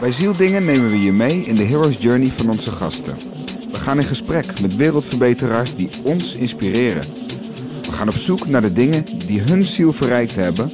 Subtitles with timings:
[0.00, 3.16] Bij Zieldingen nemen we je mee in de hero's journey van onze gasten.
[3.70, 7.02] We gaan in gesprek met wereldverbeteraars die ons inspireren.
[7.82, 10.72] We gaan op zoek naar de dingen die hun ziel verrijkt hebben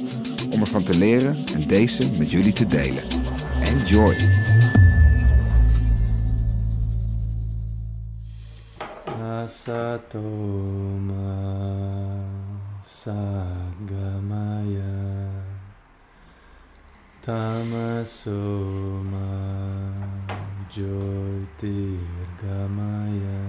[0.51, 3.03] om ervan te leren en deze met jullie te delen.
[3.63, 4.15] Enjoy!
[9.43, 10.65] Asatoma
[17.25, 19.25] Tamasoma
[20.69, 23.41] Jyotirgamaya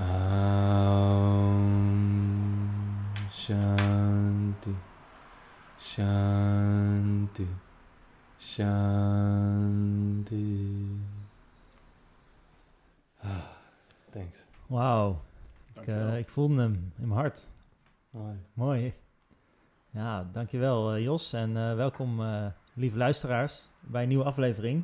[0.03, 1.63] Aum
[3.31, 4.75] Shanti
[5.79, 7.47] Shanti
[8.37, 10.43] Shanti
[13.23, 13.55] ah,
[14.11, 14.50] Thanks.
[14.71, 15.21] Wauw.
[15.73, 17.47] Ik, ik voelde hem in mijn hart.
[18.09, 18.35] Mooi.
[18.53, 18.93] Mooi.
[19.89, 21.33] Ja, dankjewel eh, Jos.
[21.33, 22.21] En eh, welkom
[22.73, 24.83] lieve luisteraars bij een nieuwe aflevering.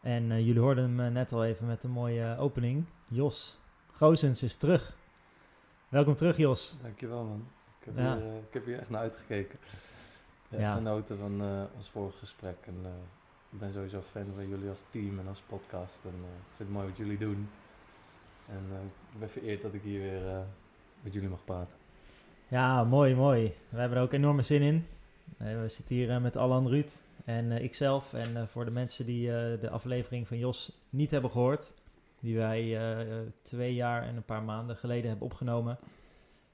[0.00, 2.84] En jullie hoorden hem net al even met een mooie opening.
[3.08, 3.58] Jos
[3.92, 4.96] Goosens is terug.
[5.88, 6.76] Welkom terug Jos.
[6.82, 7.46] Dankjewel man.
[7.80, 8.16] Ik heb, Ja.
[8.16, 9.58] hier, ik heb hier echt naar uitgekeken.
[10.50, 10.74] Echt Ja.
[10.74, 11.42] genoten van
[11.74, 12.56] ons vorige gesprek.
[12.66, 12.76] En
[13.50, 16.04] ik ben sowieso fan van jullie als team en als podcast.
[16.04, 17.48] En ik vind het mooi wat jullie doen.
[18.48, 20.38] En eh, ik ben vereerd dat ik hier weer eh,
[21.00, 21.78] met jullie mag praten.
[22.48, 23.54] Ja, mooi, mooi.
[23.68, 24.86] We hebben er ook enorme zin in.
[25.38, 26.90] Eh, we zitten hier met Alan Ruud
[27.24, 28.12] en ikzelf.
[28.12, 29.26] En voor de mensen die
[29.60, 31.72] de aflevering van Jos niet hebben gehoord,
[32.20, 32.78] die wij
[33.42, 35.78] twee jaar en een paar maanden geleden hebben opgenomen,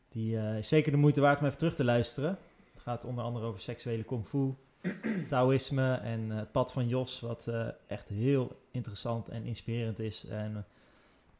[0.08, 2.38] die is zeker de moeite waard om even terug te luisteren.
[2.72, 4.54] Het gaat onder andere over seksuele kung fu,
[5.28, 7.50] Taoïsme en het pad van Jos, wat
[7.86, 10.26] echt heel interessant en inspirerend is.
[10.26, 10.64] En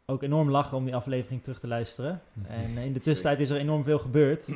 [0.07, 2.21] ook enorm lachen om die aflevering terug te luisteren.
[2.47, 4.49] En eh, in de tussentijd is er enorm veel gebeurd.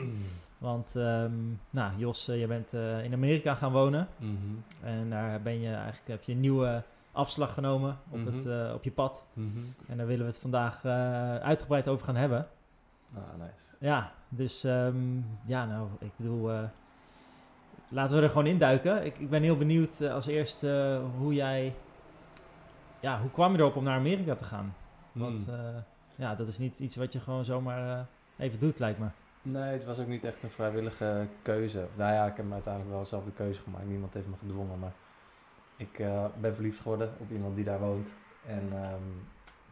[0.58, 1.32] Want, ehm,
[1.70, 4.08] nou, Jos, eh, je bent eh, in Amerika gaan wonen.
[4.18, 4.32] Mhm.
[4.82, 6.82] En daar ben je eigenlijk, heb je een nieuwe
[7.12, 8.50] afslag genomen op, het, Mhm.
[8.66, 9.26] eh, op je pad.
[9.32, 9.48] Mhm.
[9.88, 10.84] En daar willen we het vandaag
[11.42, 12.46] uitgebreid over gaan hebben.
[13.14, 13.76] Ah, nice.
[13.80, 14.96] Ja, dus ehm,
[15.46, 16.50] ja, nou, ik bedoel,
[17.88, 19.04] laten we er gewoon induiken.
[19.04, 21.74] Ik, ik ben heel benieuwd als eerste eh, hoe jij,
[23.00, 24.74] ja, hoe kwam je erop om naar Amerika te gaan?
[25.16, 25.54] Want Mm.
[25.54, 25.76] eh,
[26.16, 28.04] ja, dat is niet iets wat je gewoon zomaar eh,
[28.46, 29.06] even doet, lijkt me.
[29.42, 31.86] Nee, het was ook niet echt een vrijwillige keuze.
[31.96, 33.86] Nou ja, ik heb uiteindelijk wel zelf de keuze gemaakt.
[33.88, 34.92] Niemand heeft me gedwongen, maar
[35.76, 38.14] ik eh, ben verliefd geworden op iemand die daar woont.
[38.46, 39.02] En ehm,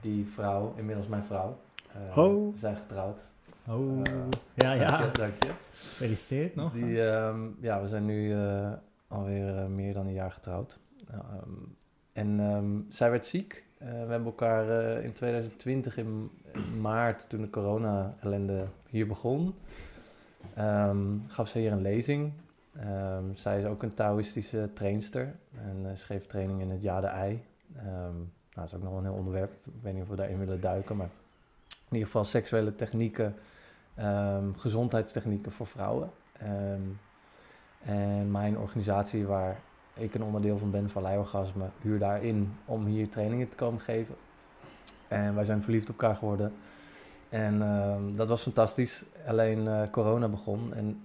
[0.01, 1.59] die vrouw, inmiddels mijn vrouw,
[2.17, 2.53] Oh.
[2.53, 3.21] we zijn getrouwd.
[3.69, 4.13] Oh, ja,
[4.55, 5.03] Dank ja.
[5.05, 5.53] je, dank je.
[5.73, 6.73] Gefeliciteerd nog.
[6.73, 8.35] Die, ehm, ja, we zijn nu
[9.09, 10.79] alweer meer dan een jaar getrouwd.
[11.11, 11.51] Ehm,
[12.13, 13.65] en zij werd ziek.
[13.85, 16.31] Eh, we hebben elkaar eh, in 2020 in
[16.81, 19.55] maart, toen de corona-ellende hier begon,
[20.55, 22.33] ehm, gaf ze hier een lezing.
[22.77, 27.43] Ehm, zij is ook een Taoïstische trainster en eh, schreef training in het Jade Ei.
[27.77, 29.53] Ehm, nou, dat is ook nog een heel onderwerp.
[29.53, 31.11] Ik weet niet of we daarin willen duiken, maar
[31.69, 33.35] in ieder geval seksuele technieken,
[34.57, 36.11] gezondheidstechnieken voor vrouwen.
[37.83, 39.61] En mijn organisatie, waar
[39.95, 44.15] ik een onderdeel van ben, Vallei Orgasme, huur daarin om hier trainingen te komen geven.
[45.09, 46.53] En wij zijn verliefd op elkaar geworden.
[47.29, 49.05] En ehm, dat was fantastisch.
[49.27, 51.03] Alleen eh, corona begon en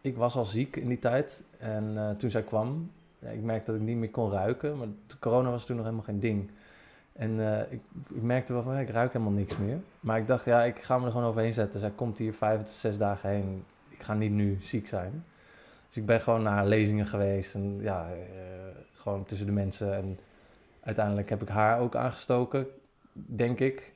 [0.00, 1.44] ik was al ziek in die tijd.
[1.58, 4.78] En eh, toen zij kwam, ik merkte dat ik niet meer kon ruiken.
[4.78, 4.88] Maar
[5.20, 6.50] corona was toen nog helemaal geen ding.
[7.12, 7.80] En eh, ik,
[8.14, 9.78] ik merkte wel van, ik ruik helemaal niks meer.
[10.00, 11.80] Maar ik dacht, ja, ik ga me er gewoon overheen zetten.
[11.80, 13.64] Zij komt hier vijf of zes dagen heen.
[13.88, 15.24] Ik ga niet nu ziek zijn.
[15.90, 17.54] Dus ik ben gewoon naar lezingen geweest.
[17.54, 18.16] En ja, eh,
[18.92, 19.94] gewoon tussen de mensen.
[19.94, 20.18] En
[20.80, 22.66] uiteindelijk heb ik haar ook aangestoken,
[23.12, 23.94] denk ik.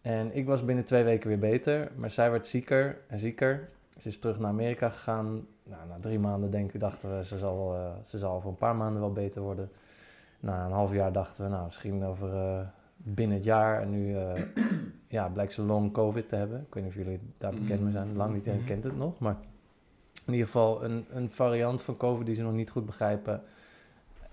[0.00, 1.90] En ik was binnen twee weken weer beter.
[1.96, 3.68] Maar zij werd zieker en zieker.
[3.98, 5.46] Ze is terug naar Amerika gegaan.
[5.62, 8.56] Nou, na drie maanden denk ik, dachten we, ze zal, eh, ze zal voor een
[8.56, 9.70] paar maanden wel beter worden.
[10.40, 12.60] Na een half jaar dachten we, nou, misschien over eh,
[12.96, 13.82] binnen het jaar.
[13.82, 14.16] En nu
[15.08, 16.60] ja, blijkt ze long covid te hebben.
[16.66, 18.16] Ik weet niet of jullie daar bekend mee zijn.
[18.16, 19.18] Lang niet iedereen kent het nog.
[19.18, 19.36] Maar
[20.28, 23.42] in ieder geval een, een variant van covid die ze nog niet goed begrijpen.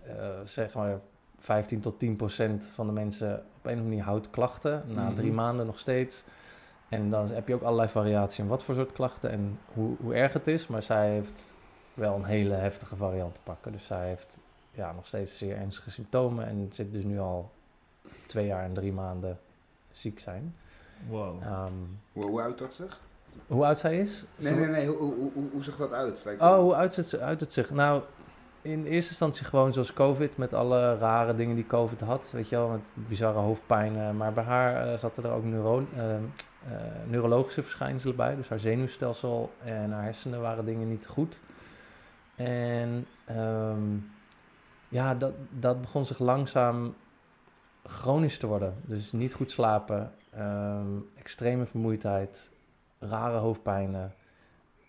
[0.04, 0.14] Eh,
[0.44, 1.00] zeg maar
[1.40, 4.84] 15 tot 10 procent van de mensen op een of andere manier houdt klachten.
[4.88, 5.14] Na Mhm.
[5.14, 6.24] drie maanden nog steeds.
[6.90, 10.14] En dan heb je ook allerlei variaties in wat voor soort klachten en hoe, hoe
[10.14, 10.68] erg het is.
[10.68, 11.54] Maar zij heeft
[11.94, 13.72] wel een hele heftige variant te pakken.
[13.72, 16.48] Dus zij heeft ja, nog steeds zeer ernstige symptomen.
[16.48, 17.52] En zit dus nu al
[18.26, 19.40] twee jaar en drie maanden
[19.92, 20.56] ziek zijn.
[21.10, 21.42] Wow.
[21.42, 21.72] Ehm,
[22.14, 23.00] Hoe, hoe oud dat zich?
[23.48, 24.26] Hoe oud zij is?
[24.38, 24.88] Nee, nee, nee.
[24.88, 26.22] Hoe, hoe, hoe, hoe zag dat uit?
[26.26, 27.72] Lijkt Oh, hoe uit het, uit het zich?
[27.72, 28.02] Nou,
[28.66, 32.32] in eerste instantie gewoon zoals COVID, met alle rare dingen die COVID had.
[32.32, 34.18] Weet je wel, met bizarre hoofdpijn.
[34.18, 36.22] maar bij haar eh, zaten er ook eh, eh,
[37.06, 38.36] neurologische verschijnselen bij.
[38.36, 41.42] Dus haar zenuwstelsel en haar hersenen waren dingen niet goed.
[42.36, 43.98] En ehm,
[44.88, 46.96] ja, dat, dat begon zich langzaam
[47.84, 48.74] chronisch te worden.
[48.82, 52.52] Dus niet goed slapen, ehm, extreme vermoeidheid,
[53.00, 54.14] rare hoofdpijnen,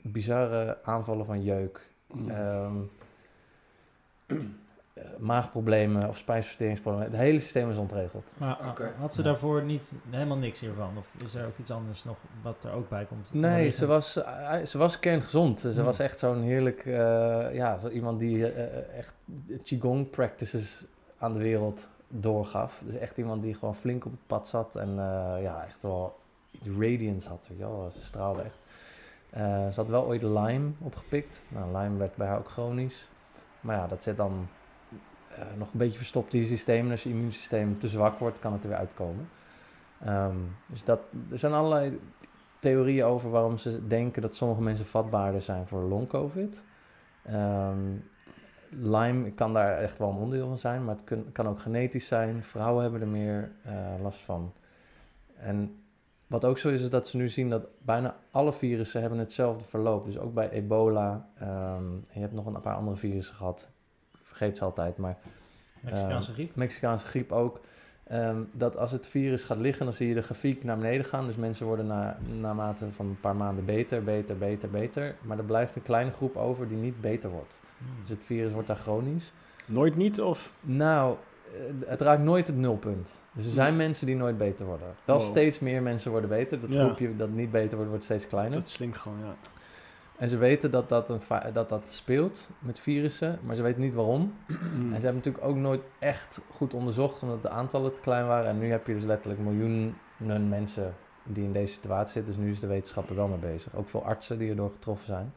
[0.02, 2.30] bizarre aanvallen van jeuk, Mm.
[2.30, 2.76] ehm,
[4.26, 4.36] eh,
[5.18, 7.10] maagproblemen of spijsverteringsproblemen.
[7.10, 8.34] Het hele systeem is ontregeld.
[8.38, 8.92] Maar ah, Oké.
[8.98, 9.26] had ze Ja.
[9.28, 10.98] daarvoor niet helemaal niks hiervan?
[10.98, 13.32] Of is er ook iets anders nog wat er ook bij komt?
[13.34, 15.60] Nee, ze was, eh, ze was kerngezond.
[15.60, 15.84] Ze Hmm.
[15.84, 19.14] was echt zo'n heerlijk, eh, ja, zo iemand die eh, echt
[19.62, 20.84] Qigong practices
[21.18, 22.82] aan de wereld doorgaf.
[22.86, 26.18] Dus echt iemand die gewoon flink op het pad zat en eh, ja, echt wel
[26.56, 27.48] iets radiance had.
[27.58, 27.90] Wel.
[27.92, 28.58] Ze straalde echt.
[29.30, 31.44] Eh, ze had wel ooit Lyme opgepikt.
[31.48, 33.08] Nou, Lyme werd bij haar ook chronisch.
[33.60, 34.48] Maar ja, dat zit dan
[35.36, 36.84] eh, nog een beetje verstopt in je systeem.
[36.84, 39.28] En als je immuunsysteem te zwak wordt, kan het er weer uitkomen.
[40.00, 40.36] Ehm,
[40.66, 41.00] dus dat,
[41.30, 42.00] er zijn allerlei
[42.58, 46.64] theorieën over waarom ze denken dat sommige mensen vatbaarder zijn voor long-covid.
[47.22, 47.78] Ehm,
[48.70, 52.44] Lyme kan daar echt wel een onderdeel van zijn, maar het kan ook genetisch zijn.
[52.44, 54.52] Vrouwen hebben er meer eh, last van.
[55.36, 55.85] En
[56.26, 59.64] wat ook zo is, is dat ze nu zien dat bijna alle virussen hebben hetzelfde
[59.64, 60.04] verloop.
[60.04, 61.28] Dus ook bij ebola.
[61.38, 63.70] ehm, je hebt nog een paar andere virussen gehad.
[64.12, 65.18] Ik vergeet ze altijd, maar
[65.80, 66.54] Mexicaanse Ehm, griep.
[66.54, 67.60] Mexicaanse griep ook.
[68.04, 71.26] Ehm, dat als het virus gaat liggen, dan zie je de grafiek naar beneden gaan.
[71.26, 75.14] Dus mensen worden na, naarmate van een paar maanden beter, beter, beter, beter.
[75.22, 77.60] Maar er blijft een kleine groep over die niet beter wordt.
[77.78, 77.86] Hmm.
[78.00, 79.32] Dus het virus wordt daar chronisch.
[79.66, 80.52] Nooit niet of...
[80.60, 81.16] Nou,
[81.86, 83.20] het raakt nooit het nulpunt.
[83.32, 84.88] Dus er zijn mensen die nooit beter worden.
[85.04, 85.26] Wel Wow.
[85.26, 86.60] steeds meer mensen worden beter.
[86.60, 86.84] Dat Ja.
[86.84, 88.58] groepje dat niet beter wordt, wordt steeds kleiner.
[88.58, 89.34] Dat slinkt gewoon, ja.
[90.16, 91.20] En ze weten dat dat, een
[91.52, 94.34] dat dat speelt met virussen, maar ze weten niet waarom.
[94.92, 98.48] En ze hebben natuurlijk ook nooit echt goed onderzocht, omdat de aantallen te klein waren.
[98.50, 100.94] En nu heb je dus letterlijk miljoenen mensen
[101.24, 102.34] die in deze situatie zitten.
[102.34, 103.74] Dus nu is de wetenschap er wel mee bezig.
[103.76, 105.32] Ook veel artsen die erdoor getroffen zijn.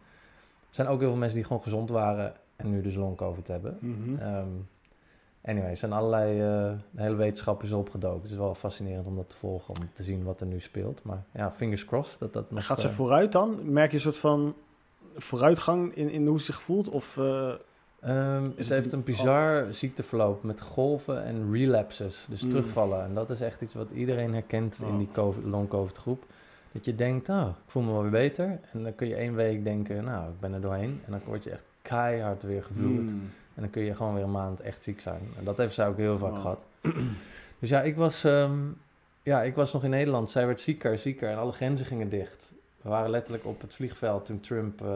[0.60, 3.78] Er zijn ook heel veel mensen die gewoon gezond waren en nu dus long-covid hebben.
[4.20, 4.48] Ehm
[5.50, 6.42] anyway, er zijn allerlei...
[6.42, 8.22] eh, hele wetenschap is opgedoken.
[8.22, 11.04] Het is wel fascinerend om dat te volgen, om te zien wat er nu speelt.
[11.04, 12.66] Maar ja, fingers crossed dat dat nog...
[12.66, 13.72] Gaat ze eh, vooruit dan?
[13.72, 14.56] Merk je een soort van
[15.16, 16.90] vooruitgang in, in hoe ze zich voelt?
[16.90, 17.18] Of
[18.02, 22.50] Ehm, Is ze het heeft een bizar ziekteverloop met golven en relapses, dus Mm.
[22.50, 23.04] terugvallen.
[23.04, 24.98] En dat is echt iets wat iedereen herkent in Oh.
[24.98, 26.26] die COVID, long-covid groep.
[26.72, 28.60] Dat je denkt, ah, ik voel me wel weer beter.
[28.72, 31.02] En dan kun je één week denken, nou, ik ben er doorheen.
[31.06, 33.12] En dan word je echt keihard weer gevloerd.
[33.12, 33.30] hmm.
[33.56, 35.22] En dan kun je gewoon weer een maand echt ziek zijn.
[35.38, 36.42] En dat heeft zij ook heel vaak Wow.
[36.42, 36.66] gehad.
[37.60, 38.58] Dus ja, ik was, ehm,
[39.24, 40.30] ja, ik was nog in Nederland.
[40.30, 42.54] Zij werd zieker, zieker en alle grenzen gingen dicht.
[42.82, 44.88] We waren letterlijk op het vliegveld toen Trump eh,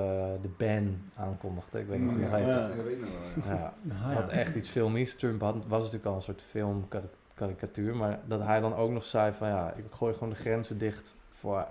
[0.41, 1.79] de ban aankondigde.
[1.79, 2.45] Ik weet niet of je nog weet.
[2.45, 2.67] Ja.
[2.67, 3.09] dat weet ik nog
[3.45, 3.55] wel.
[3.55, 3.73] ja.
[3.83, 4.21] Ja, Ah, het ja.
[4.21, 5.15] had echt iets filmisch.
[5.15, 7.95] Trump had, was natuurlijk al een soort filmkarikatuur.
[7.95, 11.15] Maar dat hij dan ook nog zei van ja, ik gooi gewoon de grenzen dicht
[11.29, 11.67] voor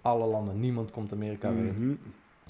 [0.00, 0.60] alle landen.
[0.60, 1.72] Niemand komt Amerika weer.
[1.72, 1.94] Mhm.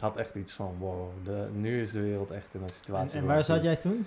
[0.02, 3.19] Had echt iets van wow, de, nu is de wereld echt in een En, situatie.
[3.19, 4.06] en waar zat jij toen?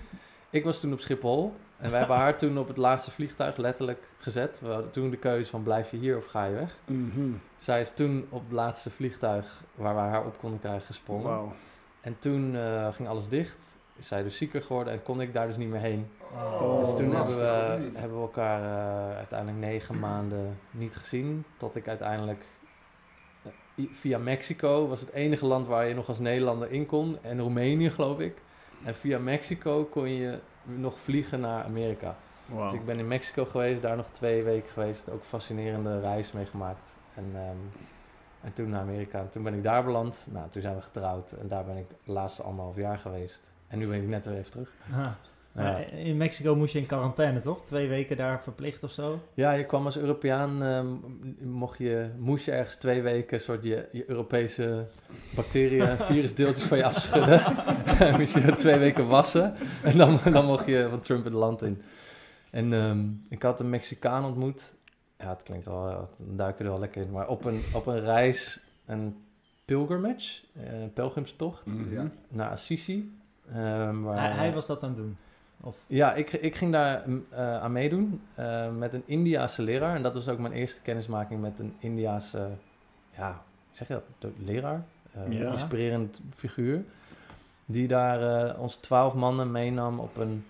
[0.50, 1.54] Ik was toen op Schiphol.
[1.76, 4.60] En wij hebben haar toen op het laatste vliegtuig letterlijk gezet.
[4.60, 6.78] We hadden toen de keuze van blijf je hier of ga je weg.
[6.84, 7.30] Mhm.
[7.56, 11.52] Zij is toen op het laatste vliegtuig waar we haar op konden krijgen gesprongen.
[12.00, 13.76] En toen eh, ging alles dicht.
[13.98, 16.08] Is zij dus zieker geworden en kon ik daar dus niet meer heen.
[16.34, 21.44] Oh, dus toen hebben we, hebben we elkaar eh, uiteindelijk negen maanden niet gezien.
[21.56, 22.44] Tot ik uiteindelijk
[23.76, 27.18] via Mexico was het enige land waar je nog als Nederlander in kon.
[27.22, 28.36] En Roemenië geloof ik.
[28.84, 32.16] En via Mexico kon je nog vliegen naar Amerika.
[32.54, 35.10] Dus ik ben in Mexico geweest, daar nog twee weken geweest.
[35.10, 36.96] Ook fascinerende reis meegemaakt.
[37.14, 37.56] En, ehm,
[38.40, 39.18] en toen naar Amerika.
[39.18, 40.28] En toen ben ik daar beland.
[40.30, 41.32] Nou, toen zijn we getrouwd.
[41.32, 43.54] En daar ben ik de laatste anderhalf jaar geweest.
[43.68, 44.72] En nu ben ik net weer even terug.
[44.92, 45.10] Ah.
[45.56, 45.76] Ja.
[45.78, 47.64] In Mexico moest je in quarantaine, toch?
[47.64, 49.20] Twee weken daar verplicht of zo?
[49.34, 50.86] Ja, je kwam als Europeaan, ehm,
[51.48, 54.86] mocht je, moest je ergens twee weken soort je, je Europese
[55.34, 57.40] bacteriën en virusdeeltjes van je afschudden.
[57.98, 59.54] En moest je twee weken wassen.
[59.82, 61.82] En dan, dan mocht je van Trump het land in.
[62.50, 64.74] En ehm, ik had een Mexicaan ontmoet.
[65.18, 65.82] Ja, het klinkt wel,
[66.16, 67.10] dan duiken er wel lekker in.
[67.10, 69.16] Maar op een, op een reis, een
[69.64, 72.06] pilgrimage, eh, een pelgrimstocht Mhm.
[72.28, 73.14] Naar Assisi.
[73.52, 75.16] ehm, waar, Hij, hij was dat aan het doen.
[75.60, 79.96] Of, ja, ik, ik ging daar mm, eh, aan meedoen eh, met een Indiaanse leraar.
[79.96, 82.48] En dat was ook mijn eerste kennismaking met een Indiaanse,
[83.16, 83.36] ja, hoe
[83.70, 84.84] zeg je dat, leraar?
[85.12, 85.50] Eh, Ja.
[85.50, 86.84] Inspirerend figuur.
[87.64, 90.44] Die daar eh, ons twaalf mannen meenam op een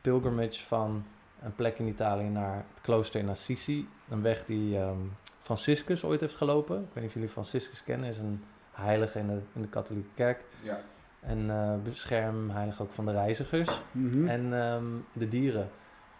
[0.00, 1.04] pilgrimage van
[1.42, 3.88] een plek in Italië naar het klooster in Assisi.
[4.08, 4.96] Een weg die ehm,
[5.38, 6.76] Franciscus ooit heeft gelopen.
[6.76, 8.08] Ik weet niet of jullie Franciscus kennen.
[8.08, 10.44] is een heilige in de, in de katholieke kerk.
[10.62, 10.80] Ja.
[11.20, 14.28] En eh beschermheilige ook van de reizigers Mhm.
[14.28, 15.70] en ehm, de dieren.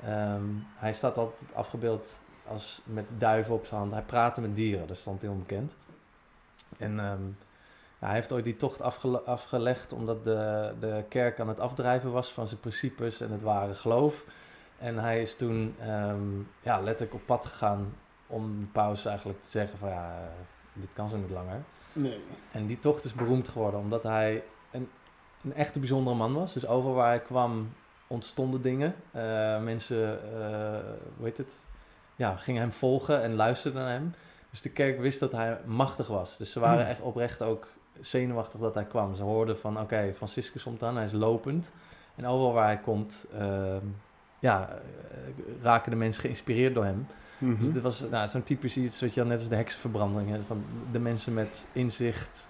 [0.04, 0.42] Ehm,
[0.74, 3.92] hij staat altijd afgebeeld als met duiven op zijn hand.
[3.92, 5.76] Hij praatte met dieren, dat stond heel bekend.
[6.78, 7.22] En ehm,
[8.00, 12.12] ja, hij heeft ooit die tocht afgele- afgelegd omdat de, de kerk aan het afdrijven
[12.12, 14.24] was van zijn principes en het ware geloof.
[14.78, 15.74] En hij is toen
[16.60, 17.94] ja, letterlijk op pad gegaan
[18.26, 20.28] om de paus eigenlijk te zeggen van ja, eh,
[20.72, 21.62] dit kan zo niet langer.
[21.92, 22.20] Nee.
[22.52, 24.88] En die tocht is beroemd geworden omdat hij een,
[25.44, 26.52] een echte bijzondere man was.
[26.52, 27.72] Dus overal waar hij kwam
[28.06, 28.94] ontstonden dingen.
[29.10, 30.78] Eh, mensen, eh,
[31.16, 31.64] hoe heet het,
[32.16, 34.14] ja, gingen hem volgen en luisterden naar hem.
[34.50, 36.36] Dus de kerk wist dat hij machtig was.
[36.36, 36.88] Dus ze waren Hmm.
[36.88, 37.66] echt oprecht ook
[38.00, 39.14] zenuwachtig dat hij kwam.
[39.14, 41.72] Ze hoorden van, oké, Franciscus komt aan, hij is lopend.
[42.16, 43.84] En overal waar hij komt, ehm,
[44.38, 44.82] ja, eh,
[45.62, 47.06] raken de mensen geïnspireerd door hem.
[47.38, 47.58] Mhm.
[47.58, 50.64] Dus dit was nou, zo'n typisch iets, wat je net als de heksenverbranding, hè, van
[50.92, 52.48] de mensen met inzicht,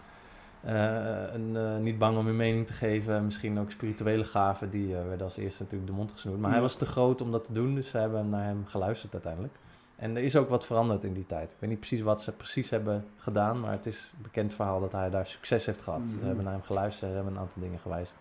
[0.63, 4.97] eh, en, eh, niet bang om hun mening te geven, misschien ook spirituele gaven, die
[4.97, 6.41] eh, werden als eerste natuurlijk de mond gesnoerd.
[6.41, 9.13] Maar hij was te groot om dat te doen, dus ze hebben naar hem geluisterd
[9.13, 9.55] uiteindelijk.
[9.97, 11.51] En er is ook wat veranderd in die tijd.
[11.53, 14.81] Ik weet niet precies wat ze precies hebben gedaan, maar het is een bekend verhaal
[14.81, 16.09] dat hij daar succes heeft gehad.
[16.09, 16.27] Ze Mhm.
[16.27, 18.19] hebben naar hem geluisterd, ze hebben een aantal dingen gewijzigd.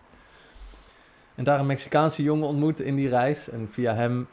[1.34, 3.50] En daar een Mexicaanse jongen ontmoet in die reis.
[3.50, 4.28] En via hem,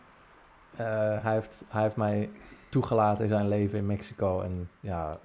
[0.75, 0.85] eh,
[1.23, 2.29] hij, heeft, hij heeft mij
[2.69, 4.41] toegelaten in zijn leven in Mexico.
[4.41, 5.19] En ja,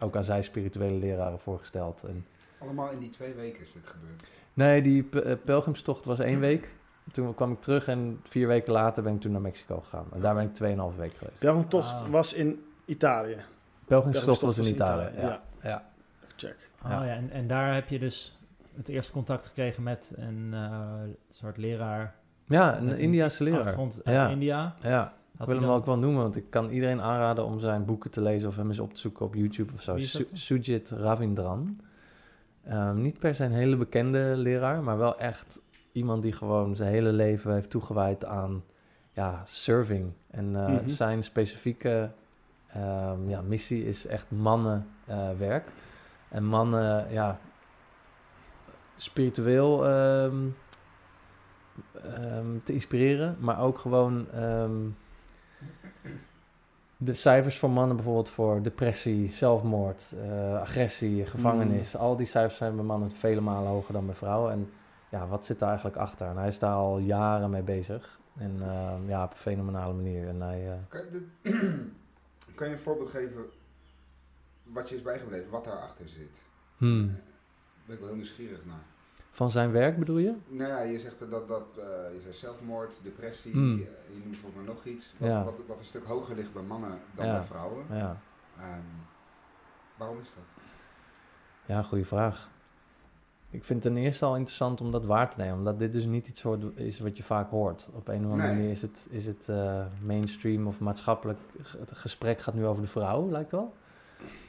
[0.00, 2.04] ook aan zijn spirituele leraren voorgesteld.
[2.04, 2.26] En,
[2.58, 4.24] Allemaal in die twee weken is dit gebeurd.
[4.54, 6.74] nee, die eh, pelgrimstocht was één week.
[7.12, 10.06] Toen kwam ik terug en vier weken later ben ik toen naar Mexico gegaan.
[10.12, 10.50] En daar ben ik
[10.92, 11.38] 2,5 weken geweest.
[11.38, 12.08] Pelgrimtocht Ah.
[12.08, 13.36] was in Italië.
[13.84, 15.40] Pelgrimstocht was in Italië, ja.
[15.62, 15.84] ja.
[16.36, 16.56] Check.
[16.84, 17.06] Oh, Ja.
[17.06, 18.38] en, en daar heb je dus
[18.76, 20.92] het eerste contact gekregen met een eh,
[21.30, 22.14] soort leraar.
[22.46, 23.58] Ja, een Indiase leraar.
[23.60, 24.28] Achtergrond uit Ja.
[24.28, 24.74] India.
[24.82, 27.84] Ja, ik wil hem dan- ook wel noemen, want ik kan iedereen aanraden om zijn
[27.84, 29.98] boeken te lezen of hem eens op te zoeken op YouTube of zo.
[29.98, 31.78] Su- Sujit Ravindran.
[32.64, 35.60] Ehm, niet per se een hele bekende leraar, maar wel echt
[35.92, 38.64] iemand die gewoon zijn hele leven heeft toegewijd aan
[39.12, 40.12] ja, surfing.
[40.30, 40.88] En eh, Mhm.
[40.88, 42.10] zijn specifieke
[42.72, 45.72] ehm, ja, missie is echt mannenwerk.
[46.28, 47.38] en mannen, ja,
[48.96, 50.36] spiritueel ehm,
[52.62, 54.26] te inspireren, maar ook gewoon
[57.02, 61.96] de cijfers voor mannen, bijvoorbeeld voor depressie, zelfmoord, eh, agressie, gevangenis.
[61.96, 64.52] Al die cijfers zijn bij mannen vele malen hoger dan bij vrouwen.
[64.52, 64.70] En
[65.08, 66.26] ja, wat zit daar eigenlijk achter?
[66.26, 68.20] En hij is daar al jaren mee bezig.
[68.36, 70.28] En ehm, ja, op een fenomenale manier.
[70.28, 71.54] En hij, eh, Kan je, dit-
[72.56, 73.44] kan je een voorbeeld geven
[74.62, 76.42] wat je is bijgebleven, wat daarachter zit?
[76.76, 77.16] hmm, Daar
[77.86, 78.84] ben ik wel heel nieuwsgierig naar.
[79.30, 80.34] Van zijn werk bedoel je?
[80.48, 81.84] Nou ja, je zegt dat, dat eh,
[82.24, 83.74] je zelfmoord, depressie, Hmm.
[83.74, 85.14] eh, je noemt volgens mij nog iets.
[85.18, 85.44] Wat, Ja.
[85.44, 87.32] wat, wat een stuk hoger ligt bij mannen dan Ja.
[87.32, 87.84] bij vrouwen.
[87.90, 88.20] Ja,
[88.58, 88.80] Ehm,
[89.96, 90.64] waarom is dat?
[91.66, 92.50] ja goede vraag.
[93.50, 95.54] Ik vind het ten eerste al interessant om dat waar te nemen.
[95.58, 96.44] Omdat dit dus niet iets
[96.74, 97.88] is wat je vaak hoort.
[97.92, 98.56] Op een of andere Nee.
[98.56, 101.38] manier is het, is het eh, mainstream of maatschappelijk...
[101.78, 103.74] Het gesprek gaat nu over de vrouw, lijkt wel.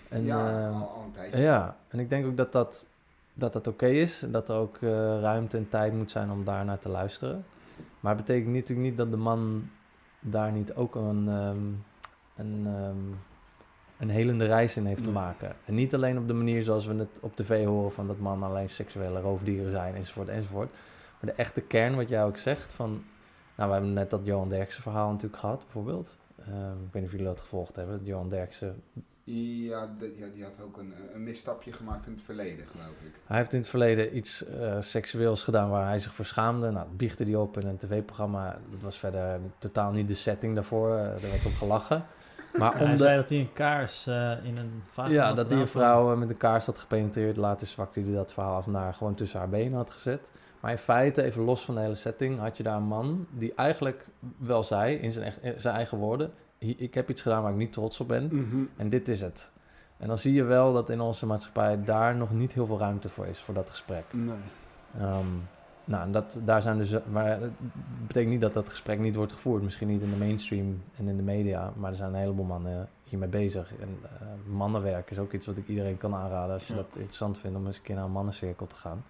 [0.10, 1.42] En, ja, ehm, al, al een tijdje.
[1.42, 2.88] Ja, en ik denk ook dat dat,
[3.34, 4.24] dat, dat oké is.
[4.24, 7.46] En dat er ook eh, ruimte en tijd moet zijn om daar naar te luisteren.
[8.00, 9.70] Maar het betekent natuurlijk niet dat de man
[10.20, 11.66] daar niet ook een, ehm,
[12.36, 12.98] een, ehm,
[13.98, 15.56] een helende reis in heeft te maken.
[15.66, 17.92] En niet alleen op de manier zoals we het op tv horen...
[17.92, 20.72] van dat mannen alleen seksuele roofdieren zijn, enzovoort, enzovoort.
[21.20, 23.04] Maar de echte kern, wat jij ook zegt, van...
[23.56, 26.18] Nou, we hebben net dat Johan Derksen verhaal natuurlijk gehad, bijvoorbeeld.
[26.46, 27.98] Ehm, ik weet niet of jullie dat gevolgd hebben.
[27.98, 28.84] Dat Johan Derksen
[29.24, 33.12] Ja, de- ja, die had ook een, een misstapje gemaakt in het verleden, geloof ik.
[33.26, 36.72] Hij heeft in het verleden iets eh, seksueels gedaan waar hij zich voor schaamde.
[36.72, 38.58] Nou, dat biechtte hij op in een tv-programma.
[38.70, 40.96] Dat was verder totaal niet de setting daarvoor.
[40.96, 42.06] Eh, er werd op gelachen.
[42.58, 45.52] Maar hij om zei dat hij een kaars eh, in een vagina ja, had dat
[45.52, 47.38] hij een vrouw eh, met een kaars had gepenetreerd.
[47.38, 50.32] Later zwakte hij dat verhaal af naar gewoon tussen haar benen had gezet.
[50.60, 53.54] Maar in feite, even los van de hele setting, had je daar een man die
[53.56, 54.06] eigenlijk
[54.38, 56.32] wel zei, in zijn, echt- in zijn eigen woorden...
[56.62, 58.24] "Hi- Ik heb iets gedaan waar ik niet trots op ben.
[58.32, 58.64] Mhm.
[58.78, 59.52] En dit is het.
[59.98, 63.10] En dan zie je wel dat in onze maatschappij daar nog niet heel veel ruimte
[63.10, 64.04] voor is, voor dat gesprek.
[64.14, 64.38] Nee.
[64.98, 65.26] Ehm,
[65.86, 67.50] nou, en dat, daar zijn dus, maar dat
[68.08, 69.64] betekent niet dat dat gesprek niet wordt gevoerd.
[69.64, 72.90] Misschien niet in de mainstream en in de media, maar er zijn een heleboel mannen
[73.04, 73.72] hiermee bezig.
[73.80, 76.80] En eh, mannenwerk is ook iets wat ik iedereen kan aanraden als je Ja.
[76.82, 79.04] dat interessant vindt om eens een keer naar een mannencirkel te gaan.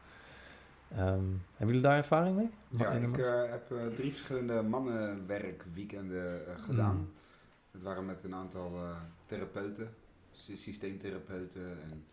[0.96, 1.04] Ehm,
[1.50, 2.50] hebben jullie daar ervaring mee?
[2.78, 6.96] Ja, ik eh, heb eh, drie verschillende mannenwerkweekenden gedaan.
[6.96, 7.10] Mm.
[7.72, 8.96] Het waren met een aantal eh,
[9.28, 9.94] therapeuten,
[10.32, 12.06] sy- systeemtherapeuten en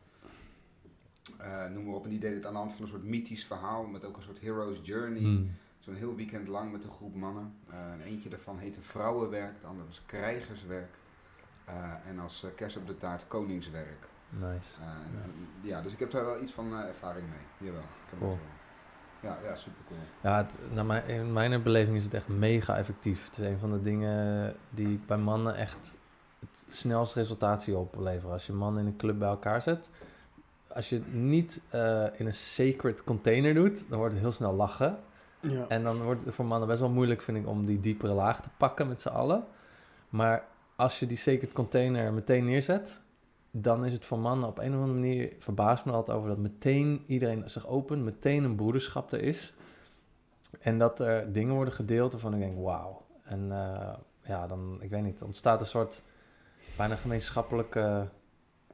[1.38, 2.04] eh, noem maar op.
[2.04, 4.22] En die deden het aan de hand van een soort mythisch verhaal met ook een
[4.22, 5.20] soort hero's journey.
[5.20, 5.50] Hmm.
[5.78, 7.54] Zo'n heel weekend lang met een groep mannen.
[7.70, 10.96] Eh, en eentje daarvan heette vrouwenwerk, de andere was krijgerswerk.
[12.04, 14.06] En als kerst op de taart koningswerk.
[14.28, 14.80] Nice.
[14.80, 17.68] En, ja, dus ik heb daar wel iets van ervaring mee.
[17.68, 17.82] Jawel.
[17.82, 18.38] Ik heb Cool.
[19.20, 20.00] Ja, ja super cool.
[20.22, 23.24] Ja, het, naar mijn, in mijn beleving is het echt mega effectief.
[23.26, 25.96] Het is een van de dingen die bij mannen echt
[26.40, 28.32] het snelst resultaat zie opleveren.
[28.32, 29.90] Als je mannen in een club bij elkaar zet.
[30.68, 34.54] Als je het niet eh, in een sacred container doet, dan wordt het heel snel
[34.54, 34.98] lachen.
[35.40, 35.64] Ja.
[35.68, 38.42] En dan wordt het voor mannen best wel moeilijk, vind ik, om die diepere laag
[38.42, 39.44] te pakken met z'n allen.
[40.08, 40.44] Maar
[40.76, 43.00] als je die sacred container meteen neerzet,
[43.50, 46.38] dan is het voor mannen op een of andere manier, verbaast me altijd over dat
[46.38, 49.54] meteen iedereen zich opent, meteen een broederschap er is.
[50.60, 53.02] En dat er dingen worden gedeeld waarvan ik denk, wauw.
[53.22, 56.02] En eh, ja, dan, ik weet niet, ontstaat een soort
[56.76, 58.08] bijna gemeenschappelijke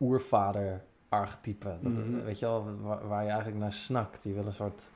[0.00, 1.76] oervader-archetype.
[1.83, 2.25] Dat, Mhm.
[2.25, 4.25] Weet je wel, waar, waar je eigenlijk naar snakt.
[4.25, 4.90] Je wil een soort,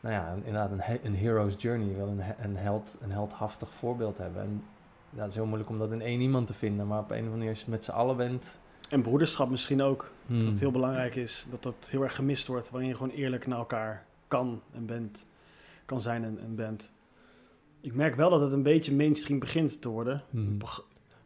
[0.00, 1.86] nou ja, een- inderdaad een, een hero's journey.
[1.88, 4.42] Je wil een, een, held, een heldhaftig voorbeeld hebben.
[4.42, 4.64] En
[5.16, 6.86] het is heel moeilijk om dat in één iemand te vinden.
[6.86, 8.58] Maar op een of andere manier, als je het met z'n allen bent...
[8.94, 10.12] En broederschap misschien ook.
[10.26, 12.70] Dat hmm, het heel belangrijk is dat dat heel erg gemist wordt.
[12.70, 15.26] Waarin je gewoon eerlijk naar elkaar kan en bent.
[15.84, 16.92] Kan zijn en, en bent.
[17.80, 20.22] Ik merk wel dat het een beetje mainstream begint te worden.
[20.30, 20.58] hmm.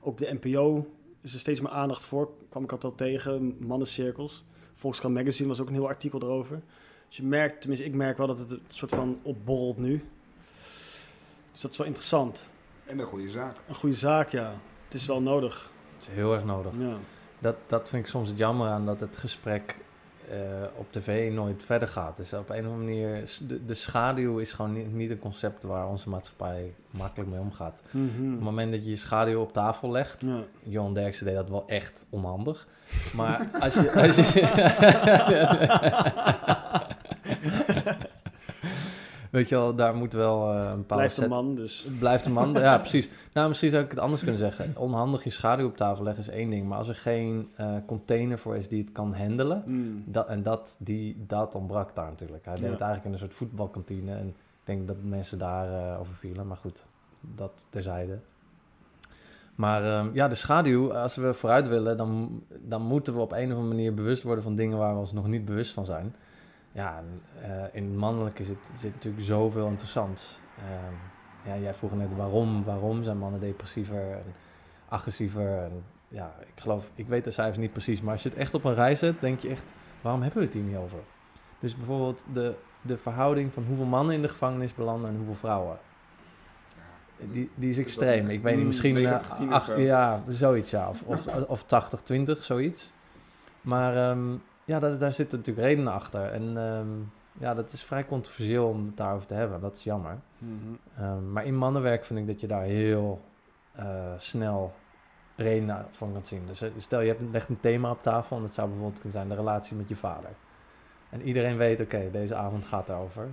[0.00, 2.30] Ook de NPO is er steeds meer aandacht voor.
[2.48, 3.56] Kwam ik altijd al tegen.
[3.60, 4.44] Mannencirkels.
[4.74, 6.62] Volkskrant Magazine was ook een heel artikel erover.
[7.08, 10.04] Dus je merkt, tenminste ik merk wel dat het een soort van opborrelt nu.
[11.52, 12.50] Dus dat is wel interessant.
[12.84, 13.56] En een goede zaak.
[13.68, 14.60] Een goede zaak, ja.
[14.84, 15.70] Het is wel nodig.
[15.94, 16.72] Het is heel erg nodig.
[16.78, 16.98] Ja.
[17.38, 19.76] Dat, dat vind ik soms het jammer aan dat het gesprek
[20.30, 20.36] eh,
[20.76, 22.16] op tv nooit verder gaat.
[22.16, 25.62] Dus op een of andere manier, de, de schaduw is gewoon niet, niet een concept
[25.62, 27.82] waar onze maatschappij makkelijk mee omgaat.
[27.90, 28.24] Mhm.
[28.26, 30.42] Op het moment dat je je schaduw op tafel legt, Ja.
[30.62, 32.66] Johan Derksen deed dat wel echt onhandig.
[33.14, 33.92] Maar als je...
[34.02, 34.46] Als je
[39.30, 41.86] Weet je wel, daar moet wel eh, een bepaalde Blijft een man, dus...
[41.98, 42.52] blijft een man.
[42.52, 43.10] Ja, precies.
[43.32, 44.72] Nou, misschien zou ik het anders kunnen zeggen.
[44.76, 46.68] Onhandig je schaduw op tafel leggen is één ding.
[46.68, 49.62] Maar als er geen eh, container voor is die het kan handelen...
[49.66, 50.02] Mm.
[50.06, 52.44] Dat, en dat, die, dat ontbrak daar natuurlijk.
[52.44, 52.70] Hij deed Ja.
[52.70, 54.12] het eigenlijk in een soort voetbalkantine.
[54.12, 56.46] En ik denk dat mensen daar eh, over vielen.
[56.46, 56.86] Maar goed,
[57.20, 58.18] dat terzijde.
[59.54, 61.96] Maar ehm, ja, de schaduw, als we vooruit willen...
[61.96, 64.78] Dan, dan moeten we op een of andere manier bewust worden van dingen...
[64.78, 66.14] waar we ons nog niet bewust van zijn.
[66.78, 67.02] Ja,
[67.42, 70.38] eh, in het mannelijke zit, zit natuurlijk zoveel interessants.
[70.58, 70.94] Ehm,
[71.50, 74.34] ja, jij vroeg net waarom, waarom zijn mannen depressiever en
[74.88, 75.58] agressiever.
[75.62, 78.54] En, ja, ik geloof, ik weet de cijfers niet precies, maar als je het echt
[78.54, 79.64] op een rij zet, denk je echt,
[80.00, 80.98] waarom hebben we het hier niet over?
[81.58, 85.78] Dus bijvoorbeeld de, de verhouding van hoeveel mannen in de gevangenis belanden en hoeveel vrouwen.
[87.30, 88.28] Die, die is extreem.
[88.28, 89.80] Ik weet niet, misschien 90, eh, 10 of ach- zo.
[89.80, 90.88] ja, zoiets ja.
[90.88, 92.92] Of, of, of 80, 20, zoiets.
[93.60, 94.34] Maar ehm,
[94.68, 96.24] ja, dat, daar zitten natuurlijk redenen achter.
[96.24, 96.88] En ehm,
[97.40, 99.60] ja, dat is vrij controversieel om het daarover te hebben.
[99.60, 100.18] Dat is jammer.
[100.38, 100.52] Mhm.
[100.96, 103.20] Ehm, maar in mannenwerk vind ik dat je daar heel
[103.72, 104.72] eh, snel
[105.36, 106.46] redenen van kan zien.
[106.46, 109.18] Dus eh, stel je hebt, legt een thema op tafel en dat zou bijvoorbeeld kunnen
[109.18, 110.30] zijn de relatie met je vader.
[111.10, 113.28] En iedereen weet, oké, deze avond gaat daarover.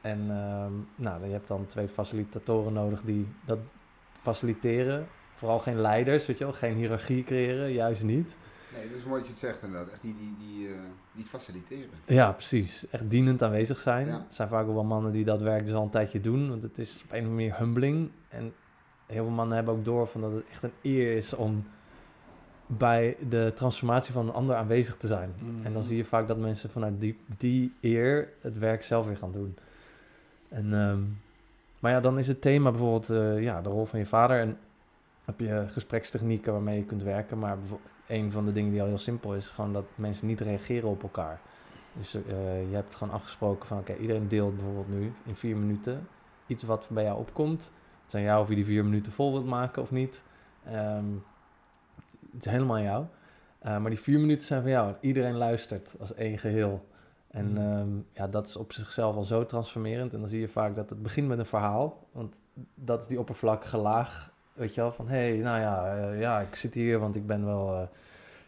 [0.00, 3.58] En ehm, nou, dan- je hebt dan twee facilitatoren nodig die dat
[4.18, 5.06] faciliteren.
[5.34, 8.38] Vooral geen leiders, weet je wel, geen hiërarchie creëren, juist niet.
[8.76, 9.92] Nee, dat is mooi dat je het zegt inderdaad.
[9.92, 10.74] Echt die, die, die, eh,
[11.12, 11.90] die faciliteren.
[12.06, 12.88] Ja, precies.
[12.88, 14.06] Echt dienend aanwezig zijn.
[14.06, 14.12] Ja.
[14.12, 16.48] Er zijn vaak ook wel mannen die dat werk dus al een tijdje doen.
[16.48, 18.10] Want het is op een of andere manier humbling.
[18.28, 18.52] En
[19.06, 21.64] heel veel mannen hebben ook door van dat het echt een eer is om
[22.66, 25.34] bij de transformatie van een ander aanwezig te zijn.
[25.38, 25.66] Mhm.
[25.66, 29.16] En dan zie je vaak dat mensen vanuit die, die eer het werk zelf weer
[29.16, 29.56] gaan doen.
[30.48, 31.00] En, ehm,
[31.80, 34.40] maar ja, dan is het thema bijvoorbeeld eh, ja, de rol van je vader.
[34.40, 34.58] En
[35.24, 37.38] heb je gesprekstechnieken waarmee je kunt werken.
[37.38, 37.58] Maar
[38.06, 41.02] een van de dingen die al heel simpel is, gewoon dat mensen niet reageren op
[41.02, 41.40] elkaar.
[41.92, 46.08] Dus eh, je hebt gewoon afgesproken van, oké, iedereen deelt bijvoorbeeld nu in vier minuten
[46.46, 47.72] iets wat bij jou opkomt.
[48.02, 50.24] Het zijn jou of je die vier minuten vol wilt maken of niet.
[50.64, 51.04] Ehm,
[52.32, 53.04] het is helemaal aan jou.
[53.58, 54.88] Eh, maar die vier minuten zijn van jou.
[54.88, 56.88] En iedereen luistert als één geheel.
[57.28, 57.56] En Mm.
[57.56, 60.12] ehm, ja, dat is op zichzelf al zo transformerend.
[60.14, 62.06] En dan zie je vaak dat het begint met een verhaal.
[62.12, 62.36] Want
[62.74, 64.32] dat is die oppervlakkige laag.
[64.54, 67.26] Weet je wel, van hé, hey, nou ja, eh, ja, ik zit hier, want ik
[67.26, 67.74] ben wel...
[67.74, 67.86] eh,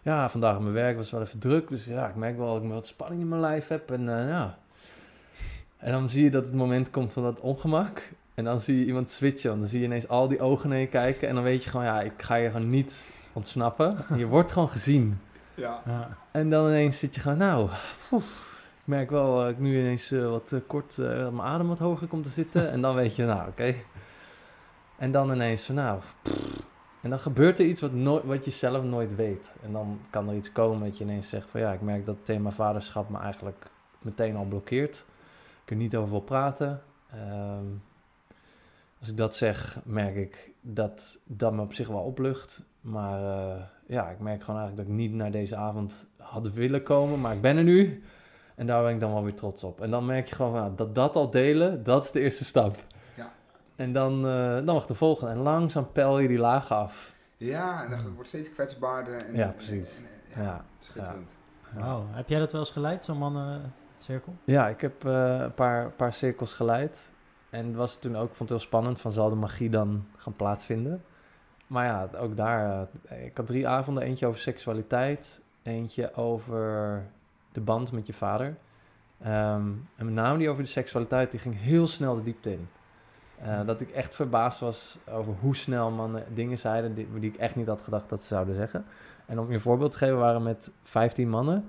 [0.03, 1.69] ja, vandaag mijn werk was wel even druk.
[1.69, 3.90] Dus ja, ik merk wel dat ik wat spanning in mijn lijf heb.
[3.90, 4.59] En eh, ja...
[5.77, 8.11] En dan zie je dat het moment komt van dat ongemak.
[8.35, 9.49] En dan zie je iemand switchen.
[9.49, 11.29] Want dan zie je ineens al die ogen naar je kijken.
[11.29, 13.97] En dan weet je gewoon, ja, ik ga je gewoon niet ontsnappen.
[14.16, 15.21] Je wordt gewoon gezien.
[15.55, 15.83] Ja.
[15.87, 16.16] Ja.
[16.31, 17.69] En dan ineens zit je gewoon, nou,
[18.09, 21.79] poef, ik merk wel dat ik nu ineens wat kort, eh, dat mijn adem wat
[21.79, 22.71] hoger komt te zitten.
[22.71, 23.75] En dan weet je, nou, oké.
[24.99, 26.01] En dan ineens van, nou,
[27.07, 29.57] en dan gebeurt er iets wat, nooit, wat je zelf nooit weet.
[29.63, 32.15] En dan kan er iets komen dat je ineens zegt van, ja, ik merk dat
[32.15, 33.67] het thema vaderschap me eigenlijk
[33.99, 35.07] meteen al blokkeert.
[35.65, 36.83] Ik er niet over wil praten.
[37.11, 37.65] Ehm,
[38.99, 42.63] als ik dat zeg, merk ik dat dat me op zich wel oplucht.
[42.81, 46.83] Maar eh, ja, ik merk gewoon eigenlijk dat ik niet naar deze avond had willen
[46.83, 47.21] komen.
[47.21, 48.03] Maar ik ben er nu.
[48.55, 49.81] En daar ben ik dan wel weer trots op.
[49.81, 52.45] En dan merk je gewoon van, nou, dat dat al delen, dat is de eerste
[52.45, 52.77] stap.
[53.77, 53.85] Ja.
[53.85, 55.33] En dan, eh, dan mag de volgende.
[55.33, 57.15] En langzaam pel je die lagen af.
[57.37, 59.23] Ja, en dat wordt steeds kwetsbaarder.
[59.23, 59.97] En, Ja, precies.
[59.99, 60.65] en- en- ja, Ja.
[60.79, 61.35] schitterend.
[61.75, 62.07] Wauw.
[62.11, 64.35] Heb jij dat wel eens geleid, zo'n mannencirkel?
[64.45, 67.11] Ja, ik heb eh, een paar, paar cirkels geleid.
[67.51, 70.33] En het was toen ook, vond het heel spannend, van zal de magie dan gaan
[70.37, 71.03] plaatsvinden?
[71.67, 74.03] Maar ja, ook daar, eh, ik had drie avonden.
[74.03, 77.03] Eentje over seksualiteit, eentje over
[77.53, 78.57] de band met je vader.
[79.23, 82.69] Ehm, en met name die over de seksualiteit, die ging heel snel de diepte in.
[83.42, 87.57] Eh, dat ik echt verbaasd was over hoe snel mannen dingen zeiden die, ik echt
[87.57, 88.85] niet had gedacht dat ze zouden zeggen.
[89.27, 91.64] En om je een voorbeeld te geven, waren met 15 mannen.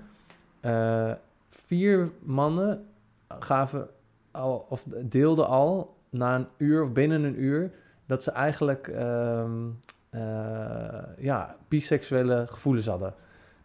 [0.60, 1.12] Eh,
[1.48, 2.86] vier mannen
[3.28, 3.88] gaven
[4.30, 7.70] al, of deelden al na een uur of binnen een uur
[8.06, 9.68] dat ze eigenlijk ehm,
[10.10, 13.14] eh, ja, biseksuele gevoelens hadden.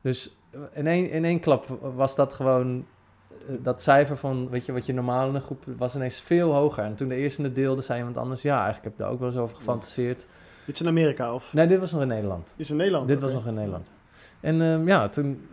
[0.02, 0.38] Dus
[0.72, 2.86] in één, in één klap was dat gewoon
[3.62, 6.84] dat cijfer van, weet je, wat je normaal in een groep was ineens veel hoger.
[6.84, 9.20] En toen de eerste het deelde, zei iemand anders, ja, eigenlijk heb ik daar ook
[9.20, 10.28] wel eens over gefantaseerd.
[10.66, 11.54] Dit is in Amerika of?
[11.54, 12.46] Nee, dit was nog in Nederland.
[12.48, 13.08] Dit is in Nederland?
[13.08, 13.92] Dit was nog in Nederland.
[14.40, 15.48] En ehm, ja, toen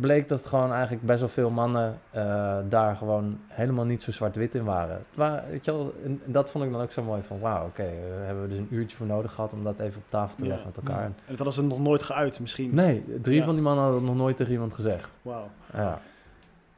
[0.00, 4.54] bleek dat gewoon eigenlijk best wel veel mannen eh, daar gewoon helemaal niet zo zwart-wit
[4.54, 5.04] in waren.
[5.14, 7.82] Maar weet je wel, en, dat vond ik dan ook zo mooi van, wauw, oké,
[7.82, 7.88] eh,
[8.24, 10.48] hebben we dus een uurtje voor nodig gehad om dat even op tafel te Ja.
[10.50, 11.00] leggen met elkaar.
[11.00, 11.04] Ja.
[11.04, 12.74] En- dat hadden ze nog nooit geuit misschien.
[12.74, 13.44] Nee, drie Ja.
[13.44, 15.18] van die mannen hadden nog nooit tegen iemand gezegd.
[15.22, 15.48] Wauw.
[15.74, 16.00] Ja,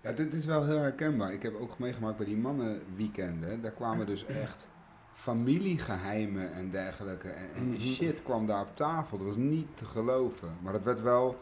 [0.08, 1.32] Ja, dit is wel heel herkenbaar.
[1.32, 3.62] Ik heb ook meegemaakt bij die mannenweekenden.
[3.62, 4.66] Daar kwamen dus echt
[5.12, 7.28] familiegeheimen en dergelijke.
[7.28, 7.80] En, en Mhm.
[7.80, 9.18] shit kwam daar op tafel.
[9.18, 10.48] Dat was niet te geloven.
[10.62, 11.40] Maar dat werd wel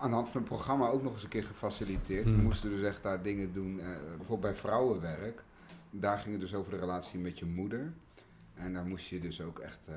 [0.00, 2.24] aan de hand van het programma ook nog eens een keer gefaciliteerd.
[2.24, 2.42] We Mhm.
[2.42, 3.80] moesten dus echt daar dingen doen.
[3.80, 5.42] eh, bijvoorbeeld bij vrouwenwerk.
[5.90, 7.92] Daar ging het dus over de relatie met je moeder.
[8.54, 9.94] En daar moest je dus ook echt eh,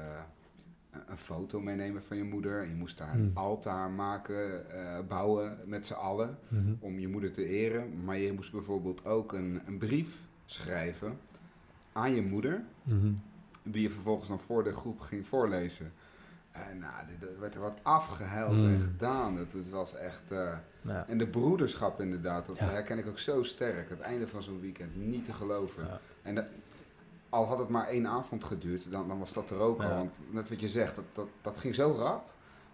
[1.07, 2.61] een- foto meenemen van je moeder.
[2.61, 3.37] En je moest daar een Mhm.
[3.37, 6.73] altaar maken, eh, bouwen met z'n allen Mhm.
[6.79, 8.03] om je moeder te eren.
[8.03, 11.17] Maar je moest bijvoorbeeld ook een, een brief schrijven
[11.93, 13.11] aan je moeder, Mhm.
[13.63, 15.91] die je vervolgens dan voor de groep ging voorlezen.
[16.51, 18.77] En nou, dit er werd er wat afgehuild en Mm.
[18.79, 19.37] gedaan.
[19.37, 20.31] Het, het was echt...
[20.31, 21.07] eh, Ja.
[21.07, 22.65] en de broederschap inderdaad, dat Ja.
[22.69, 23.89] herken ik ook zo sterk.
[23.89, 25.83] Het einde van zo'n weekend, niet te geloven.
[25.87, 25.99] Ja.
[26.21, 26.49] En dat-
[27.35, 29.89] al had het maar één avond geduurd, dan, dan was dat er ook al.
[29.89, 29.97] Ja.
[29.97, 32.23] Want net wat je zegt, dat, dat, dat ging zo rap.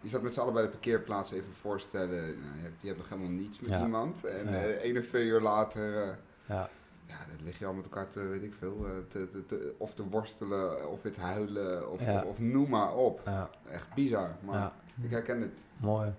[0.01, 2.09] Je zat met z'n allen bij de parkeerplaats even voorstellen.
[2.23, 3.81] Nou, je, hebt, je hebt nog helemaal niets met Ja.
[3.81, 4.25] iemand.
[4.25, 4.51] En Ja.
[4.53, 6.07] eh, één of twee uur later, eh,
[6.45, 6.69] Ja.
[7.07, 9.73] ja, dan lig je al met elkaar te, weet ik veel, eh, te, te, te-
[9.77, 12.23] of te worstelen, of weer te huilen, of, Ja.
[12.27, 13.21] of noem maar op.
[13.25, 13.49] Ja.
[13.69, 15.59] Echt bizar, maar ja, ik herken het.
[15.77, 16.13] mooi.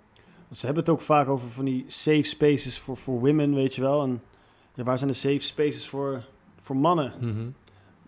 [0.51, 3.81] Ze hebben het ook vaak over van die safe spaces voor, voor women, weet je
[3.81, 4.03] wel.
[4.03, 4.23] En
[4.75, 6.25] ja, waar zijn de safe spaces voor,
[6.61, 7.13] voor mannen?
[7.21, 7.49] Mhm.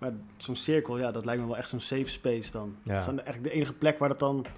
[0.04, 2.76] Maar zo'n cirkel, ja, dat lijkt me wel echt zo'n safe space dan.
[2.82, 2.90] Ja.
[2.92, 4.48] Dat is dan eigenlijk de enige plek waar dat dan op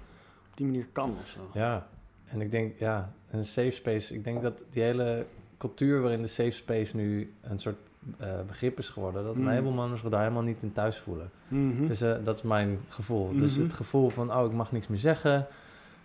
[0.53, 1.39] die manier kan of zo.
[1.53, 1.87] Ja,
[2.25, 4.13] en ik denk, ja, een safe space.
[4.13, 5.25] Ik denk dat die hele
[5.57, 7.75] cultuur waarin de safe space nu een soort
[8.17, 9.41] eh, begrip is geworden, dat Mm.
[9.45, 11.29] een heleboel mannen zich daar helemaal niet in thuis voelen.
[11.47, 11.85] Mhm.
[11.85, 13.37] Dus eh, dat is mijn gevoel.
[13.37, 13.61] Dus Mhm.
[13.63, 15.47] het gevoel van, oh, ik mag niks meer zeggen.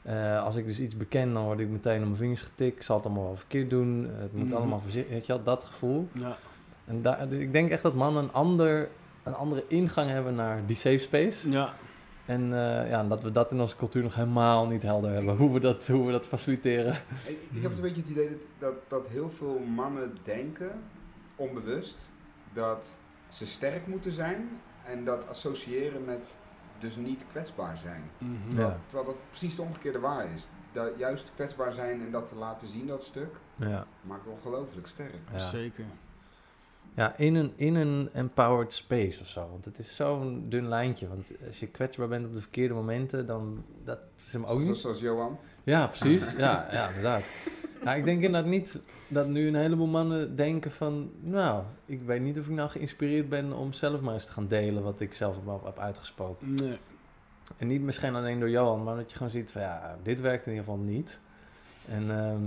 [0.02, 2.76] Eh, als ik dus iets beken, dan word ik meteen op mijn vingers getikt.
[2.76, 4.08] Ik zal het allemaal wel verkeerd doen.
[4.14, 4.56] Het moet Mhm.
[4.56, 5.12] allemaal voorzichtig.
[5.12, 6.08] Weet je wel, dat gevoel.
[6.12, 6.36] ja.
[6.84, 8.88] En daar, dus ik denk echt dat mannen een, ander,
[9.22, 11.50] een andere ingang hebben naar die safe space.
[11.50, 11.74] ja.
[12.26, 15.36] En eh, ja, dat we dat in onze cultuur nog helemaal niet helder hebben.
[15.36, 16.92] Hoe we dat, hoe we dat faciliteren.
[17.26, 20.70] Ik, ik heb een beetje het idee dat, dat, dat heel veel mannen denken,
[21.36, 21.96] onbewust,
[22.52, 22.90] dat
[23.28, 24.48] ze sterk moeten zijn
[24.84, 26.34] en dat associëren met
[26.80, 28.02] dus niet kwetsbaar zijn.
[28.18, 28.58] Mhm.
[28.58, 28.78] Ja.
[28.86, 30.46] Terwijl dat precies de omgekeerde waar is.
[30.72, 35.14] Dat juist kwetsbaar zijn en dat te laten zien, dat stuk, Ja, maakt ongelooflijk sterk.
[35.32, 35.38] ja.
[35.38, 35.84] Zeker.
[36.94, 39.48] Ja in, een, in een empowered space of zo.
[39.50, 41.08] Want het is zo'n dun lijntje.
[41.08, 44.64] Want als je kwetsbaar bent op de verkeerde momenten, dan dat is hem ook Zoals,
[44.66, 44.76] niet.
[44.76, 45.38] zoals Johan.
[45.64, 46.32] Ja, precies.
[46.32, 47.22] Ja, ja inderdaad.
[47.84, 51.10] Nou, ik denk inderdaad niet dat nu een heleboel mannen denken van...
[51.20, 54.46] Nou, ik weet niet of ik nou geïnspireerd ben om zelf maar eens te gaan
[54.46, 56.54] delen wat ik zelf heb, heb uitgesproken.
[56.54, 56.78] Nee.
[57.56, 60.46] En niet misschien alleen door Johan, maar dat je gewoon ziet van ja, dit werkt
[60.46, 61.20] in ieder geval niet.
[61.88, 62.42] En, ehm,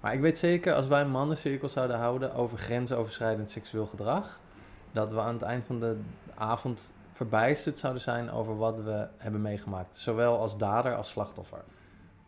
[0.00, 4.40] maar ik weet zeker, als wij mannencirkel zouden houden over grensoverschrijdend seksueel gedrag,
[4.92, 5.96] dat we aan het eind van de
[6.34, 9.96] avond verbijsterd zouden zijn over wat we hebben meegemaakt.
[9.96, 11.64] Zowel als dader als slachtoffer.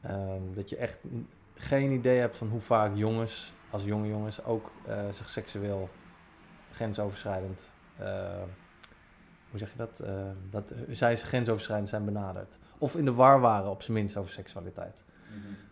[0.01, 0.99] Ehm, dat je echt
[1.55, 5.89] geen idee hebt van hoe vaak jongens, als jonge jongens, ook eh, zich seksueel
[6.71, 8.43] grensoverschrijdend eh,
[9.51, 10.01] hoe zeg je dat?
[10.01, 10.15] Eh,
[10.51, 12.59] dat eh, zij grensoverschrijdend zijn benaderd.
[12.79, 15.05] Of in de war waren, op zijn minst, over seksualiteit.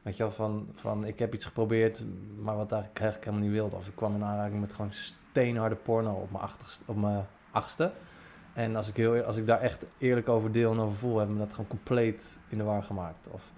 [0.02, 2.04] Weet je wel, van, van ik heb iets geprobeerd,
[2.38, 3.76] maar wat eigenlijk, eigenlijk helemaal niet wilde.
[3.76, 6.44] Of ik kwam in aanraking met gewoon steenharde porno op mijn,
[6.84, 7.92] op mijn achtste.
[8.52, 11.18] En als ik, heel, eer- als ik daar echt eerlijk over deel en over voel,
[11.18, 13.28] hebben we dat gewoon compleet in de war gemaakt.
[13.30, 13.52] Of,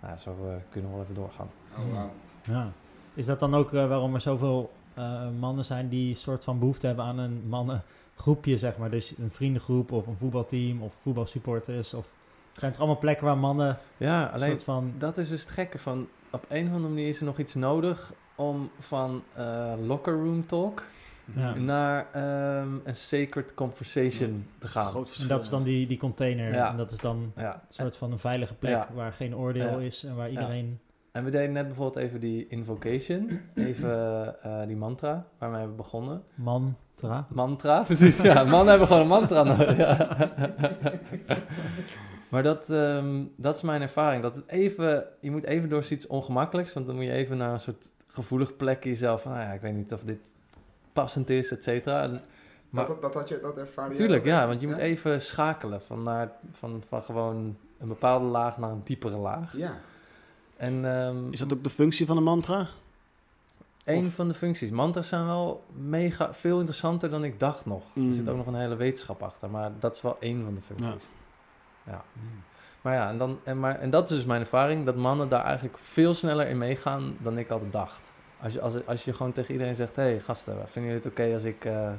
[0.00, 1.50] nou, ja, zo eh, kunnen we wel even doorgaan.
[1.78, 2.04] Oh.
[2.42, 2.72] Ja.
[3.14, 6.86] Is dat dan ook eh, waarom er zoveel eh, mannen zijn die soort van behoefte
[6.86, 8.90] hebben aan een mannengroepje, zeg maar.
[8.90, 11.94] Dus een vriendengroep of een voetbalteam of voetbalsupporters.
[11.94, 12.08] Of
[12.58, 14.92] zijn het allemaal plekken waar mannen Ja, een alleen soort van...
[14.98, 16.08] dat is dus het gekke van...
[16.30, 20.46] Op een of andere manier is er nog iets nodig om van eh, locker room
[20.46, 20.82] talk
[21.34, 21.54] Ja.
[21.54, 24.86] naar ehm, een sacred conversation te gaan.
[24.86, 26.52] Groot En dat is dan die, die container.
[26.52, 26.70] Ja.
[26.70, 27.54] En dat is dan Ja.
[27.54, 28.88] een soort van een veilige plek Ja.
[28.94, 29.86] waar geen oordeel Ja.
[29.86, 30.80] is en waar iedereen...
[31.12, 36.22] En we deden net bijvoorbeeld even die invocation, even eh, die mantra, waarmee we begonnen.
[36.34, 37.26] Mantra.
[37.28, 38.20] Mantra, precies.
[38.20, 39.76] Ja, mannen hebben gewoon een mantra nodig.
[42.30, 44.22] Maar dat, ehm, dat is mijn ervaring.
[44.22, 47.52] Dat het even, je moet even door iets ongemakkelijks, want dan moet je even naar
[47.52, 49.22] een soort gevoelig plekje jezelf.
[49.22, 50.18] Van, ah ja, ik weet niet of dit
[50.92, 52.20] passend is, et cetera.
[52.70, 56.02] Maar, dat, dat, had je, dat jij tuurlijk, ja, want je moet even schakelen van,
[56.02, 59.56] naar, van, van gewoon een bepaalde laag naar een diepere laag.
[59.56, 59.78] Ja.
[60.56, 62.66] En ehm, Is dat ook de functie van een mantra?
[63.84, 64.70] Een Of- van de functies.
[64.70, 67.82] Mantra's zijn wel mega veel interessanter dan ik dacht nog.
[67.92, 68.08] Mm.
[68.08, 70.60] Er zit ook nog een hele wetenschap achter, maar dat is wel één van de
[70.60, 70.88] functies.
[70.88, 71.17] Ja.
[72.80, 75.44] Maar ja, en, dan, en, maar, en dat is dus mijn ervaring, dat mannen daar
[75.44, 78.12] eigenlijk veel sneller in meegaan dan ik altijd dacht.
[78.40, 81.06] Als je, als, als je gewoon tegen iedereen zegt, hé hey, gasten, vinden jullie het
[81.06, 81.90] oké als ik eh,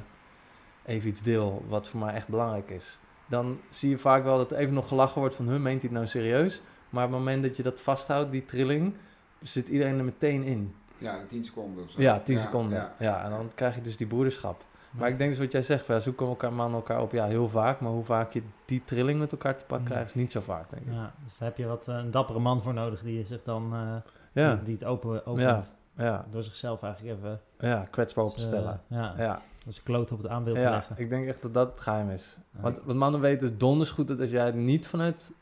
[0.84, 2.98] even iets deel wat voor mij echt belangrijk is?
[3.26, 5.90] Dan zie je vaak wel dat er even nog gelachen wordt van, hun meent hij
[5.90, 6.62] het nou serieus?
[6.90, 8.94] Maar op het moment dat je dat vasthoudt, die trilling,
[9.42, 10.74] zit iedereen er meteen in.
[10.98, 12.00] Ja, 10 seconden of zo.
[12.00, 12.78] Ja, 10 Ja, seconden.
[12.78, 12.94] ja.
[12.98, 13.24] Ja.
[13.24, 14.64] en dan krijg je dus die broederschap.
[14.90, 17.48] Maar ik denk dus wat jij zegt, ja, zoeken elkaar mannen elkaar op, ja, heel
[17.48, 17.80] vaak.
[17.80, 19.92] Maar hoe vaak je die trilling met elkaar te pakken Mm.
[19.92, 20.92] krijgt, is niet zo vaak, denk ik.
[20.92, 23.72] Ja, dus daar heb je wat eh, een dappere man voor nodig die zich dan
[23.74, 23.96] eh,
[24.32, 25.74] Ja, die, die het open, opent.
[25.96, 28.80] ja, Door zichzelf eigenlijk even ja, kwetsbaar op te stellen.
[28.86, 30.94] ja, Ja, dus kloot op het aanbeeld te ja, leggen.
[30.98, 32.38] ik denk echt dat dat het geheim is.
[32.50, 35.32] Want wat mannen weten is donders goed dat als jij het niet vanuit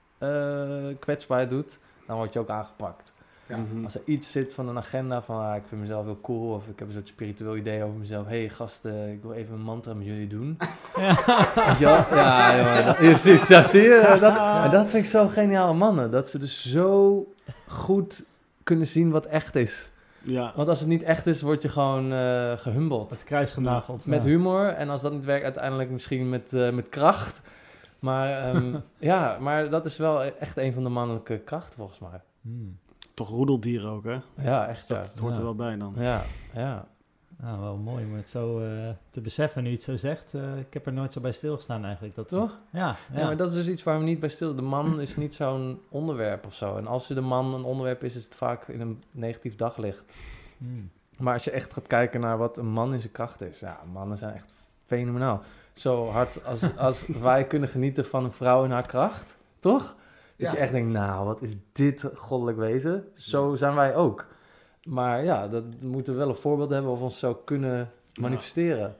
[0.98, 3.12] kwetsbaarheid doet, dan word je ook aangepakt.
[3.48, 3.56] Ja.
[3.56, 3.84] Mhm.
[3.84, 6.68] Als er iets zit van een agenda van ah, ik vind mezelf heel cool of
[6.68, 8.26] ik heb een soort spiritueel idee over mezelf.
[8.26, 10.58] Hé hey, gasten, ik wil even een mantra met jullie doen.
[11.78, 13.48] Ja, dat- ja, precies.
[13.48, 14.16] Ja, zie je?
[14.20, 16.10] Dat, en dat vind ik zo geniale mannen.
[16.10, 17.26] Dat ze dus zo
[17.66, 18.24] goed
[18.62, 19.92] kunnen zien wat echt is.
[20.22, 20.52] Ja.
[20.56, 23.10] Want als het niet echt is, word je gewoon eh gehumbeld.
[23.10, 24.06] het kruis genageld.
[24.06, 24.28] Met ja.
[24.30, 24.66] humor.
[24.68, 27.40] En als dat niet werkt, uiteindelijk misschien met, eh, met kracht.
[27.98, 32.20] Maar ehm, ja, maar dat is wel echt een van de mannelijke krachten volgens mij.
[32.42, 32.78] Hmm.
[33.18, 34.18] Toch roedeldieren ook, hè?
[34.36, 34.94] Ja, echt ja.
[34.94, 35.94] Dat hoort er wel bij dan.
[35.96, 36.22] Ja,
[36.54, 36.88] ja.
[37.36, 40.34] Nou, wel mooi om het zo eh, te beseffen nu je het zo zegt.
[40.34, 42.14] Eh, ik heb er nooit zo bij stilgestaan eigenlijk.
[42.14, 42.58] Dat, Toch?
[42.70, 43.18] Ja, ja.
[43.18, 44.54] Ja, maar dat is dus iets waar we niet bij stil.
[44.54, 46.76] De man is niet zo'n onderwerp of zo.
[46.76, 50.16] En als je de man een onderwerp is, is het vaak in een negatief daglicht.
[50.58, 50.90] Hmm.
[51.18, 53.80] Maar als je echt gaat kijken naar wat een man in zijn kracht is, ja,
[53.92, 54.52] mannen zijn echt
[54.84, 55.42] fenomenaal.
[55.72, 59.96] Zo hard als, als wij kunnen genieten van een vrouw in haar kracht, toch?
[60.38, 60.56] Dat Ja.
[60.56, 63.04] je echt denkt, nou, wat is dit goddelijk wezen?
[63.14, 64.26] Zo zijn wij ook.
[64.88, 68.96] Maar ja, dat we moeten wel een voorbeeld hebben of ons zo kunnen manifesteren.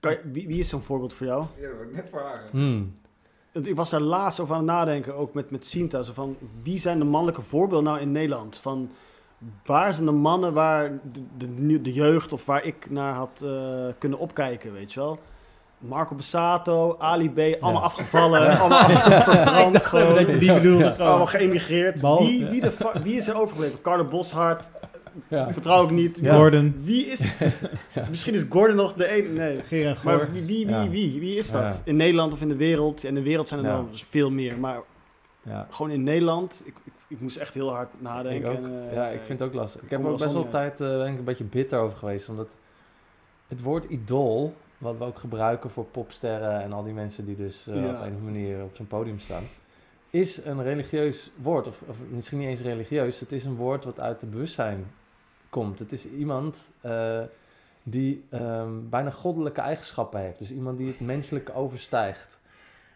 [0.00, 1.44] Kan je- wie, wie is zo'n voorbeeld voor jou?
[1.60, 2.48] Ja, dat wou ik net vragen.
[2.50, 2.96] Hmm.
[3.52, 6.02] Ik was daar laatst over aan het nadenken, ook met, met Sinta.
[6.02, 8.56] Zo van, wie zijn de mannelijke voorbeelden nou in Nederland?
[8.58, 8.90] Van,
[9.64, 10.98] waar zijn de mannen waar
[11.36, 15.18] de, de jeugd of waar ik naar had eh, kunnen opkijken, weet je wel?
[15.78, 18.88] Marco Bassato, Ali B, allemaal afgevallen, allemaal
[19.22, 20.14] verbrand gewoon.
[20.14, 20.96] dat je die bedoelde.
[20.96, 22.00] Allemaal geëmigreerd.
[22.00, 23.80] Wie, wie, de wie is er overgebleven?
[23.80, 24.70] Carlo Boshart,
[25.28, 25.52] Ja.
[25.52, 26.18] vertrouw ik niet.
[26.22, 26.34] Ja.
[26.36, 27.32] Gordon, Wie is...
[28.08, 29.28] Misschien is Gordon nog de ene...
[29.28, 29.60] Nee.
[29.84, 29.96] Goor.
[30.04, 31.82] Maar wie, wie, wie, wie, wie is dat?
[31.84, 33.02] In Nederland of in de wereld?
[33.02, 33.72] En in de wereld zijn er Ja.
[33.76, 34.58] wel veel meer.
[34.58, 34.80] Maar
[35.42, 35.66] Ja.
[35.70, 38.52] gewoon in Nederland, ik, ik, ik moest echt heel hard nadenken.
[38.52, 38.58] Ik.
[38.58, 39.82] En, eh, ja, ik vind het ook lastig.
[39.82, 42.28] Ik heb er ook best wel tijd eh, een beetje bitter over geweest.
[42.28, 42.56] Omdat
[43.48, 47.66] het woord idool, wat we ook gebruiken voor popsterren en al die mensen die dus
[47.66, 47.80] eh, Ja.
[47.82, 49.42] op een of andere manier op zo'n podium staan,
[50.10, 51.66] is een religieus woord.
[51.66, 53.20] Of, of misschien niet eens religieus.
[53.20, 54.86] Het is een woord wat uit het bewustzijn
[55.50, 55.78] komt.
[55.78, 57.20] Het is iemand eh,
[57.82, 60.38] die ehm, bijna goddelijke eigenschappen heeft.
[60.38, 62.40] Dus iemand die het menselijke overstijgt.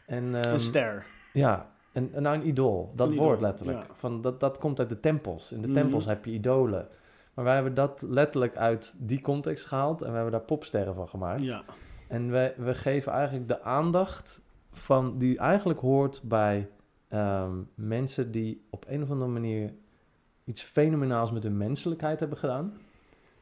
[0.06, 1.06] En, ehm, Een ster.
[1.32, 2.92] ja, een, een- nou, een idool.
[2.94, 3.78] Dat Een woord idool, letterlijk.
[3.88, 3.94] ja.
[3.96, 5.52] Van, dat, dat komt uit de tempels.
[5.52, 5.76] In de Mhm.
[5.76, 6.88] tempels heb je idolen.
[7.34, 11.08] Maar wij hebben dat letterlijk uit die context gehaald en we hebben daar popsterren van
[11.08, 11.42] gemaakt.
[11.42, 11.62] Ja.
[12.08, 14.40] En we, we geven eigenlijk de aandacht
[14.72, 16.68] van, die eigenlijk hoort bij
[17.08, 19.72] ehm, mensen die op een of andere manier
[20.44, 22.72] iets fenomenaals met hun menselijkheid hebben gedaan.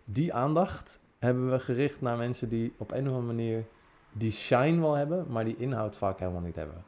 [0.05, 3.65] Die aandacht hebben we gericht naar mensen die op een of andere manier
[4.13, 6.85] die shine wel hebben, maar die inhoud vaak helemaal niet hebben.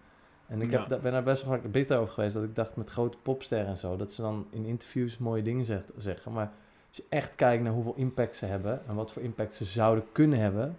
[0.46, 0.98] En ik heb, Ja.
[0.98, 3.78] ben daar best wel vaak bitter over geweest, dat ik dacht met grote popsterren en
[3.78, 6.32] zo, dat ze dan in interviews mooie dingen zegt, zeggen.
[6.32, 6.52] Maar
[6.92, 10.04] als je echt kijkt naar hoeveel impact ze hebben en wat voor impact ze zouden
[10.12, 10.76] kunnen hebben,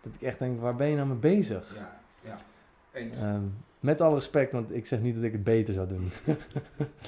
[0.00, 1.74] dat ik echt denk, waar ben je nou mee bezig?
[1.74, 2.36] Ja, ja.
[2.92, 3.18] Eens.
[3.18, 3.42] Ehm,
[3.80, 6.12] met alle respect, want ik zeg niet dat ik het beter zou doen.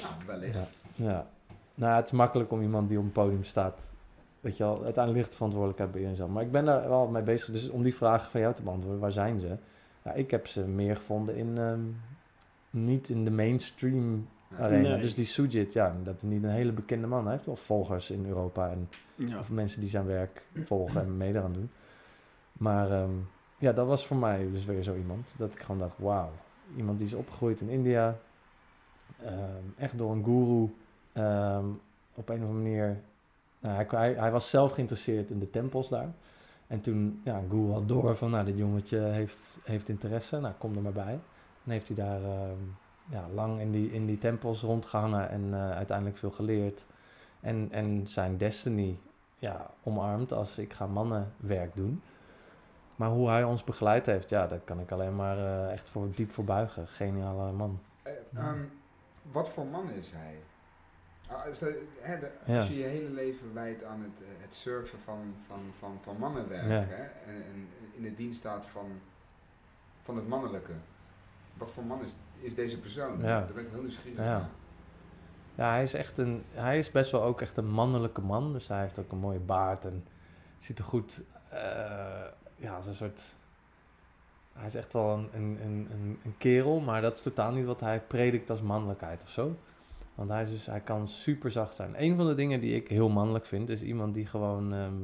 [0.03, 0.55] Nou, wellicht.
[0.55, 0.67] Ja.
[0.95, 1.27] ja.
[1.75, 3.93] Nou, het is makkelijk om iemand die op een podium staat
[4.41, 6.31] weet je wel, uiteindelijk ligt de verantwoordelijkheid bij jezelf.
[6.31, 7.53] Maar ik ben daar wel mee bezig.
[7.55, 9.57] Dus om die vraag van jou te beantwoorden, waar zijn ze?
[10.05, 11.81] Ja, ik heb ze meer gevonden in, ehm,
[12.71, 14.89] niet in de mainstream arena.
[14.89, 15.01] Nee.
[15.03, 17.23] Dus die Sujit, ja, dat is niet een hele bekende man.
[17.25, 19.39] Hij heeft wel volgers in Europa en Ja.
[19.39, 21.71] of mensen die zijn werk volgen en mee eraan doen.
[22.53, 23.11] Maar ehm,
[23.59, 25.35] ja, dat was voor mij dus weer zo iemand.
[25.39, 26.31] Dat ik gewoon dacht, wauw.
[26.77, 28.17] Iemand die is opgegroeid in India.
[29.25, 30.75] ehm, echt door een guru.
[31.13, 31.65] ehm,
[32.15, 33.01] op een of andere manier...
[33.61, 36.09] Nou, hij, hij, hij was zelf geïnteresseerd in de tempels daar.
[36.67, 40.41] En toen, ja, een guru had door van, nou, dit jongetje heeft, heeft interesse.
[40.41, 41.19] Nou, kom er maar bij.
[41.65, 42.21] En heeft hij daar
[43.09, 46.87] ja, lang in die, in die tempels rondgehangen en eh, uiteindelijk veel geleerd.
[47.41, 48.99] En, en zijn destiny
[49.39, 52.03] ja, omarmd als ik ga mannenwerk doen.
[52.97, 56.11] Maar hoe hij ons begeleid heeft, ja, daar kan ik alleen maar eh, echt voor,
[56.15, 56.87] diep voor buigen.
[56.87, 57.81] Geniale man.
[58.03, 58.63] Eh, ehm,
[59.33, 60.35] wat voor man is hij?
[61.29, 62.57] Ah, is dat- hè, de- Ja.
[62.59, 66.63] Als je je hele leven wijdt aan het, het surfen van, van, van, van mannenwerk
[66.71, 66.95] Ja.
[66.95, 68.87] hè, en, en in de dienst staat van,
[70.03, 70.73] van het mannelijke.
[71.55, 73.19] Wat voor man is, is deze persoon?
[73.19, 73.25] Ja.
[73.27, 74.25] Daar ben ik heel nieuwsgierig Ja.
[74.39, 74.49] naar.
[75.55, 78.53] Ja, hij is echt een, hij is best wel ook echt een mannelijke man.
[78.53, 80.05] Dus hij heeft ook een mooie baard en
[80.57, 81.61] ziet er goed, eh,
[82.57, 83.35] ja, als een soort,
[84.53, 87.67] hij is echt wel een, een, een, een, een kerel, maar dat is totaal niet
[87.67, 89.57] wat hij predikt als mannelijkheid of zo.
[90.15, 92.03] Want hij, is dus, hij kan super zacht zijn.
[92.03, 94.95] Een van de dingen die ik heel mannelijk vind, is iemand die gewoon ehm,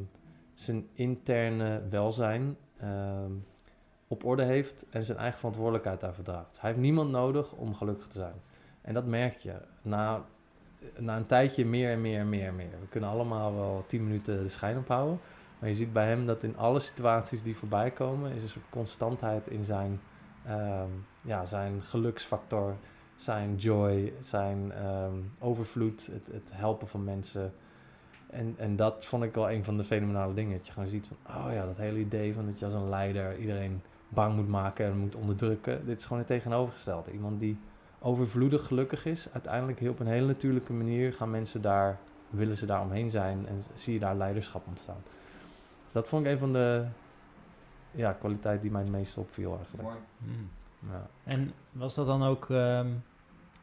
[0.55, 3.31] zijn interne welzijn ehm,
[4.15, 6.49] op orde heeft en zijn eigen verantwoordelijkheid daarvoor draagt.
[6.49, 8.35] Dus hij heeft niemand nodig om gelukkig te zijn.
[8.81, 9.55] En dat merk je.
[9.83, 10.25] Na,
[10.99, 12.81] na een tijdje meer en meer en meer en meer.
[12.81, 15.21] We kunnen allemaal wel tien minuten de schijn ophouden.
[15.59, 18.33] Maar je ziet bij hem dat in alle situaties die voorbij komen...
[18.33, 20.01] is een soort constantheid in zijn,
[20.47, 20.89] ehm,
[21.21, 22.77] ja, zijn geluksfactor...
[23.17, 27.53] zijn joy, zijn ehm, overvloed, het, het helpen van mensen...
[28.27, 30.57] En, en dat vond ik wel een van de fenomenale dingen.
[30.57, 32.89] Dat je gewoon ziet van, oh ja, dat hele idee van dat je als een
[32.89, 33.83] leider iedereen
[34.15, 35.87] bang moet maken en moet onderdrukken.
[35.87, 37.13] Dit is gewoon het tegenovergestelde.
[37.13, 37.59] Iemand die
[37.99, 39.29] overvloedig gelukkig is.
[39.33, 41.99] Uiteindelijk heel op een hele natuurlijke manier gaan mensen daar,
[42.31, 45.03] willen ze daar omheen zijn en zie je daar leiderschap ontstaan.
[45.85, 46.85] Dus dat vond ik een van de
[47.91, 49.83] ja, kwaliteiten die mij het meest opviel eigenlijk.
[49.83, 49.97] Mooi.
[50.19, 50.51] Hmm.
[50.91, 51.07] Ja.
[51.25, 52.89] En was dat dan ook, ehm,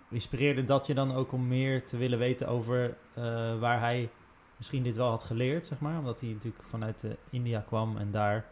[0.10, 3.24] inspireerde dat je dan ook om meer te willen weten over eh,
[3.60, 4.10] waar hij
[4.58, 5.98] misschien dit wel had geleerd, zeg maar?
[5.98, 8.46] Omdat hij natuurlijk vanuit eh, India kwam en daar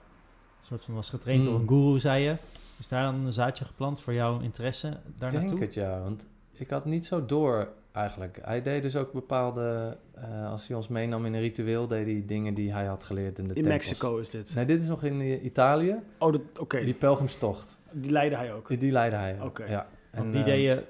[0.62, 1.62] soort van was getraind door Mm.
[1.62, 2.36] een guru, zei je.
[2.78, 5.60] Is daar dan een zaadje geplant voor jouw interesse daar Ik denk naartoe?
[5.60, 8.40] het ja, want ik had niet zo door eigenlijk.
[8.42, 12.24] Hij deed dus ook bepaalde, eh, als hij ons meenam in een ritueel, deed hij
[12.26, 13.74] dingen die hij had geleerd in de In tempels.
[13.88, 14.56] Mexico is dit.
[14.56, 15.96] Nee, dit is nog in eh, Italië.
[16.18, 16.76] Oh, dat- oké.
[16.78, 17.78] Die Die, pelgrimstocht.
[17.92, 18.80] leidde hij ook.
[18.80, 19.42] Die leidde hij.
[19.42, 19.66] Oké.
[19.66, 19.88] Ja.
[20.12, 20.84] Want En, die eh, deed je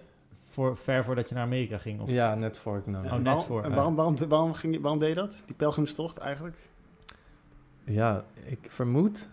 [0.49, 2.01] voor, ver voordat je naar Amerika ging?
[2.01, 2.09] Of?
[2.09, 3.05] Ja, net voor ik nam.
[3.05, 5.43] Oh, net waarom, voor, en waarom, waarom, waarom, ging, je- waarom deed je dat?
[5.45, 6.57] Die pelgrimstocht eigenlijk?
[7.83, 9.29] ja ik vermoed.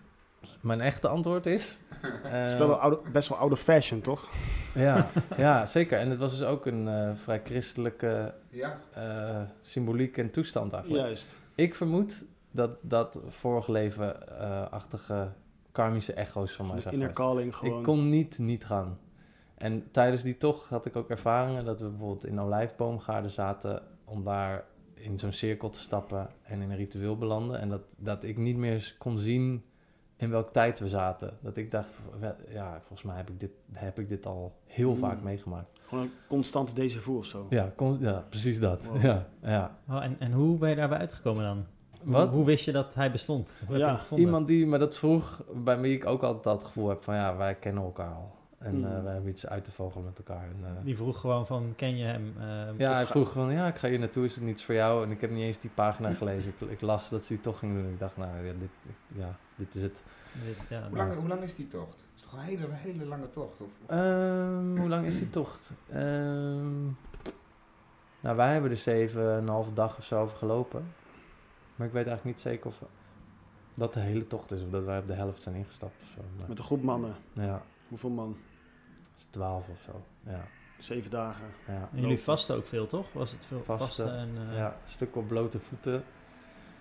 [0.61, 1.77] Mijn echte antwoord is.
[2.01, 4.29] eh, Het is wel een oude, best wel oude fashion, toch?
[4.73, 5.07] ja,
[5.37, 5.99] ja, zeker.
[5.99, 11.03] En het was dus ook een eh, vrij christelijke Ja, eh, symboliek en toestand eigenlijk.
[11.03, 11.39] Juist.
[11.55, 15.31] Ik vermoed dat dat vorig leven-achtige
[15.71, 17.77] karmische echo's van mij zijn Inner calling gewoon.
[17.77, 18.99] Ik kon niet niet gaan.
[19.57, 24.23] En tijdens die tocht had ik ook ervaringen dat we bijvoorbeeld in olijfboomgaarden zaten om
[24.23, 27.59] daar in zo'n cirkel te stappen en in een ritueel belanden.
[27.59, 29.63] En dat, dat ik niet meer kon zien
[30.17, 31.37] in welke tijd we zaten.
[31.41, 31.89] Dat ik dacht,
[32.49, 34.97] ja, volgens mij heb ik dit, heb ik dit al heel Mm.
[34.97, 35.75] vaak meegemaakt.
[35.87, 37.47] Gewoon een constante déjà vu of zo.
[37.49, 38.85] Ja, ja precies dat.
[38.85, 39.01] Wow.
[39.01, 39.77] Ja, ja.
[39.89, 41.65] Oh, en, en hoe ben je daarbij uitgekomen dan?
[42.03, 42.27] Wat?
[42.27, 43.61] Hoe, hoe wist je dat hij bestond?
[43.69, 43.99] Ja?
[44.15, 47.35] Iemand die me dat vroeg, bij wie ik ook altijd dat gevoel heb van ja,
[47.37, 48.35] wij kennen elkaar al.
[48.57, 48.85] En Mm.
[48.85, 50.43] eh, wij hebben iets uit te vogelen met elkaar.
[50.43, 52.33] En, eh, Die vroeg gewoon van, ken je hem?
[52.39, 55.03] Eh, ja, hij vroeg gewoon, ja, ik ga hier naartoe, is het niets voor jou?
[55.05, 56.53] En ik heb niet eens die pagina gelezen.
[56.59, 57.91] Ik, ik las dat ze die toch ging doen.
[57.91, 58.69] Ik dacht, nou ja, dit,
[59.07, 60.03] ja, dit is het.
[60.45, 61.93] Dit- ja, hoe nou, lang, hoe lang is die tocht?
[61.99, 63.61] Het is toch een hele, hele lange tocht?
[63.61, 65.73] Of, of- Ehm, hoe lang is die tocht?
[65.91, 66.83] Ehm,
[68.21, 70.85] nou, wij hebben er zeven en een halve dag of zo over gelopen.
[71.75, 72.81] Maar ik weet eigenlijk niet zeker of
[73.75, 74.63] dat de hele tocht is.
[74.63, 76.27] Of dat wij op de helft zijn ingestapt of zo.
[76.37, 77.15] Maar, Met een groep mannen.
[77.33, 78.37] ja, Hoeveel man?
[79.17, 80.03] Het is twaalf of zo.
[80.31, 80.43] Ja,
[80.77, 81.45] Zeven dagen.
[81.67, 81.73] ja.
[81.73, 82.23] en jullie lopen.
[82.23, 83.13] vasten ook veel, toch?
[83.13, 84.17] Was het veel Vasten, vasten?
[84.17, 86.03] en, eh, Ja, een stuk op blote voeten.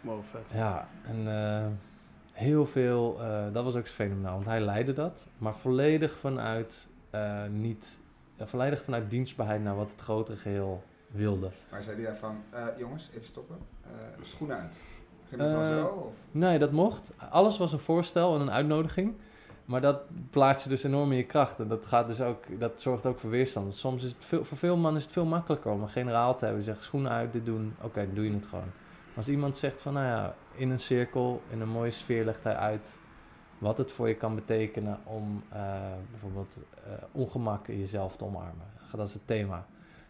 [0.00, 0.42] Wow, vet.
[0.52, 1.66] Ja, en eh,
[2.32, 7.44] heel veel, eh, dat was ook fenomenaal, want hij leidde dat, maar volledig vanuit eh,
[7.50, 7.98] niet,
[8.38, 11.50] volledig vanuit dienstbaarheid naar wat het grotere geheel wilde.
[11.70, 13.56] maar zei hij van, eh, jongens, even stoppen.
[13.82, 13.90] Eh,
[14.22, 14.76] schoenen uit.
[15.28, 15.86] Ging dat van zo?
[15.86, 16.12] Of?
[16.30, 17.12] Nee, dat mocht.
[17.30, 19.14] Alles was een voorstel en een uitnodiging.
[19.66, 20.00] Maar dat
[20.30, 21.60] plaatst je dus enorm in je kracht.
[21.60, 23.76] En dat, gaat dus ook, dat zorgt ook voor weerstand.
[23.76, 26.44] Soms is het veel, voor veel mannen is het veel makkelijker om een generaal te
[26.44, 26.62] hebben.
[26.62, 27.74] Zegt schoenen uit, dit doen.
[27.82, 28.70] Oké, dan doe je het gewoon.
[29.16, 32.56] Als iemand zegt van, nou ja, in een cirkel, in een mooie sfeer legt hij
[32.56, 32.98] uit
[33.58, 35.74] wat het voor je kan betekenen om eh,
[36.10, 38.66] bijvoorbeeld eh, ongemak in jezelf te omarmen.
[38.96, 39.66] Dat is het thema.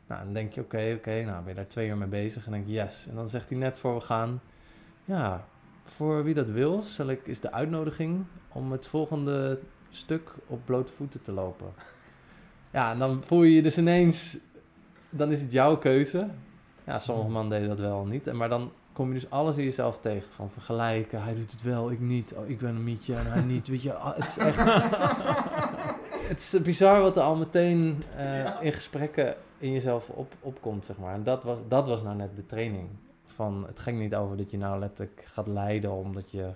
[0.06, 2.52] Nou, dan denk je, oké, oké, nou ben je daar twee uur mee bezig en
[2.52, 3.06] denk je, yes.
[3.08, 4.40] En dan zegt hij net voor we gaan,
[5.04, 5.44] ja,
[5.90, 9.58] voor wie dat wil, zal ik, is de uitnodiging om het volgende
[9.90, 11.66] stuk op blote voeten te lopen.
[12.70, 14.38] Ja, en dan voel je je dus ineens,
[15.10, 16.28] dan is het jouw keuze.
[16.84, 18.26] Ja, sommige mannen deden dat wel niet.
[18.26, 20.32] En, maar dan kom je dus alles in jezelf tegen.
[20.32, 22.34] Van vergelijken, hij doet het wel, ik niet.
[22.34, 23.68] Oh, ik ben een mietje en hij niet.
[23.68, 24.58] Weet je, ah, het is echt...
[26.30, 30.96] het is bizar wat er al meteen eh, in gesprekken in jezelf op, opkomt, zeg
[30.96, 31.14] maar.
[31.14, 32.88] En dat was, dat was nou net de training.
[33.26, 36.50] Van, het ging niet over dat je nou letterlijk gaat lijden omdat je...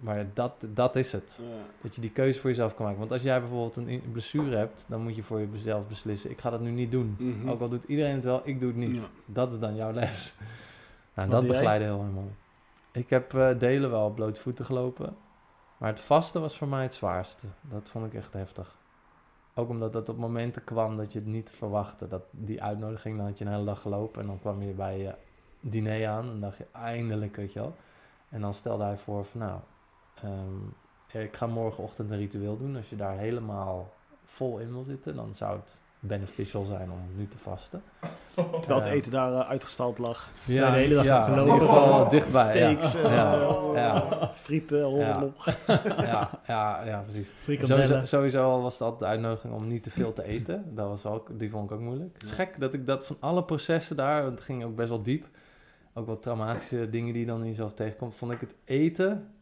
[0.00, 1.40] Maar dat, dat is het.
[1.42, 1.56] Ja.
[1.82, 3.00] Dat je die keuze voor jezelf kan maken.
[3.00, 6.50] Want als jij bijvoorbeeld een blessure hebt, dan moet je voor jezelf beslissen: ik ga
[6.50, 7.16] dat nu niet doen.
[7.18, 7.48] Mhm.
[7.48, 9.00] Ook al doet iedereen het wel, ik doe het niet.
[9.00, 9.06] Ja.
[9.26, 10.36] Dat is dan jouw les.
[11.14, 12.34] Nou, dat begeleiden heel mooi.
[12.92, 15.16] Ik heb eh, delen wel op blote voeten gelopen.
[15.76, 17.46] Maar het vaste was voor mij het zwaarste.
[17.60, 18.76] Dat vond ik echt heftig.
[19.54, 22.06] Ook omdat dat op momenten kwam dat je het niet verwachtte.
[22.06, 24.20] Dat die uitnodiging, dan had je een hele dag gelopen.
[24.20, 25.14] En dan kwam je bij je
[25.70, 26.30] diner aan.
[26.30, 27.74] En dacht je, eindelijk, weet je wel.
[28.28, 29.58] En dan stelde hij voor van, nou...
[30.22, 32.76] ehm, ik ga morgenochtend een ritueel doen.
[32.76, 33.92] Als je daar helemaal
[34.24, 37.82] vol in wil zitten, dan zou het beneficial zijn om nu te vasten.
[38.34, 40.30] Terwijl het eten daar eh, uitgestald lag.
[40.44, 41.46] Ja, de hele dag ja, gelopen.
[41.46, 42.58] in ieder geval dichtbij.
[42.58, 42.82] Ja.
[42.82, 44.30] Steaks, eh, Ja, eh, ja.
[44.34, 44.88] frieten.
[44.88, 47.32] Ja, ja, ja, precies.
[47.66, 50.74] Sowieso, sowieso al was altijd de uitnodiging om niet te veel te eten.
[50.74, 52.12] Dat was ook, die vond ik ook moeilijk.
[52.12, 54.88] Het is gek dat ik dat van alle processen daar, want het ging ook best
[54.88, 55.26] wel diep,
[55.94, 59.34] ook wel traumatische dingen die je dan in jezelf tegenkomt, vond ik het eten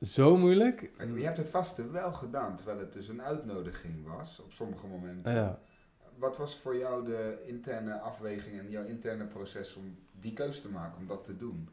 [0.00, 0.90] zo moeilijk.
[0.98, 5.34] Je hebt het vaste wel gedaan, terwijl het dus een uitnodiging was op sommige momenten.
[5.34, 5.58] Ja.
[6.18, 10.68] Wat was voor jou de interne afweging en jouw interne proces om die keuze te
[10.68, 11.68] maken, om dat te doen?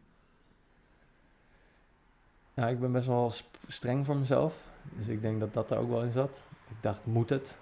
[2.54, 3.32] Ja, ik ben best wel
[3.68, 4.70] streng voor mezelf.
[4.98, 6.48] Dus ik denk dat dat er ook wel in zat.
[6.70, 7.60] Ik dacht, moet het?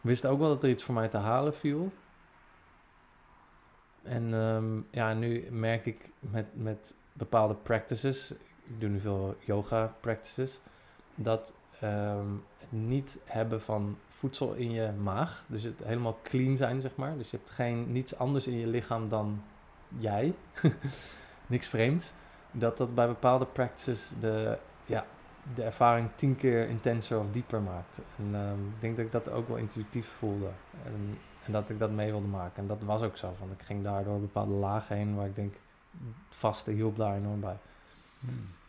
[0.00, 1.92] Ik wist ook wel dat er iets voor mij te halen viel.
[4.06, 8.30] En ehm, ja, nu merk ik met, met bepaalde practices,
[8.64, 10.60] ik doe nu veel yoga practices,
[11.14, 16.80] dat ehm, het niet hebben van voedsel in je maag, dus het helemaal clean zijn,
[16.80, 17.16] zeg maar.
[17.16, 19.42] Dus je hebt geen, niets anders in je lichaam dan
[19.98, 20.34] jij.
[21.46, 22.12] Niks vreemds
[22.50, 25.06] dat dat bij bepaalde practices de, ja,
[25.54, 28.00] de ervaring tien keer intenser of dieper maakt.
[28.18, 30.50] En ehm, ik denk dat ik dat ook wel intuïtief voelde.
[30.84, 32.62] En, en dat ik dat mee wilde maken.
[32.62, 33.32] En dat was ook zo.
[33.38, 35.54] Want ik ging daardoor bepaalde lagen heen waar ik denk,
[36.28, 37.56] vaste hielp daar enorm bij.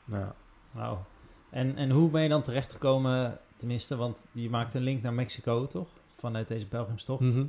[0.06, 0.36] Ja.
[0.72, 1.04] Wauw.
[1.50, 5.68] En, en hoe ben je dan terechtgekomen, tenminste, want je maakt een link naar Mexico,
[5.68, 5.88] toch?
[6.18, 7.22] Vanuit deze Belgiumstocht.
[7.22, 7.46] Mhm.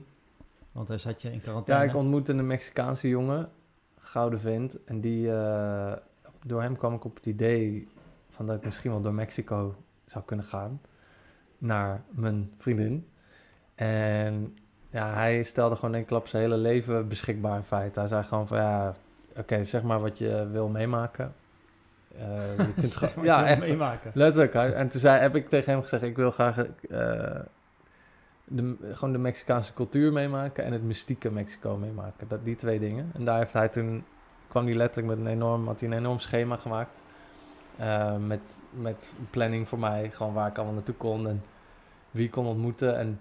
[0.73, 1.91] Want daar zat je in Ja, quarantaine.
[1.91, 3.51] ik ontmoette een Mexicaanse jongen,
[3.99, 4.85] gouden vent.
[4.85, 5.93] En die, eh,
[6.45, 7.89] door hem kwam ik op het idee
[8.29, 9.77] van dat ik misschien wel door Mexico
[10.07, 10.81] zou kunnen gaan
[11.59, 13.09] naar mijn vriendin.
[13.75, 14.57] En
[14.91, 17.99] ja, hij stelde gewoon een klap zijn hele leven beschikbaar in feite.
[18.01, 18.93] Hij zei gewoon van ja,
[19.37, 21.35] oké, zeg maar wat je wil meemaken.
[22.19, 23.61] Eh, je kunt Zeg gewoon- maar, ja, je echt.
[23.61, 24.11] meemaken.
[24.15, 24.55] Letterlijk.
[24.75, 26.67] En toen zei, heb ik tegen hem gezegd, ik wil graag eh,
[28.45, 32.29] de, gewoon de Mexicaanse cultuur meemaken en het mystieke Mexico meemaken.
[32.29, 33.11] Dat, die twee dingen.
[33.15, 34.05] En daar heeft hij toen,
[34.49, 37.03] kwam hij letterlijk met een enorm, had hij een enorm schema gemaakt.
[37.77, 41.43] eh, met, met planning voor mij, gewoon waar ik allemaal naartoe kon en
[42.11, 42.99] wie ik kon ontmoeten.
[42.99, 43.21] En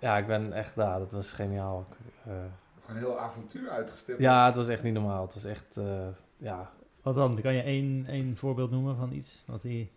[0.00, 1.86] ja, ik ben echt, ja, dat was geniaal.
[2.26, 2.32] Eh,
[2.80, 4.28] Gewoon een heel avontuur uitgestippeld.
[4.28, 5.22] ja, het was echt niet normaal.
[5.22, 6.70] Het was echt, eh, ja,
[7.02, 7.40] Wat dan?
[7.40, 9.42] Kan je één, één voorbeeld noemen van iets?
[9.46, 9.90] Wat die...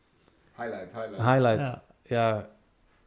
[0.57, 1.21] Highlight, highlight.
[1.23, 1.67] highlight.
[1.67, 1.81] Ja.
[2.03, 2.49] Ja,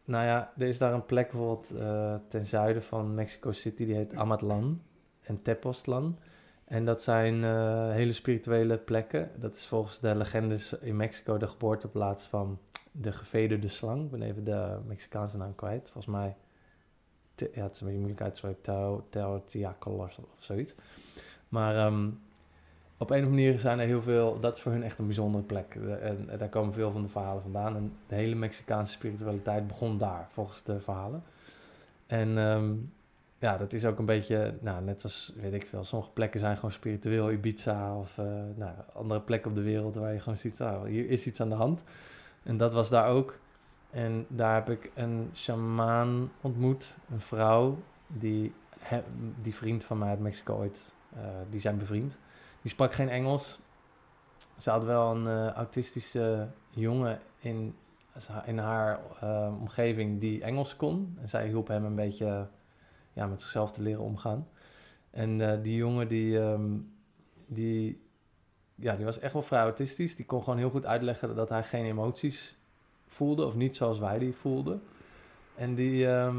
[0.04, 3.94] nou ja, er is daar een plek bijvoorbeeld eh, ten zuiden van Mexico City, die
[3.94, 4.82] heet Amatlan
[5.22, 6.18] en Tepoztlan.
[6.64, 9.30] En dat zijn eh, hele spirituele plekken.
[9.36, 12.58] Dat is volgens de legendes in Mexico de geboorteplaats van
[12.92, 14.04] de gevederde slang.
[14.04, 15.90] Ik ben even de Mexicaanse naam kwijt.
[15.90, 16.36] Volgens mij,
[17.36, 20.74] ja, het is een beetje moeilijk uit te spreken, Teo- Teotihuacan of, zoiets.
[21.48, 22.06] Maar ehm,
[22.98, 25.06] op een of andere manier zijn er heel veel, dat is voor hun echt een
[25.06, 25.74] bijzondere plek.
[26.00, 27.76] En daar komen veel van de verhalen vandaan.
[27.76, 31.22] En de hele Mexicaanse spiritualiteit begon daar, volgens de verhalen.
[32.06, 32.72] En ehm,
[33.38, 36.54] ja, dat is ook een beetje, nou, net als, weet ik veel, sommige plekken zijn
[36.56, 38.24] gewoon spiritueel, Ibiza of eh,
[38.54, 41.48] nou, andere plekken op de wereld waar je gewoon ziet, ah, hier is iets aan
[41.48, 41.84] de hand.
[42.42, 43.38] En dat was daar ook.
[43.96, 48.54] En daar heb ik een shamaan ontmoet, een vrouw, die,
[49.42, 52.18] die vriend van mij uit Mexico ooit, eh, die zijn bevriend.
[52.62, 53.60] Die sprak geen Engels.
[54.56, 57.74] Ze had wel een eh, autistische jongen in,
[58.44, 61.18] in haar eh, omgeving die Engels kon.
[61.20, 62.48] En zij hielp hem een beetje
[63.12, 64.48] ja, met zichzelf te leren omgaan.
[65.10, 66.78] En die jongen die, ehm,
[67.46, 68.02] die,
[68.74, 70.16] ja, die was echt wel vrij autistisch.
[70.16, 72.64] Die kon gewoon heel goed uitleggen dat hij geen emoties
[73.08, 74.82] voelde, of niet zoals wij die voelden.
[75.54, 76.36] En die, ehm,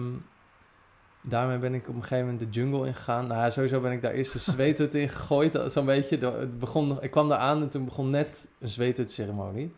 [1.21, 3.27] daarmee ben ik op een gegeven moment de jungle ingegaan.
[3.27, 6.17] Nou ja, sowieso ben ik daar eerst een zweethut in gegooid, eh, zo'n beetje.
[6.17, 9.75] De- Het begon, ik kwam daar aan en toen begon net een zweethut-ceremonie.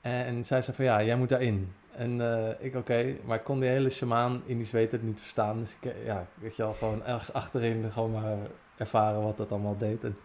[0.00, 1.72] En zij zei van, ja, jij moet daarin.
[1.92, 5.58] En eh, ik, oké, maar ik kon die hele shamaan in die zweethut niet verstaan.
[5.58, 8.36] Dus ik, eh, ja, weet je wel, gewoon ergens achterin gewoon maar
[8.76, 10.04] ervaren wat dat allemaal deed.
[10.04, 10.16] En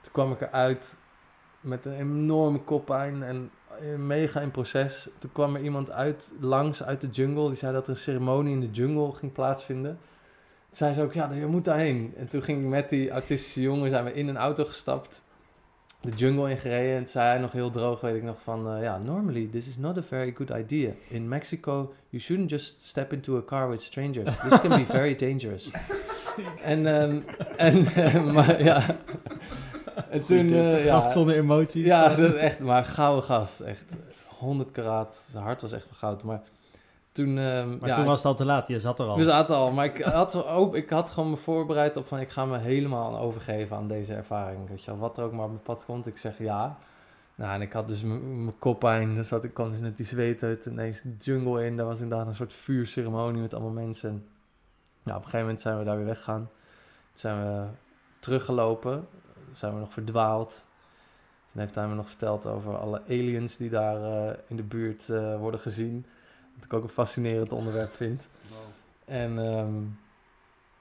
[0.00, 0.96] toen kwam ik eruit
[1.60, 3.50] met een enorme koppijn en
[3.96, 5.08] mega in proces.
[5.18, 7.46] Toen kwam er iemand uit, langs uit de jungle.
[7.46, 9.98] Die zei dat er een ceremonie in de jungle ging plaatsvinden.
[10.66, 12.14] Toen zei ze ook, ja, je moet daarheen.
[12.16, 15.24] En toen ging ik met die autistische jongen, zijn we in een auto gestapt.
[16.00, 16.96] De jungle ingereden.
[16.96, 18.70] En toen zei hij nog heel droog, weet ik nog, van...
[18.70, 20.90] eh, ja, normally this is not a very good idea.
[21.08, 24.36] In Mexico, you shouldn't just step into a car with strangers.
[24.36, 25.70] This can be very dangerous.
[26.62, 27.20] en, ehm,
[27.56, 27.84] en
[28.34, 28.82] maar ja...
[30.10, 31.84] En toen, eh, ja, Gast zonder emoties.
[31.84, 33.60] ja, dat is echt, maar gouden gas.
[33.60, 33.96] Echt
[34.38, 35.26] 100 karaat.
[35.30, 36.24] Zijn hart was echt van goud.
[36.24, 36.42] Maar
[37.12, 37.38] toen...
[37.38, 39.16] ehm, Maar ja, toen was het al te laat, je zat er al.
[39.16, 42.20] we zaten al, maar ik had, ook, ik had gewoon me voorbereid op van...
[42.20, 44.68] ik ga me helemaal overgeven aan deze ervaring.
[44.68, 46.78] Weet je wel, wat er ook maar op mijn pad komt, ik zeg ja.
[47.34, 49.14] Nou, en ik had dus mijn koppijn.
[49.14, 51.76] Dan zat ik kwam dus net die zweet uit ineens de jungle in.
[51.76, 54.08] Daar was inderdaad een soort vuurceremonie met allemaal mensen.
[54.08, 54.24] En,
[55.02, 56.40] nou, op een gegeven moment zijn we daar weer weggegaan.
[56.40, 56.50] Toen
[57.12, 57.64] zijn we
[58.18, 59.06] teruggelopen.
[59.56, 60.66] Zijn we nog verdwaald.
[61.52, 65.08] Toen heeft hij me nog verteld over alle aliens die daar eh, in de buurt
[65.08, 66.06] eh, worden gezien.
[66.54, 68.28] Wat ik ook een fascinerend onderwerp vind.
[69.04, 69.82] En, ehm,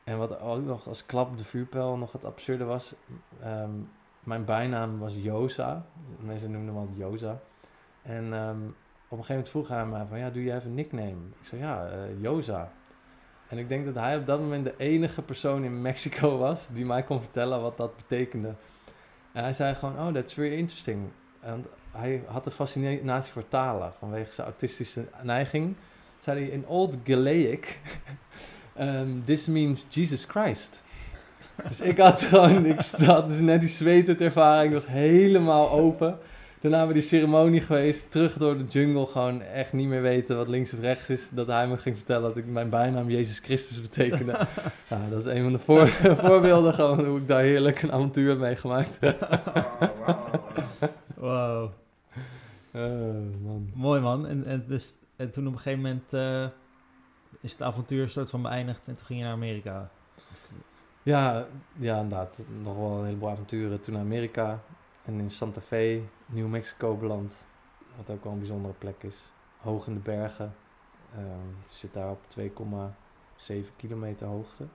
[0.03, 2.95] en wat ook nog als klap op de vuurpijl nog het absurde was...
[3.41, 3.71] ehm,
[4.19, 5.85] mijn bijnaam was Joza.
[6.19, 7.39] Mensen noemden me altijd Joza.
[8.01, 8.57] En ehm,
[9.07, 10.19] op een gegeven moment vroeg hij mij van...
[10.19, 11.17] Ja, doe jij even een nickname?
[11.39, 12.71] Ik zei, ja, eh Joza.
[13.47, 16.69] En ik denk dat hij op dat moment de enige persoon in Mexico was...
[16.73, 18.53] die mij kon vertellen wat dat betekende.
[19.31, 20.99] En hij zei gewoon, oh, that's very interesting.
[21.39, 25.75] En hij had een fascinatie voor talen vanwege zijn autistische neiging.
[26.19, 27.79] Zei hij in Old Gaelic,
[28.79, 30.83] um, this means Jesus Christ.
[31.67, 36.19] Dus ik had gewoon, ik had dus net die zweetend ervaring, was helemaal open.
[36.65, 40.47] Daarna we die ceremonie geweest, terug door de jungle, gewoon echt niet meer weten wat
[40.47, 41.29] links of rechts is.
[41.29, 44.31] Dat hij me ging vertellen dat ik mijn bijnaam Jezus Christus betekende.
[44.89, 45.87] ja, dat is een van de voor,
[46.27, 48.99] voorbeelden gewoon hoe ik daar heerlijk een avontuur heb meegemaakt.
[51.15, 51.71] Wow,
[52.73, 52.81] Oh,
[53.43, 53.71] man.
[53.73, 54.27] mooi man.
[54.27, 56.45] En, en, dus, en toen op een gegeven moment eh,
[57.41, 59.89] is het avontuur soort van beëindigd en toen ging je naar Amerika.
[61.03, 61.45] Ja,
[61.77, 62.45] ja, inderdaad.
[62.63, 63.81] Nog wel een heleboel avonturen.
[63.81, 64.59] Toen naar Amerika
[65.05, 67.47] en in Santa Fe, New Mexico beland.
[67.97, 69.31] Wat ook wel een bijzondere plek is.
[69.57, 70.53] Hoog in de bergen.
[71.11, 71.39] Je
[71.69, 74.67] zit daar op 2,7 kilometer hoogte.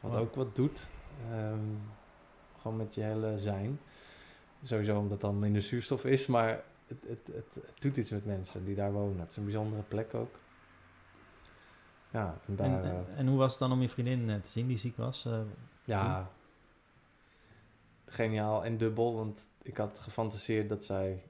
[0.00, 0.20] Wat Wow.
[0.22, 0.88] ook wat doet.
[1.30, 1.58] Ehm,
[2.60, 3.80] gewoon met je hele zijn.
[4.62, 6.26] Sowieso omdat het dan minder zuurstof is.
[6.26, 6.48] Maar
[6.86, 9.18] het, het, het, het doet iets met mensen die daar wonen.
[9.20, 10.38] Het is een bijzondere plek ook.
[12.10, 12.66] Ja, en daar...
[12.66, 14.78] En, eh, en, en hoe was het dan om je vriendin eh, te zien die
[14.78, 15.24] ziek was?
[15.26, 15.40] Eh,
[15.84, 16.30] Ja,
[18.06, 21.22] geniaal en dubbel, want ik had gefantaseerd dat zij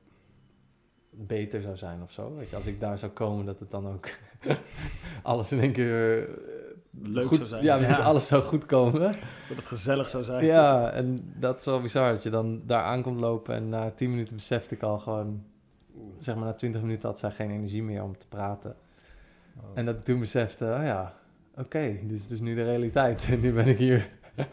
[1.10, 2.34] beter zou zijn of zo.
[2.36, 4.08] Weet je, als ik daar zou komen, dat het dan ook
[5.22, 6.34] alles in één keer eh,
[7.02, 7.62] Leuk goed, zou zijn.
[7.62, 8.02] Ja, precies, Ja.
[8.02, 9.00] alles zou goed komen.
[9.48, 10.44] Dat het gezellig zou zijn.
[10.44, 14.10] Ja, en dat is wel bizar dat je dan daar aankomt lopen en na 10
[14.10, 15.44] minuten besefte ik al gewoon,
[16.18, 18.76] zeg maar na 20 minuten had zij geen energie meer om te praten.
[19.74, 21.14] En dat toen besefte, oh ja,
[21.56, 23.28] oké, dit is dus nu de realiteit.
[23.30, 24.08] En nu ben ik hier.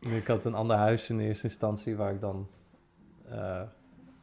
[0.00, 2.48] En ik had een ander huis in eerste instantie waar ik dan
[3.30, 3.62] eh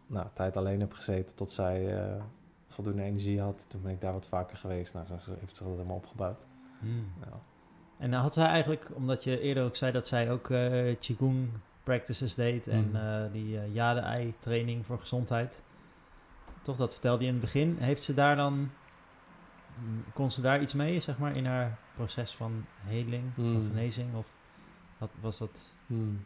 [0.08, 2.24] nou, tijd alleen heb gezeten tot zij eh,
[2.68, 3.66] voldoende energie had.
[3.70, 4.93] Toen ben ik daar wat vaker geweest.
[4.93, 6.45] Nou, zo heeft ze dat helemaal opgebouwd.
[6.80, 7.12] Hmm.
[7.20, 7.39] Ja.
[7.97, 11.49] En had zij eigenlijk, omdat je eerder ook zei dat zij ook eh Qigong
[11.84, 15.64] practices deed en eh, die eh jade-ei training voor gezondheid.
[16.62, 17.78] Toch, dat vertelde je in het begin.
[17.80, 18.70] Heeft ze daar dan,
[20.14, 23.68] kon ze daar iets mee, zeg maar, in haar proces van heling, van Hmm.
[23.68, 24.16] genezing?
[24.16, 24.34] Of
[25.22, 25.74] was dat?
[25.88, 26.26] Hmm.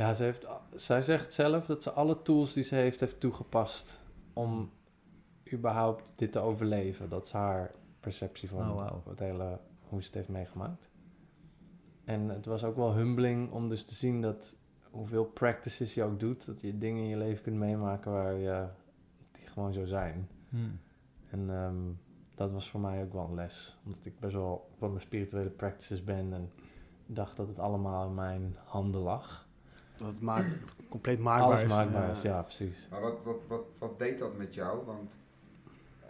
[0.00, 4.00] Ja, ze heeft, zij zegt zelf dat ze alle tools die ze heeft, heeft toegepast
[4.32, 4.70] om
[5.52, 7.08] überhaupt dit te overleven.
[7.08, 7.70] Dat is haar
[8.00, 10.88] perceptie van Oh, het hele, hoe ze het heeft meegemaakt.
[12.04, 14.58] En het was ook wel humbling om dus te zien dat
[14.90, 18.66] hoeveel practices je ook doet, dat je dingen in je leven kunt meemaken waar je,
[19.32, 20.28] die gewoon zo zijn.
[20.48, 20.80] Hmm.
[21.30, 21.92] En ehm,
[22.34, 23.78] dat was voor mij ook wel een les.
[23.84, 26.50] Omdat ik best wel van de spirituele practices ben en
[27.06, 29.48] dacht dat het allemaal in mijn handen lag.
[30.00, 30.46] Dat het maak,
[30.88, 31.68] compleet maakbaar Alles is.
[31.68, 32.86] maakbaar is, ja, precies.
[32.90, 34.84] Maar wat, wat, wat, wat deed dat met jou?
[34.84, 35.12] Want
[36.00, 36.06] eh,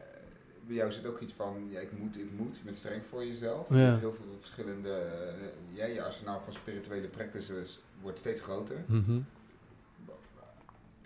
[0.66, 2.56] bij jou zit ook iets van, ja, ik moet, ik moet.
[2.56, 3.68] Je bent streng voor jezelf.
[3.68, 3.76] Ja.
[3.76, 5.06] Je hebt heel veel verschillende,
[5.72, 8.84] ja, je arsenaal van spirituele practices wordt steeds groter.
[8.86, 9.18] Mhm.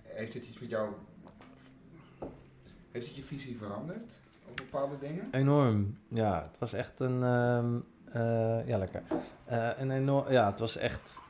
[0.03, 0.89] Heeft dit iets met jou,
[2.91, 4.13] heeft het je visie veranderd
[4.49, 5.29] op bepaalde dingen?
[5.31, 5.99] Enorm.
[6.09, 7.23] Ja, het was echt een.
[7.23, 7.81] ehm,
[8.13, 9.03] eh, ja, lekker.
[9.45, 10.31] Eh, een enorm.
[10.33, 11.21] Ja, het was echt.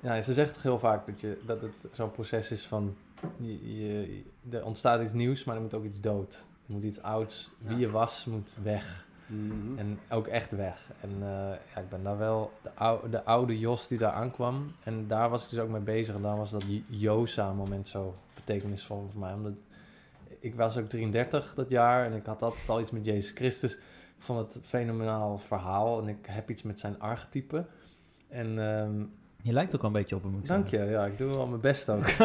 [0.00, 2.96] Ja, ze zegt toch heel vaak dat, je, dat het zo'n proces is van.
[3.36, 6.46] Je, je, er ontstaat iets nieuws, maar er moet ook iets dood.
[6.66, 7.50] Er moet iets ouds.
[7.58, 9.06] Wie je was, moet weg.
[9.26, 9.78] Mhm.
[9.78, 10.90] En ook echt weg.
[11.00, 14.72] En eh, ja, ik ben daar wel de, ou- de oude Jos die daar aankwam.
[14.84, 16.14] En daar was ik dus ook mee bezig.
[16.14, 19.32] En daar was dat Josa-moment zo betekenisvol voor mij.
[19.32, 19.52] Omdat
[20.40, 22.04] ik was ook 33 dat jaar.
[22.04, 23.74] En ik had altijd al iets met Jezus Christus.
[24.16, 26.00] Ik vond het fenomenaal verhaal.
[26.02, 27.66] En ik heb iets met zijn archetype.
[28.28, 29.04] En ehm,
[29.42, 30.88] Je lijkt ook al een beetje op hem, moet ik dank zeggen.
[30.88, 30.94] je.
[30.94, 32.08] Ja, ik doe wel mijn best ook.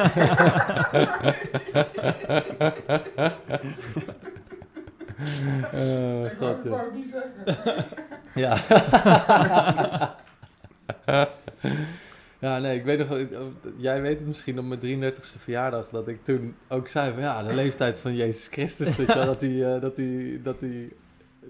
[6.40, 6.80] God, joh.
[6.80, 7.86] het niet zeggen.
[8.36, 8.58] Ja.
[12.40, 16.08] ja, nee, ik weet nog, wel- jij weet het misschien op mijn 33ste verjaardag, dat
[16.08, 19.42] ik toen ook zei van ja, de leeftijd van Jezus Christus, weet je wel, dat
[19.42, 20.92] hij, eh, dat hij, dat hij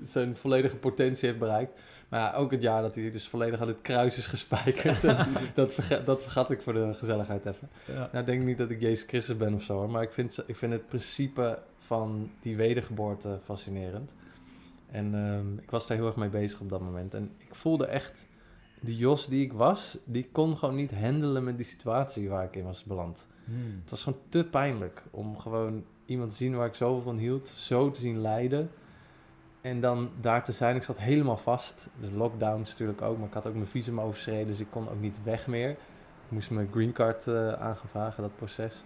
[0.01, 1.79] zijn volledige potentie heeft bereikt.
[2.13, 5.01] Maar ja, ook het jaar dat hij dus volledig aan het kruis is gespijkerd.
[5.53, 7.69] Dat, verga- dat vergat ik voor de gezelligheid even.
[7.87, 7.93] Ja.
[7.93, 10.43] Nou, ik denk niet dat ik Jezus Christus ben of zo, hoor, maar ik vind,
[10.47, 14.13] ik vind het principe van die wedergeboorte fascinerend.
[14.91, 17.13] En ehm, ik was daar heel erg mee bezig op dat moment.
[17.13, 18.27] En ik voelde echt,
[18.79, 22.55] die Jos die ik was, die kon gewoon niet handelen met die situatie waar ik
[22.55, 23.27] in was beland.
[23.45, 23.79] Hmm.
[23.81, 27.47] Het was gewoon te pijnlijk om gewoon iemand te zien waar ik zoveel van hield,
[27.47, 28.69] zo te zien lijden.
[29.63, 30.75] En dan daar te zijn.
[30.75, 31.89] Ik zat helemaal vast.
[31.99, 34.99] De lockdowns natuurlijk ook, maar ik had ook mijn visum overschreden, dus ik kon ook
[34.99, 35.69] niet weg meer.
[35.69, 35.77] Ik
[36.29, 38.83] moest mijn green card eh aangevragen, dat proces.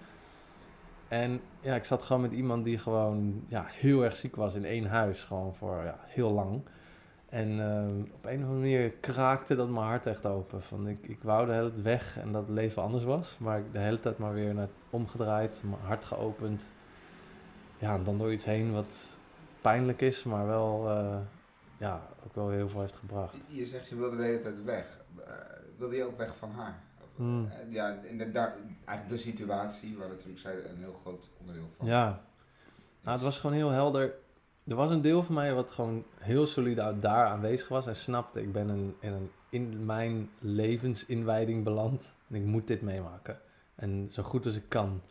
[1.07, 4.65] En ja, ik zat gewoon met iemand die gewoon ja, heel erg ziek was in
[4.65, 6.61] één huis, gewoon voor ja, heel lang.
[7.29, 10.63] En ehm, op een of andere manier kraakte dat mijn hart echt open.
[10.63, 13.37] Van ik, ik wou de hele tijd weg en dat het leven anders was.
[13.39, 16.71] Maar ik de hele tijd maar weer naar omgedraaid, mijn hart geopend.
[17.77, 19.17] Ja, en dan door iets heen wat
[19.61, 21.17] pijnlijk is, maar wel, eh,
[21.77, 23.35] ja, ook wel heel veel heeft gebracht.
[23.47, 24.99] Je zegt je wilde de hele tijd weg.
[25.25, 25.33] Eh,
[25.77, 26.79] wilde je ook weg van haar?
[27.15, 27.49] Hmm.
[27.51, 28.55] Eh, ja, in de, daar,
[28.85, 32.21] eigenlijk de situatie, waar natuurlijk zij een heel groot onderdeel van Ja,
[33.01, 34.13] nou, het was gewoon heel helder.
[34.67, 37.87] Er was een deel van mij wat gewoon heel solide daar aanwezig was.
[37.87, 42.13] En snapte, ik ben een, in, een, in mijn levensinwijding beland.
[42.29, 43.39] En ik moet dit meemaken.
[43.75, 45.01] En zo goed als ik kan.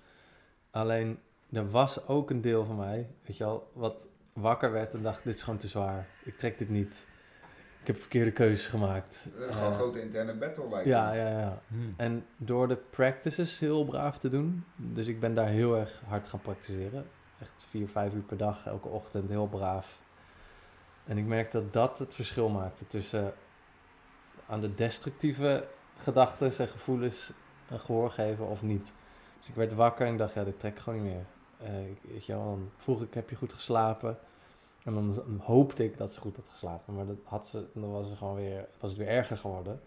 [0.70, 1.18] Alleen,
[1.52, 5.24] er was ook een deel van mij, weet je wel, wat wakker werd en dacht,
[5.24, 6.06] dit is gewoon te zwaar.
[6.22, 7.06] Ik trek dit niet.
[7.80, 9.28] Ik heb verkeerde keuzes gemaakt.
[9.38, 10.68] Dat is gewoon een Eh, grote interne battle.
[10.68, 11.60] lijkt ja, ja, ja.
[11.68, 11.94] Hmm.
[11.96, 14.64] En door de practices heel braaf te doen.
[14.76, 17.06] Dus ik ben daar heel erg hard gaan praktiseren.
[17.40, 20.00] Echt vier, vijf uur per dag, elke ochtend, heel braaf.
[21.04, 23.32] En ik merk dat dat het verschil maakte tussen
[24.46, 25.66] aan de destructieve
[25.96, 27.32] gedachten en gevoelens
[27.68, 28.94] een gehoor geven of niet.
[29.38, 31.24] Dus ik werd wakker en dacht, ja, dit trek ik gewoon niet meer.
[31.58, 34.18] Eh, ik, je dan vroeg ik, heb je goed geslapen?
[34.84, 36.94] En dan hoopte ik dat ze goed had geslapen.
[36.94, 39.80] Maar dat had ze, dan was, ze gewoon weer, was het weer erger geworden.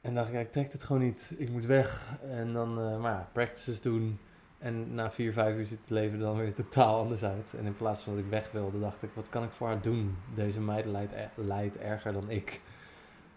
[0.00, 1.32] En dacht ik, ik trek het gewoon niet.
[1.36, 2.18] Ik moet weg.
[2.28, 4.18] En dan, eh, maar ja, practices doen.
[4.58, 7.54] En na vier, vijf uur ziet het leven dan weer totaal anders uit.
[7.54, 9.82] En in plaats van dat ik weg wilde, dacht ik, wat kan ik voor haar
[9.82, 10.16] doen?
[10.34, 10.86] Deze meid
[11.34, 12.60] lijdt erger dan ik.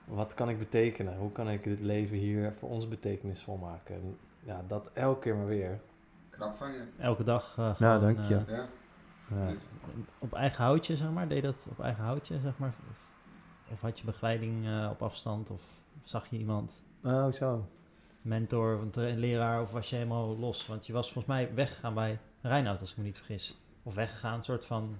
[0.05, 1.17] Wat kan ik betekenen?
[1.17, 3.95] Hoe kan ik dit leven hier voor ons betekenisvol maken?
[3.95, 5.79] En ja, dat elke keer maar weer.
[6.37, 6.83] Knap van je.
[6.99, 8.35] Elke dag eh, Ja, gewoon, dank je.
[8.35, 8.57] eh,
[9.29, 9.53] Ja.
[10.19, 11.27] Op eigen houtje, zeg maar?
[11.27, 12.73] Deed je dat op eigen houtje, zeg maar?
[12.91, 12.99] Of,
[13.73, 15.51] of had je begeleiding eh, op afstand?
[15.51, 15.61] Of
[16.03, 17.67] zag je iemand, Oh, zo.
[18.21, 19.61] mentor of een leraar?
[19.61, 20.67] Of was je helemaal los?
[20.67, 23.57] Want je was volgens mij weggegaan bij Reinoud, als ik me niet vergis.
[23.83, 24.99] Of weggegaan, een soort van...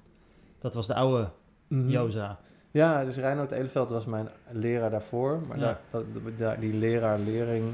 [0.60, 1.30] Dat was de oude
[1.68, 1.90] Mhm.
[1.90, 2.38] Joza.
[2.72, 5.42] Ja, dus Reinoud Eleveld was mijn leraar daarvoor.
[5.48, 5.80] Maar Ja.
[6.38, 7.74] daar- die leraar-lering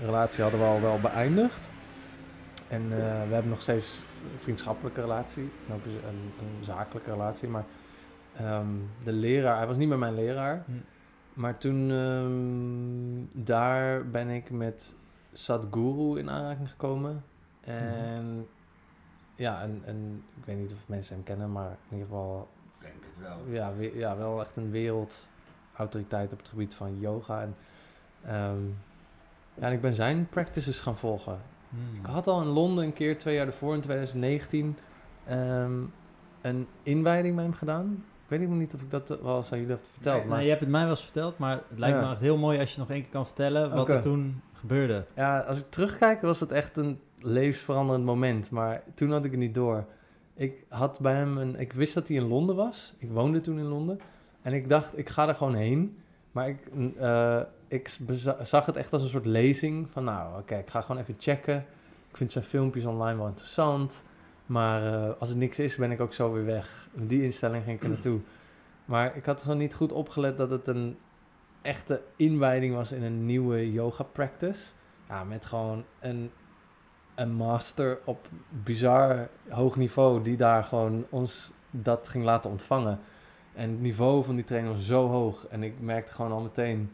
[0.00, 1.68] relatie hadden we al wel beëindigd.
[2.74, 4.02] En eh, we hebben nog steeds
[4.32, 5.50] een vriendschappelijke relatie.
[5.68, 7.48] En ook een, een zakelijke relatie.
[7.48, 7.64] Maar
[8.36, 8.66] ehm,
[9.04, 10.62] de leraar, hij was niet meer mijn leraar.
[10.66, 10.72] Hm.
[11.34, 14.94] Maar toen, ehm, daar ben ik met
[15.32, 17.24] Sadhguru in aanraking gekomen.
[17.60, 18.46] En
[19.34, 22.80] ja, en, en ik weet niet of mensen hem kennen, maar in ieder geval Ik
[22.80, 23.36] denk het wel.
[23.54, 27.40] ja, we- ja, wel echt een wereldautoriteit op het gebied van yoga.
[27.42, 27.54] En,
[28.24, 28.62] ehm,
[29.54, 31.38] ja, en ik ben zijn practices gaan volgen.
[31.74, 32.00] Hmm.
[32.00, 34.76] Ik had al in Londen een keer, twee jaar ervoor, in 2019,
[35.26, 35.72] ehm,
[36.40, 38.04] een inwijding bij hem gedaan.
[38.28, 40.18] Ik weet niet of ik dat wel eens aan jullie heb verteld.
[40.18, 42.04] Nee, maar je hebt het mij wel eens verteld, maar het lijkt Ja.
[42.04, 45.04] me echt heel mooi als je nog één keer kan vertellen wat er toen gebeurde.
[45.14, 48.50] ja, als ik terugkijk, was het echt een levensveranderend moment.
[48.50, 49.84] Maar toen had ik het niet door.
[50.34, 51.60] Ik had bij hem een...
[51.60, 52.94] Ik wist dat hij in Londen was.
[52.98, 54.00] Ik woonde toen in Londen.
[54.42, 55.98] En ik dacht, ik ga er gewoon heen.
[56.32, 56.58] Maar ik,
[56.98, 57.98] eh, ik
[58.42, 59.90] zag het echt als een soort lezing.
[59.90, 61.66] Van nou, oké, ik ga gewoon even checken.
[62.10, 64.04] Ik vind zijn filmpjes online wel interessant.
[64.46, 66.88] Maar eh, als het niks is, ben ik ook zo weer weg.
[66.92, 68.20] Die instelling ging ik er naartoe.
[68.84, 70.98] Maar ik had gewoon niet goed opgelet dat het een
[71.62, 74.72] echte inwijding was in een nieuwe yoga practice.
[75.08, 76.30] Ja, met gewoon een,
[77.14, 83.00] een master op bizar hoog niveau die daar gewoon ons dat ging laten ontvangen.
[83.54, 85.46] En het niveau van die trainer was zo hoog.
[85.46, 86.92] En ik merkte gewoon al meteen,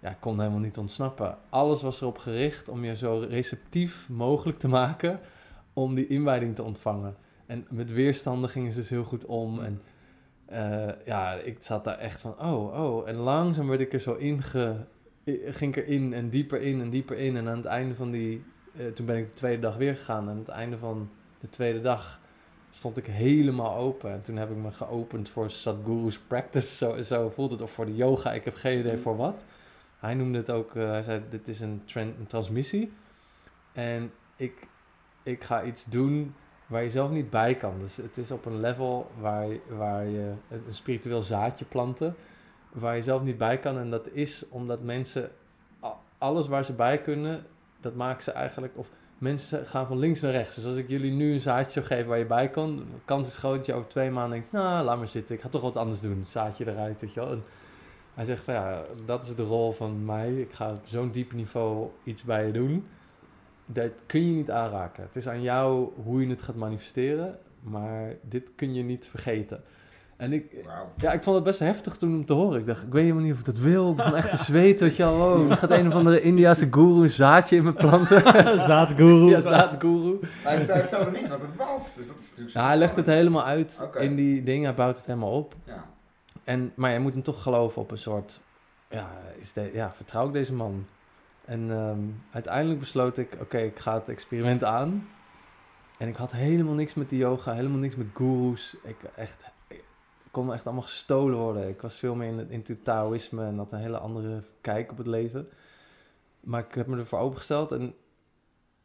[0.00, 1.38] ja, kon helemaal niet ontsnappen.
[1.48, 5.20] Alles was erop gericht om je zo receptief mogelijk te maken
[5.72, 7.16] om die inwijding te ontvangen.
[7.46, 9.60] En met weerstanden gingen ze dus heel goed om.
[9.60, 9.82] En
[10.46, 13.08] eh, ja, ik zat daar echt van, oh, oh.
[13.08, 14.86] En langzaam werd ik er zo inge...
[15.26, 17.36] i- Ging ik erin en dieper in en dieper in.
[17.36, 18.44] En aan het einde van die...
[18.76, 20.22] eh, toen ben ik de tweede dag weer gegaan.
[20.24, 22.20] En aan het einde van de tweede dag
[22.70, 24.12] stond ik helemaal open.
[24.12, 26.76] En toen heb ik me geopend voor Sadhguru's practice.
[26.76, 27.60] Zo, zo voelt het.
[27.60, 28.32] Of voor de yoga.
[28.32, 29.44] Ik heb geen idee voor wat.
[30.00, 30.76] Hij noemde het ook...
[30.76, 32.92] eh, hij zei, dit is een, tran- een transmissie.
[33.72, 34.66] En ik,
[35.22, 36.34] ik ga iets doen
[36.66, 37.78] waar je zelf niet bij kan.
[37.78, 42.14] Dus het is op een level waar, waar je een spiritueel zaadje planten,
[42.72, 43.78] waar je zelf niet bij kan.
[43.78, 45.30] En dat is omdat mensen
[46.18, 47.46] alles waar ze bij kunnen,
[47.80, 48.72] dat maken ze eigenlijk.
[48.76, 50.54] Of mensen gaan van links naar rechts.
[50.54, 53.36] Dus als ik jullie nu een zaadje zou geven waar je bij kan, kans is
[53.36, 55.76] groot dat je over twee maanden denkt, nou, laat maar zitten, ik ga toch wat
[55.76, 56.24] anders doen.
[56.24, 57.30] Zaadje eruit, weet je wel.
[57.30, 57.44] En
[58.14, 60.34] hij zegt van ja, dat is de rol van mij.
[60.34, 62.84] Ik ga op zo'n diep niveau iets bij je doen
[63.72, 65.02] dat kun je niet aanraken.
[65.02, 69.62] Het is aan jou hoe je het gaat manifesteren, maar dit kun je niet vergeten.
[70.16, 70.44] En ik,
[70.96, 72.60] ja, ik vond het best heftig toen om te horen.
[72.60, 73.90] Ik dacht, ik weet helemaal niet of ik dat wil.
[73.90, 75.12] Ik begon echt te zweten, weet je wel.
[75.12, 78.20] Oh, dan gaat een of andere Indiase guru een zaadje in me planten.
[78.70, 79.28] Zaadguru.
[79.28, 80.18] ja, zaadguru.
[80.44, 81.94] Maar hij vertelde niet wat het was.
[81.94, 84.64] Dus dat is natuurlijk Ja, hij legt het helemaal uit in die dingen.
[84.64, 85.54] Hij bouwt het helemaal op.
[85.64, 85.89] Ja.
[86.50, 88.40] En, maar je moet hem toch geloven op een soort...
[88.88, 90.86] Ja, is de, ja vertrouw ik deze man?
[91.44, 93.36] En ehm, uiteindelijk besloot ik...
[93.40, 95.08] Oké, ik ga het experiment aan.
[95.98, 97.52] En ik had helemaal niks met die yoga.
[97.52, 98.76] Helemaal niks met gurus.
[98.82, 99.84] Ik, echt, ik
[100.30, 101.68] kon echt allemaal gestolen worden.
[101.68, 103.44] Ik was veel meer in het, Taoïsme...
[103.44, 105.48] en had een hele andere kijk op het leven.
[106.40, 107.72] Maar ik heb me ervoor opengesteld...
[107.72, 107.94] en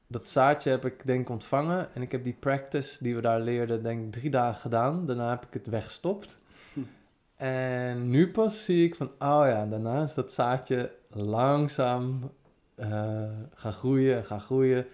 [0.07, 1.93] dat zaadje heb ik denk ontvangen.
[1.93, 3.84] En ik heb die practice die we daar leerden...
[3.84, 5.05] denk drie dagen gedaan.
[5.05, 6.43] Daarna heb ik het weggestopt.
[7.36, 12.31] En nu pas zie ik van, oh ja, daarna is dat zaadje langzaam
[12.75, 13.23] eh,
[13.53, 14.86] gaan groeien en gaan groeien.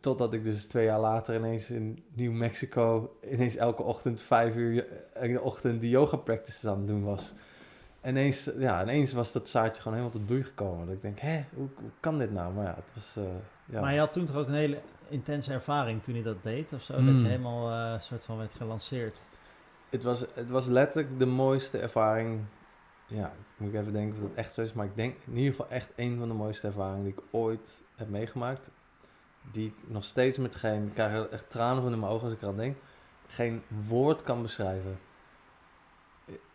[0.00, 4.86] Totdat ik dus twee jaar later ineens in New Mexico, ineens elke ochtend vijf uur
[5.20, 7.32] in de ochtend die yoga practices aan het doen was.
[8.00, 10.86] En ineens, ja, ineens was dat zaadje gewoon helemaal tot bloei gekomen.
[10.86, 12.52] Dat ik denk, hé, hoe, hoe kan dit nou?
[12.54, 13.22] Maar ja, het was, eh,
[13.66, 13.80] ja.
[13.80, 14.78] Maar je had toen toch ook een hele
[15.08, 16.92] intense ervaring toen je dat deed of zo?
[16.92, 17.16] Dat Mm.
[17.18, 19.20] je helemaal eh soort van werd gelanceerd.
[19.94, 22.44] Het was, het was letterlijk de mooiste ervaring.
[23.06, 24.72] Ja, moet ik even denken of dat echt zo is.
[24.72, 27.82] Maar ik denk in ieder geval echt een van de mooiste ervaringen die ik ooit
[27.96, 28.70] heb meegemaakt.
[29.52, 32.32] Die ik nog steeds met geen, ik krijg echt tranen van in mijn ogen als
[32.32, 32.76] ik eraan denk.
[33.26, 34.98] Geen woord kan beschrijven.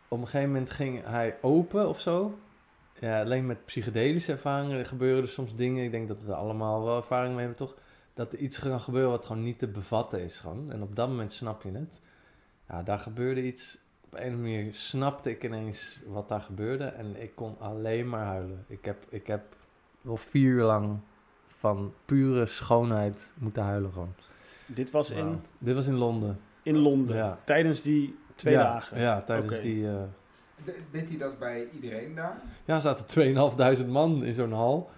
[0.07, 2.37] Op een gegeven moment ging hij open of zo.
[2.99, 5.83] Ja, alleen met psychedelische ervaringen gebeuren er soms dingen.
[5.83, 7.75] Ik denk dat we allemaal wel ervaring mee hebben, toch?
[8.13, 10.39] Dat er iets kan gebeuren wat gewoon niet te bevatten is.
[10.39, 10.71] Gewoon.
[10.71, 12.01] En op dat moment snap je het
[12.69, 13.77] ja, daar gebeurde iets.
[14.05, 18.09] Op een of andere manier snapte ik ineens wat daar gebeurde en ik kon alleen
[18.09, 18.65] maar huilen.
[18.67, 19.55] Ik heb, ik heb
[20.01, 20.99] wel vier uur lang
[21.47, 24.13] van pure schoonheid moeten huilen gewoon.
[24.65, 26.39] Dit was in, Dit was in Londen.
[26.63, 27.15] in Londen.
[27.15, 27.39] Ja.
[27.43, 28.99] Tijdens die twee ja, dagen.
[28.99, 29.87] Ja, tijdens die...
[29.87, 30.01] eh,
[30.65, 32.41] De- Deed hij dat bij iedereen daar?
[32.65, 34.89] ja, er zaten 2.500 man in zo'n hal.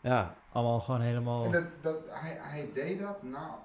[0.00, 1.44] Ja, Allemaal gewoon helemaal...
[1.44, 3.58] En dat, dat, hij, hij deed dat na,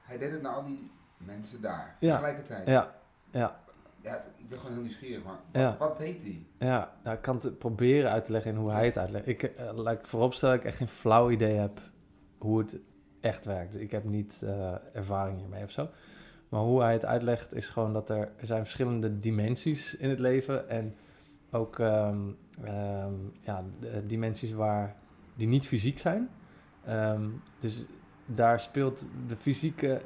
[0.00, 0.90] hij deed het naar al die
[1.26, 1.96] mensen daar.
[2.00, 2.10] Ja.
[2.10, 2.66] Tegelijkertijd.
[2.68, 2.94] ja,
[3.30, 3.60] ja.
[4.00, 5.76] Ja, ik ben gewoon heel nieuwsgierig, maar Ja.
[5.78, 6.46] wat, wat deed hij?
[6.58, 9.26] Ja, nou, ik kan het proberen uit te leggen in hoe hij het uitlegt.
[9.26, 11.80] Ik, eh, laat ik vooropstellen dat ik echt geen flauw idee heb
[12.38, 12.76] hoe het
[13.20, 13.72] echt werkt.
[13.72, 15.88] Dus ik heb niet eh, ervaring hiermee of zo.
[16.48, 20.18] Maar hoe hij het uitlegt is gewoon dat er, er zijn verschillende dimensies in het
[20.18, 20.68] leven.
[20.68, 20.94] En
[21.50, 22.20] ook ehm,
[22.64, 23.64] ehm, ja,
[24.04, 24.96] dimensies waar,
[25.34, 26.28] die niet fysiek zijn.
[26.84, 27.84] Ehm, dus
[28.26, 30.02] daar speelt de fysieke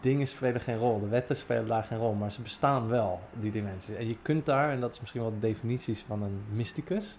[0.00, 1.00] dingen spelen geen rol.
[1.00, 3.96] De wetten spelen daar geen rol, maar ze bestaan wel, die dimensies.
[3.96, 7.18] En je kunt daar, en dat is misschien wel de definities van een mysticus,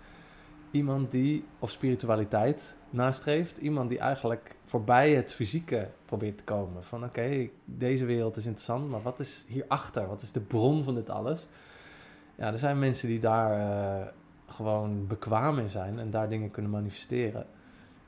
[0.71, 6.83] iemand die, of spiritualiteit nastreeft, iemand die eigenlijk voorbij het fysieke probeert te komen.
[6.83, 10.07] Van oké, deze wereld is interessant, maar wat is hierachter?
[10.07, 11.47] Wat is de bron van dit alles?
[12.35, 14.07] Ja, er zijn mensen die daar eh,
[14.47, 17.45] gewoon bekwaam in zijn en daar dingen kunnen manifesteren.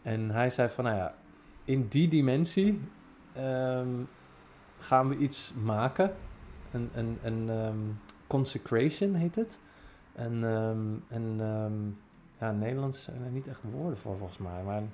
[0.01, 1.16] En hij zei van, nou ja,
[1.64, 2.82] in die dimensie
[3.34, 3.89] ehm,
[4.80, 6.13] gaan we iets maken.
[6.71, 7.77] Een, een, een ehm,
[8.27, 9.59] consecration heet het.
[10.13, 11.88] En, ehm, en ehm,
[12.39, 14.63] ja, in Nederlands zijn er niet echt woorden voor volgens mij.
[14.63, 14.91] Maar een,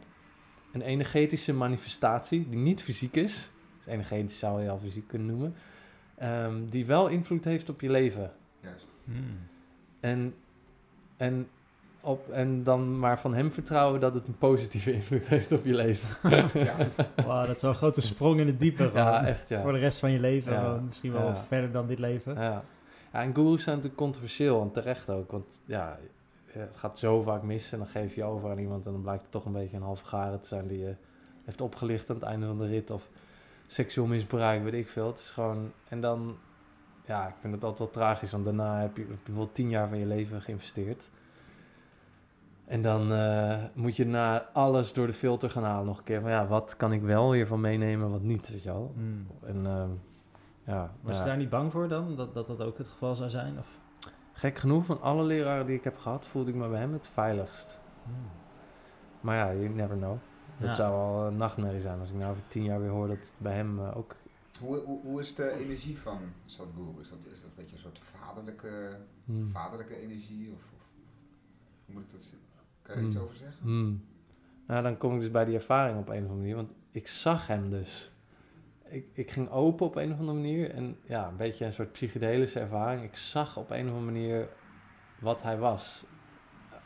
[0.71, 3.51] een energetische manifestatie die niet fysiek is.
[3.77, 5.55] Dus energetisch zou je al fysiek kunnen noemen.
[6.15, 8.31] ehm, die wel invloed heeft op je leven.
[8.59, 8.87] Juist.
[9.03, 9.37] Hmm.
[9.99, 10.35] En,
[11.17, 11.47] en,
[12.05, 15.73] op, en dan maar van hem vertrouwen dat het een positieve invloed heeft op je
[15.73, 16.07] leven.
[16.53, 17.45] Ja.
[17.45, 18.83] Dat is wel een grote sprong in het diepe.
[18.83, 19.03] Gewoon.
[19.03, 19.61] Ja, echt ja.
[19.61, 20.51] Voor de rest van je leven.
[20.51, 20.59] Ja.
[20.59, 21.35] gewoon Misschien wel Ja.
[21.35, 22.33] verder dan dit leven.
[22.33, 22.63] Ja.
[23.13, 25.31] ja, en gurus zijn natuurlijk controversieel en terecht ook.
[25.31, 25.97] Want ja,
[26.51, 28.85] het gaat zo vaak mis en dan geef je over aan iemand...
[28.85, 30.67] en dan blijkt het toch een beetje een halve garen te zijn...
[30.67, 30.95] die je
[31.45, 32.91] heeft opgelicht aan het einde van de rit...
[32.91, 33.09] of
[33.67, 35.07] seksueel misbruik, weet ik veel.
[35.07, 35.71] Het is gewoon...
[35.89, 36.37] En dan...
[37.05, 38.31] Ja, ik vind het altijd wel tragisch...
[38.31, 41.09] want daarna heb je, heb je bijvoorbeeld tien jaar van je leven geïnvesteerd...
[42.65, 46.21] En dan eh, moet je na alles door de filter gaan halen nog een keer.
[46.21, 48.91] Van ja, wat kan ik wel hiervan meenemen, wat niet, weet je wel.
[48.95, 49.27] Hmm.
[49.43, 49.89] En ehm,
[50.63, 51.19] ja, Was ja.
[51.21, 52.15] je daar niet bang voor dan?
[52.15, 53.59] Dat, dat dat ook het geval zou zijn?
[53.59, 53.79] Of?
[54.33, 57.07] Gek genoeg, van alle leraren die ik heb gehad, voelde ik me bij hem het
[57.07, 57.79] veiligst.
[58.03, 58.13] Hmm.
[59.21, 60.17] Maar ja, you never know.
[60.57, 60.75] Dat Ja.
[60.75, 63.33] zou wel een nachtmerrie zijn als ik nou over tien jaar weer hoor dat het
[63.37, 64.15] bij hem eh, ook...
[64.59, 66.99] Hoe, hoe, hoe is de energie van Sadhguru?
[67.01, 69.49] Is dat, is dat een beetje een soort vaderlijke, Hmm.
[69.51, 70.51] vaderlijke energie?
[70.53, 70.91] Of, of
[71.85, 72.39] hoe moet ik dat zien?
[72.85, 73.23] Kan je er iets Hmm.
[73.23, 73.59] over zeggen?
[73.61, 74.03] Hmm.
[74.67, 77.07] Nou, dan kom ik dus bij die ervaring op een of andere manier, want ik
[77.07, 78.11] zag hem dus.
[78.89, 81.91] Ik, ik ging open op een of andere manier en ja, een beetje een soort
[81.91, 83.03] psychedelische ervaring.
[83.03, 84.47] Ik zag op een of andere manier
[85.19, 86.05] wat hij was,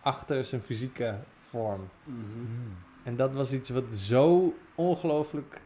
[0.01, 1.89] achter zijn fysieke vorm.
[2.03, 2.75] Hmm.
[3.03, 5.61] En dat was iets wat zo ongelooflijk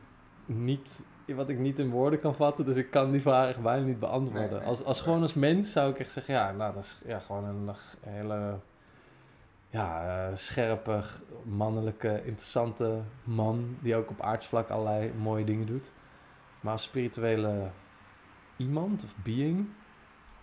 [0.46, 1.04] niet,
[1.36, 2.66] wat ik niet in woorden kan vatten.
[2.66, 4.50] Dus ik kan die vraag echt bijna niet beantwoorden.
[4.50, 4.68] Nee, nee.
[4.68, 7.44] als, als gewoon als mens zou ik echt zeggen, ja, nou, dat is ja, gewoon
[7.44, 8.60] een hele
[9.74, 11.04] ja, eh, scherpe,
[11.44, 13.78] mannelijke, interessante man.
[13.82, 15.92] Die ook op aardsvlak allerlei mooie dingen doet.
[16.62, 17.72] Maar als spirituele
[18.58, 19.68] iemand of being,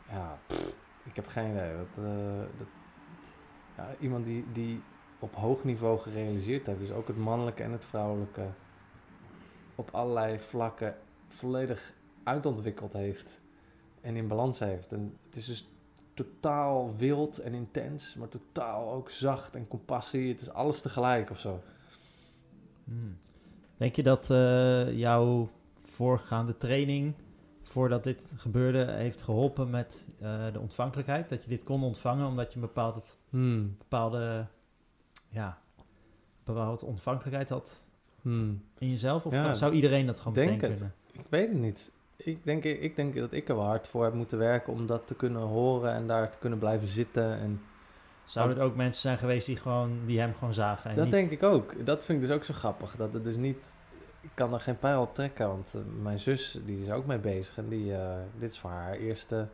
[0.09, 0.39] ja,
[1.03, 1.77] ik heb geen idee.
[1.77, 2.67] Dat, eh, dat,
[3.77, 4.83] ja, iemand die, die
[5.19, 6.81] op hoog niveau gerealiseerd heeft.
[6.81, 8.49] Dus ook het mannelijke en het vrouwelijke
[9.75, 11.93] op allerlei vlakken volledig
[12.25, 13.41] uitontwikkeld heeft
[14.01, 14.93] en in balans heeft.
[14.93, 15.69] En het is dus
[16.25, 20.29] totaal wild en intens, maar totaal ook zacht en compassie.
[20.29, 21.61] Het is alles tegelijk of zo.
[22.85, 23.19] Hmm.
[23.77, 25.49] Denk je dat eh, jouw
[25.85, 27.15] voorgaande training,
[27.63, 31.29] voordat dit gebeurde, heeft geholpen met eh, de ontvankelijkheid?
[31.29, 33.75] Dat je dit kon ontvangen omdat je een bepaald, Hmm.
[33.79, 34.47] bepaalde,
[35.29, 35.59] ja,
[36.45, 37.83] bepaalde ontvankelijkheid had
[38.23, 38.63] Hmm.
[38.79, 39.27] in jezelf?
[39.27, 40.79] Of Ja, zou iedereen dat gewoon denk meteen het.
[40.79, 40.97] kunnen?
[41.13, 41.91] Ik weet het niet.
[42.25, 45.07] Ik denk, ik denk dat ik er wel hard voor heb moeten werken om dat
[45.07, 47.39] te kunnen horen en daar te kunnen blijven zitten.
[47.39, 47.61] En
[48.25, 50.91] Zouden er ook mensen zijn geweest die, gewoon, die hem gewoon zagen?
[50.91, 51.87] En dat niet- denk ik ook.
[51.87, 52.97] Dat vind ik dus ook zo grappig.
[52.97, 53.75] Dat het dus niet.
[54.21, 57.19] Ik kan er geen pijl op trekken, want eh, mijn zus die is ook mee
[57.19, 57.57] bezig.
[57.57, 59.49] En die, eh, dit is voor haar eerste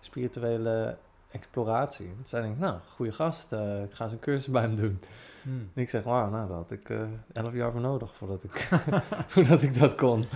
[0.00, 0.96] spirituele
[1.30, 2.06] exploratie.
[2.06, 5.00] Toen zei ik, nou, goede gast, eh, ik ga eens een cursus bij hem doen.
[5.42, 5.70] Hmm.
[5.74, 7.00] En ik zeg, wauw, nou, daar had ik eh,
[7.32, 8.68] elf jaar voor nodig voordat ik,
[9.32, 10.24] voordat ik dat kon.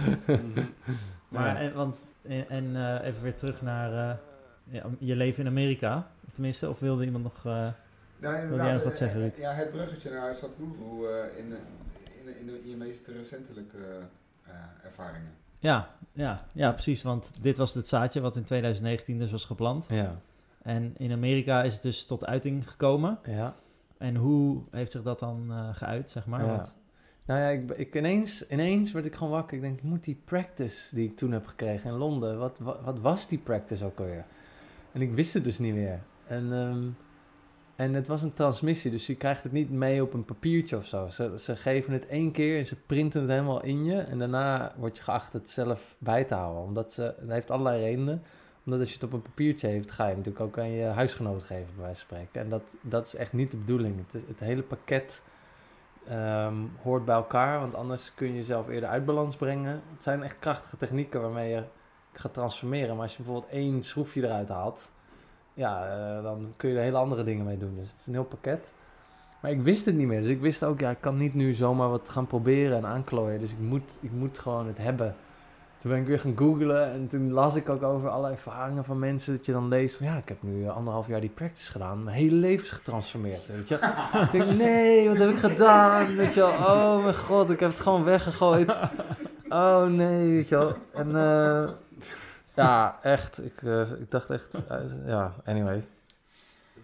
[1.37, 1.69] Maar, Ja.
[1.69, 4.19] en, want, en, en, eh, even weer terug naar
[4.73, 6.69] eh, je leven in Amerika, tenminste.
[6.71, 7.37] Of wilde iemand nog...
[7.45, 7.69] eh,
[8.19, 9.37] Ja, jij nog wat eh, zeggen, Ruud?
[9.37, 11.53] Ja, het bruggetje naar Sadhguru eh, in,
[12.27, 13.79] in, in, je meest recentelijke
[14.43, 14.53] eh,
[14.85, 15.33] ervaringen.
[15.59, 17.03] ja, ja, ja, precies.
[17.03, 19.87] Want dit was het zaadje wat in 2019 dus was geplant.
[19.89, 20.15] Ja,
[20.63, 23.19] En in Amerika is het dus tot uiting gekomen.
[23.25, 23.55] ja.
[23.99, 26.41] En hoe heeft zich dat dan eh, geuit, zeg maar?
[26.45, 26.47] Ja.
[26.57, 26.77] Want,
[27.27, 29.57] Nou ja, ik, ik ineens, ineens werd ik gewoon wakker.
[29.57, 33.29] Ik denk, moet die practice die ik toen heb gekregen in Londen, wat, wat, was
[33.29, 34.25] die practice ook alweer?
[34.93, 36.01] En ik wist het dus niet meer.
[36.27, 36.89] En, ehm,
[37.77, 40.87] en het was een transmissie, dus je krijgt het niet mee op een papiertje of
[40.87, 41.09] zo.
[41.09, 43.99] Ze, ze geven het één keer en ze printen het helemaal in je.
[43.99, 46.63] En daarna word je geacht het zelf bij te houden.
[46.63, 48.23] Omdat ze, dat heeft allerlei redenen.
[48.65, 51.43] Omdat als je het op een papiertje heeft, ga je natuurlijk ook aan je huisgenoot
[51.43, 52.41] geven, bij wijze van spreken.
[52.41, 54.05] En dat, dat is echt niet de bedoeling.
[54.27, 55.23] Het hele pakket
[56.09, 59.83] ehm, hoort bij elkaar, want anders kun je jezelf eerder uit balans brengen.
[59.93, 61.63] Het zijn echt krachtige technieken waarmee je
[62.13, 62.95] gaat transformeren.
[62.95, 64.91] Maar als je bijvoorbeeld één schroefje eruit haalt,
[65.55, 67.75] ja, eh, dan kun je er hele andere dingen mee doen.
[67.75, 68.73] Dus het is een heel pakket.
[69.41, 70.21] Maar ik wist het niet meer.
[70.21, 73.41] Dus ik wist ook, ja, ik kan niet nu zomaar wat gaan proberen en aanklooien.
[73.41, 75.17] Dus ik moet, ik moet gewoon het hebben.
[75.87, 78.99] Toen ben ik weer gaan googlen en toen las ik ook over alle ervaringen van
[78.99, 79.37] mensen.
[79.37, 82.05] Dat je dan leest van ja, ik heb nu eh, anderhalf jaar die practice gedaan.
[82.05, 83.47] Mijn hele leven is getransformeerd.
[83.47, 83.75] Weet je?
[84.25, 86.17] ik denk, nee, wat heb ik gedaan?
[86.17, 88.81] Weet je wel, oh mijn god, ik heb het gewoon weggegooid.
[89.49, 90.77] Oh nee, weet je wel.
[90.93, 91.71] En eh,
[92.55, 94.63] ja, echt, ik, eh, ik dacht echt,
[95.07, 95.85] ja, anyway.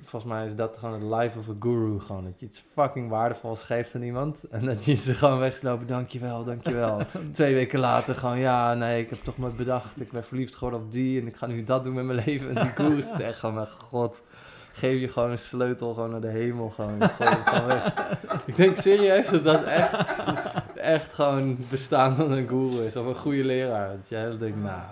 [0.05, 2.01] Volgens mij is dat gewoon het life of a guru.
[2.01, 4.45] Gewoon dat je iets fucking waardevols geeft aan iemand.
[4.51, 5.87] En dat je ze gewoon wegslopen.
[5.87, 7.01] Dankjewel, dankjewel.
[7.33, 10.01] Twee weken later gewoon, ja, nee, ik heb toch maar bedacht.
[10.01, 11.21] Ik ben verliefd geworden op die.
[11.21, 12.57] En ik ga nu dat doen met mijn leven.
[12.57, 14.23] En die guru is echt gewoon, mijn god.
[14.73, 16.71] Geef je gewoon een sleutel gewoon naar de hemel.
[16.71, 17.93] Gewoon, gewoon weg.
[18.47, 20.07] Ik denk serieus dat dat echt,
[20.75, 22.97] echt gewoon bestaan van een guru is.
[22.97, 23.97] Of een goede leraar.
[23.97, 24.83] Dat je heel denkt, nou,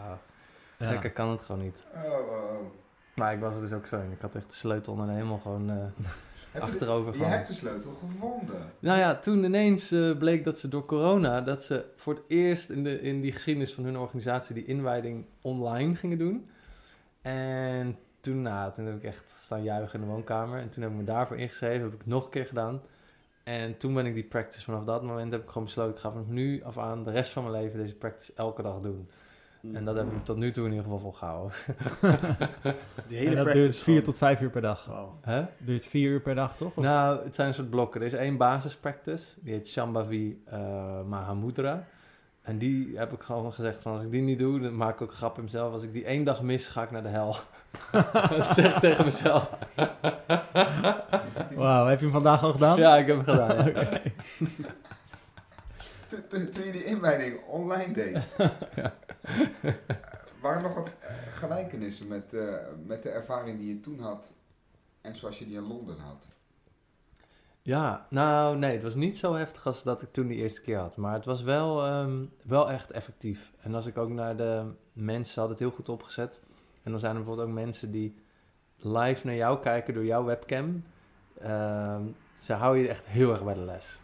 [0.79, 1.85] gekker kan het gewoon niet.
[1.95, 2.80] Oh.
[3.21, 4.13] Maar ik was er dus ook zo in.
[4.13, 7.53] Ik had echt de sleutel naar de hemel gewoon eh, achterover de- Je hebt de
[7.55, 8.57] sleutel gevonden.
[8.79, 12.71] Nou ja, toen ineens eh, bleek dat ze door corona, dat ze voor het eerst
[12.71, 16.49] in, de, in die geschiedenis van hun organisatie die inwijding online gingen doen.
[17.23, 20.61] En toen, nou, toen heb ik echt staan juichen in de woonkamer.
[20.61, 22.81] En toen heb ik me daarvoor ingeschreven, heb ik het nog een keer gedaan.
[23.45, 26.11] En toen ben ik die practice vanaf dat moment heb ik gewoon besloten, ik ga
[26.11, 29.09] vanaf nu af aan de rest van mijn leven deze practice elke dag doen.
[29.75, 31.53] En dat heb ik tot nu toe in ieder geval volgehouden.
[33.09, 34.03] Die hele En dat practice duurt vier gewoon.
[34.03, 34.85] tot vijf uur per dag.
[34.85, 35.19] Wauw.
[35.21, 35.43] Hè?
[35.59, 36.77] Duurt vier uur per dag, toch?
[36.77, 38.01] Of- Nou, het zijn een soort blokken.
[38.01, 40.59] Er is één basispractice, die heet Shambhavi eh
[41.07, 41.85] Mahamudra.
[42.43, 45.01] En die heb ik gewoon gezegd van als ik die niet doe, dan maak ik
[45.03, 45.73] ook een grap in mezelf.
[45.73, 47.37] Als ik die één dag mis, ga ik naar de hel.
[48.39, 49.51] dat zeg ik tegen mezelf.
[51.55, 52.79] Wauw, heb je hem vandaag al gedaan?
[52.79, 53.67] Ja, ik heb het gedaan.
[53.67, 54.01] ja.
[56.29, 58.19] Toen toen je die inwijding online deed,
[60.43, 62.55] waren er nog wat eh, gelijkenissen met, eh,
[62.87, 64.33] met de ervaring die je toen had
[65.01, 66.29] en zoals je die in Londen had?
[67.63, 70.79] Ja, nou nee, het was niet zo heftig als dat ik toen die eerste keer
[70.79, 70.97] had.
[70.97, 73.53] Maar het was wel, ehm, wel echt effectief.
[73.61, 76.43] En als ik ook naar de mensen had het heel goed opgezet.
[76.83, 78.15] En dan zijn er bijvoorbeeld ook mensen die
[78.77, 80.85] live naar jou kijken door jouw webcam.
[81.39, 82.03] Ehm,
[82.35, 84.01] ze houden je echt heel erg bij de les.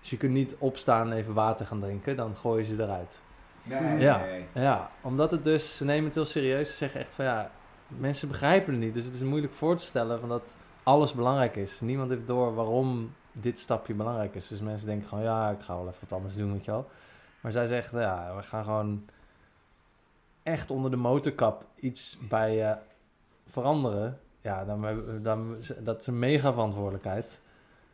[0.00, 3.22] Dus je kunt niet opstaan en even water gaan drinken, dan gooien ze eruit.
[3.62, 4.18] Nee, Ja.
[4.18, 4.46] nee.
[4.54, 6.70] Ja, omdat het dus, ze nemen het heel serieus.
[6.70, 7.50] Ze zeggen echt van ja,
[7.88, 8.94] mensen begrijpen het niet.
[8.94, 11.80] Dus het is moeilijk voor te stellen van dat alles belangrijk is.
[11.80, 14.48] Niemand heeft door waarom dit stapje belangrijk is.
[14.48, 16.88] Dus mensen denken gewoon ja, ik ga wel even wat anders doen, weet je wel.
[17.40, 19.04] Maar zij zegt ja, we gaan gewoon
[20.42, 22.76] echt onder de motorkap iets bij je
[23.46, 24.18] veranderen.
[24.40, 27.40] Ja, dan, dan, dat is een mega verantwoordelijkheid.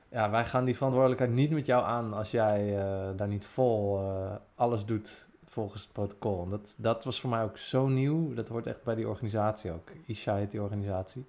[0.09, 3.99] Ja, wij gaan die verantwoordelijkheid niet met jou aan als jij eh, daar niet vol
[3.99, 6.43] eh, alles doet volgens het protocol.
[6.43, 8.35] En dat, dat was voor mij ook zo nieuw.
[8.35, 9.89] Dat hoort echt bij die organisatie ook.
[10.07, 11.25] Isha heet die organisatie.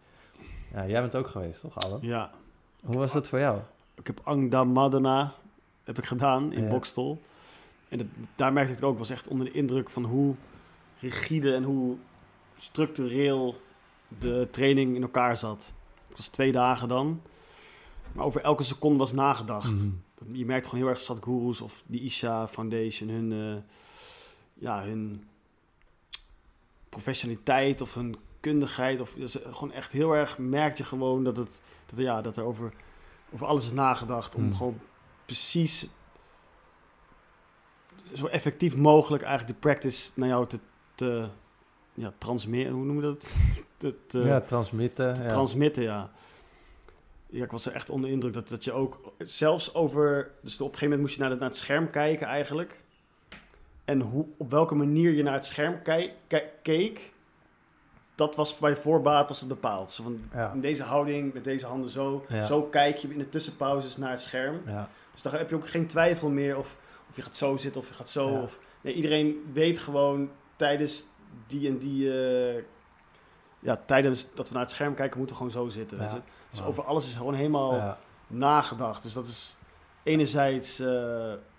[0.74, 2.00] Ja, jij bent ook geweest, toch, Alan?
[2.02, 2.32] Ja,
[2.86, 3.60] Hoe was dat voor jou?
[3.96, 5.32] ik heb Angda Madana
[5.84, 6.70] heb ik gedaan in Ja.
[6.70, 7.20] Bokstel.
[7.90, 10.36] En dat, daar merkte ik ook, was echt onder de indruk van hoe
[11.00, 11.96] rigide en hoe
[12.58, 13.56] structureel
[14.20, 15.74] de training in elkaar zat.
[16.08, 17.22] Het was twee dagen dan.
[18.18, 19.72] Maar over elke seconde was nagedacht.
[19.72, 20.36] Mhm.
[20.36, 23.62] Je merkt gewoon heel erg Sadhgurus of die Isha Foundation, hun, eh,
[24.54, 25.24] ja, hun
[26.90, 29.00] professionaliteit of hun kundigheid.
[29.00, 32.44] Of, dus gewoon echt heel erg merk je gewoon dat, het, dat, ja, dat er
[32.44, 32.74] over,
[33.34, 34.36] over alles is nagedacht.
[34.36, 34.56] Om Hmm.
[34.56, 34.80] gewoon
[35.26, 35.88] precies
[38.14, 40.60] zo effectief mogelijk eigenlijk de practice naar jou te,
[40.96, 41.28] te
[41.94, 42.72] ja, transmeren.
[42.74, 43.38] Hoe noemen we dat?
[43.78, 45.14] te, te- ja, transmitten.
[45.14, 45.28] te ja.
[45.30, 46.12] transmitten, ja.
[47.30, 50.32] Ja, ik was er echt onder de indruk dat, dat je ook zelfs over...
[50.42, 52.84] Dus op een gegeven moment moest je naar, het- naar het scherm kijken eigenlijk.
[53.86, 55.82] En hoe, op welke manier je naar het scherm
[56.62, 57.12] keek,
[58.16, 59.92] dat was bij voorbaat was het bepaald.
[59.92, 60.52] Zo van, ja.
[60.54, 62.26] in deze houding, met deze handen zo.
[62.28, 62.46] Ja.
[62.46, 64.62] Zo kijk je in de tussenpauzes naar het scherm.
[64.66, 64.90] ja.
[65.14, 66.78] Dus dan heb je ook geen twijfel meer of,
[67.10, 68.28] of je gaat zo zitten of je gaat zo.
[68.30, 71.04] Of, nee, iedereen weet gewoon tijdens
[71.48, 72.22] die en die...
[72.22, 72.64] eh,
[73.60, 75.98] ja, tijdens dat we naar het scherm kijken, moeten we gewoon zo zitten.
[75.98, 76.04] Ja.
[76.04, 76.22] weet je.
[76.58, 77.98] Dus over alles is gewoon helemaal Ja.
[78.28, 79.04] nagedacht.
[79.04, 79.56] Dus dat is
[80.04, 80.88] enerzijds eh,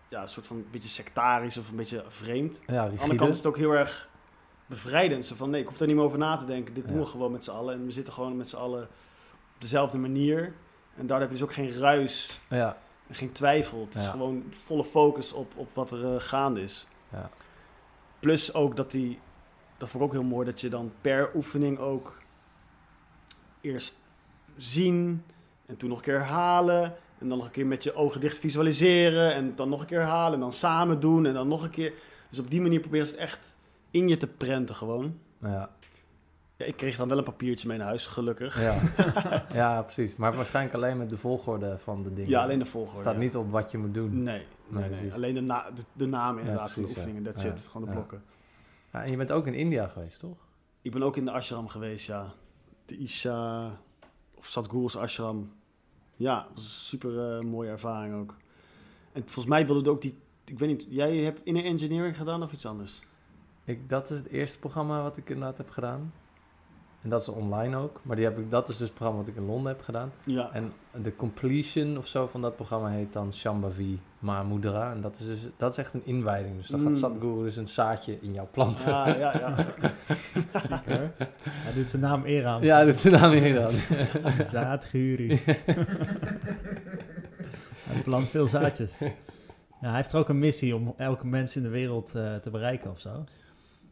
[0.09, 2.63] ja, een soort van een beetje sectarisch of een beetje vreemd.
[2.67, 4.11] Ja, Aan de andere kant is het ook heel erg
[4.67, 5.27] bevrijdend.
[5.27, 6.75] Zo van, nee, ik hoef er niet meer over na te denken.
[6.75, 7.75] Dit doen we gewoon met z'n allen.
[7.75, 8.83] En we zitten gewoon met z'n allen
[9.55, 10.55] op dezelfde manier.
[10.97, 12.77] En daar heb je dus ook geen ruis Ja,
[13.07, 13.81] en geen twijfel.
[13.85, 14.11] Het is Ja.
[14.11, 16.87] gewoon volle focus op, op wat er eh, gaande is.
[17.13, 17.31] Ja.
[18.21, 19.21] Plus ook dat die,
[19.77, 22.19] dat vond ik ook heel mooi, dat je dan per oefening ook
[23.61, 23.99] eerst
[24.59, 25.23] zien
[25.67, 26.95] en toen nog een keer herhalen.
[27.19, 29.99] En dan nog een keer met je ogen dicht visualiseren en dan nog een keer
[30.01, 31.93] herhalen en dan samen doen en dan nog een keer.
[32.31, 33.57] Dus op die manier proberen ze het echt
[33.91, 35.19] in je te prenten gewoon.
[35.41, 35.71] ja,
[36.57, 38.61] Ja, ik kreeg dan wel een papiertje mee naar huis, gelukkig.
[38.63, 38.79] ja.
[39.63, 40.17] ja, precies.
[40.17, 42.31] Maar waarschijnlijk alleen met de volgorde van de dingen.
[42.31, 43.01] Ja, alleen de volgorde.
[43.01, 43.21] staat ja.
[43.21, 44.23] niet op wat je moet doen.
[44.23, 47.23] Nee, nee, alleen de, na, de, de naam inderdaad van de oefeningen.
[47.23, 48.23] That's Ja, it, gewoon de blokken.
[48.93, 50.37] Ja, en je bent ook in India geweest, toch?
[50.83, 52.33] Ik ben ook in de ashram geweest, ja.
[52.87, 53.71] De Isha
[54.39, 55.53] of Sadhguru's ashram.
[56.17, 58.35] Ja, dat was een super eh, mooie ervaring ook.
[59.13, 60.17] En volgens mij wilde het ook die...
[60.45, 63.01] Ik weet niet, jij hebt inner engineering gedaan of iets anders?
[63.65, 66.13] Ik, dat is het eerste programma wat ik inderdaad heb gedaan.
[67.03, 68.01] En dat is online ook.
[68.03, 70.13] Maar die heb ik, dat is dus het programma wat ik in Londen heb gedaan.
[70.25, 70.53] Ja.
[70.53, 70.73] En
[71.03, 74.93] de completion of zo van dat programma heet dan Shambhavi Mahamudra.
[74.93, 76.57] En dat is, dus, dat is echt een inwijding.
[76.57, 76.95] Dus dan gaat Mm.
[76.95, 78.91] Sadhguru dus een zaadje in jouw planten.
[78.91, 79.57] Ja, ja, ja.
[80.61, 81.11] Ziek, hoor.
[81.43, 82.63] Hij doet zijn naam eer aan.
[82.63, 83.73] Ja, dat is de naam hier dan.
[84.47, 85.29] Zaadguru.
[87.89, 88.99] hij plant veel zaadjes.
[89.81, 92.51] Ja, hij heeft er ook een missie om elke mens in de wereld eh, te
[92.51, 93.25] bereiken of zo.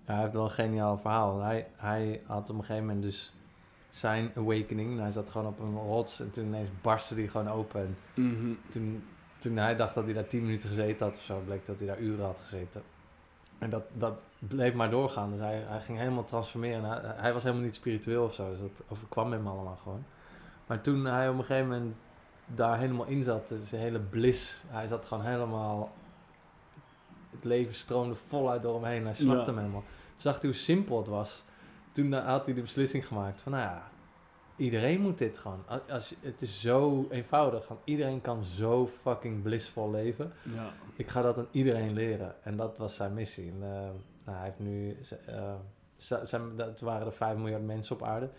[0.07, 1.41] Ja, hij heeft wel een geniaal verhaal.
[1.41, 3.33] Hij, hij had op een gegeven moment dus
[3.91, 4.99] zijn awakening.
[5.01, 7.81] Hij zat gewoon op een rots en toen ineens barstte hij gewoon open.
[7.81, 8.53] En Mhm.
[8.69, 9.05] toen,
[9.39, 11.89] toen hij dacht dat hij daar tien minuten gezeten had of zo, bleek dat hij
[11.89, 12.83] daar uren had gezeten.
[13.59, 15.31] En dat, dat bleef maar doorgaan.
[15.31, 16.85] Dus hij, hij ging helemaal transformeren.
[16.85, 20.05] Hij, hij was helemaal niet spiritueel of zo, dus dat overkwam hem allemaal gewoon.
[20.67, 21.95] Maar toen hij op een gegeven moment
[22.47, 25.93] daar helemaal in zat, dus zijn hele bliss, hij zat gewoon helemaal...
[27.31, 29.05] Het leven stroomde voluit door hem heen.
[29.05, 29.45] Hij snapte Ja.
[29.47, 29.83] hem helemaal.
[30.17, 31.43] Zag hij hoe simpel het was.
[31.93, 33.91] Toen eh, had hij de beslissing gemaakt van, nou ja,
[34.57, 35.64] iedereen moet dit gewoon.
[35.89, 37.64] Als, het is zo eenvoudig.
[37.67, 40.33] Gewoon, iedereen kan zo fucking blissvol leven.
[40.55, 40.73] ja.
[40.97, 42.45] Ik ga dat aan iedereen leren.
[42.45, 43.51] En dat was zijn missie.
[43.51, 43.69] En, eh,
[44.25, 44.99] nou, hij heeft nu...
[45.27, 45.55] eh,
[46.23, 48.31] zijn, dat waren er 5 miljard mensen op aarde.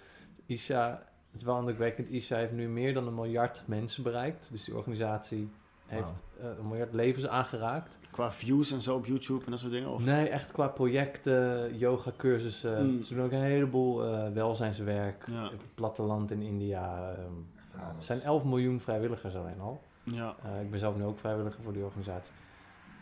[0.46, 2.10] Isha, het is wel indrukwekkend.
[2.10, 4.48] Isha heeft nu meer dan een miljard mensen bereikt.
[4.52, 5.50] Dus die organisatie
[5.88, 8.00] heeft eh, een miljard levens aangeraakt.
[8.12, 9.90] Qua views en zo op YouTube en dat soort dingen?
[9.90, 10.06] Of?
[10.06, 12.86] Nee, echt qua projecten, yoga cursussen.
[12.86, 13.04] Mm.
[13.04, 15.26] Ze doen ook een heleboel eh, welzijnswerk.
[15.28, 15.46] Ja.
[15.46, 17.14] Op het platteland in India.
[17.14, 19.82] ehm, er zijn 11 miljoen vrijwilligers alleen al.
[20.04, 20.36] Ja.
[20.44, 22.34] Eh, ik ben zelf nu ook vrijwilliger voor die organisatie.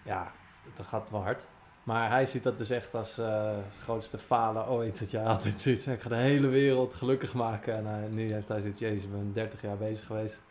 [0.03, 0.31] Ja,
[0.75, 1.47] dat gaat wel hard.
[1.83, 4.99] Maar hij ziet dat dus echt als eh, het grootste falen ooit.
[4.99, 7.87] Dat je altijd zoiets ik ga de hele wereld gelukkig maken.
[7.87, 10.43] En nu heeft hij zoiets, jezus, ik ben 30 jaar bezig geweest.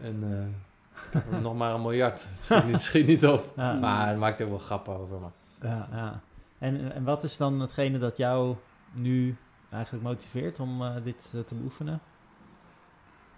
[0.00, 0.71] En eh,
[1.42, 2.28] nog maar een miljard.
[2.28, 3.52] Het schiet niet, schiet niet op.
[3.56, 5.18] Ja, Maar hij maakt er wel grappen over.
[5.20, 5.32] Maar.
[5.60, 6.20] ja, ja.
[6.58, 8.56] En, en wat is dan hetgene dat jou
[8.92, 9.36] nu
[9.70, 12.00] eigenlijk motiveert om eh, dit eh, te beoefenen?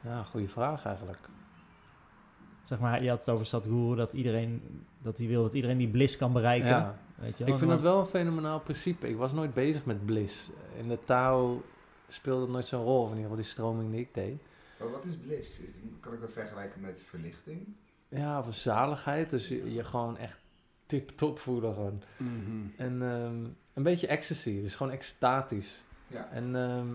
[0.01, 1.29] Ja, goede vraag eigenlijk.
[2.63, 5.89] Zeg maar, je had het over Sadhguru, dat iedereen, dat hij wil dat iedereen die
[5.89, 6.69] bliss kan bereiken.
[6.69, 9.09] Ja, Weet je ik vind dat wel een fenomenaal principe.
[9.09, 10.51] Ik was nooit bezig met bliss.
[10.77, 11.63] In de Tao
[12.09, 13.03] speelde het nooit zo'n rol.
[13.03, 14.43] Of in ieder geval die stroming die ik deed.
[14.79, 15.59] Maar wat is bliss?
[15.61, 15.71] Is,
[16.01, 17.75] kan ik dat vergelijken met verlichting?
[18.09, 19.31] Ja, of een zaligheid.
[19.31, 20.39] Dus je, je gewoon echt
[20.87, 22.03] tip-top voelen gewoon.
[22.17, 22.67] Mhm.
[22.77, 24.61] En ehm, een beetje ecstasy.
[24.61, 25.85] Dus gewoon extatisch.
[26.07, 26.31] Ja.
[26.31, 26.87] En ehm,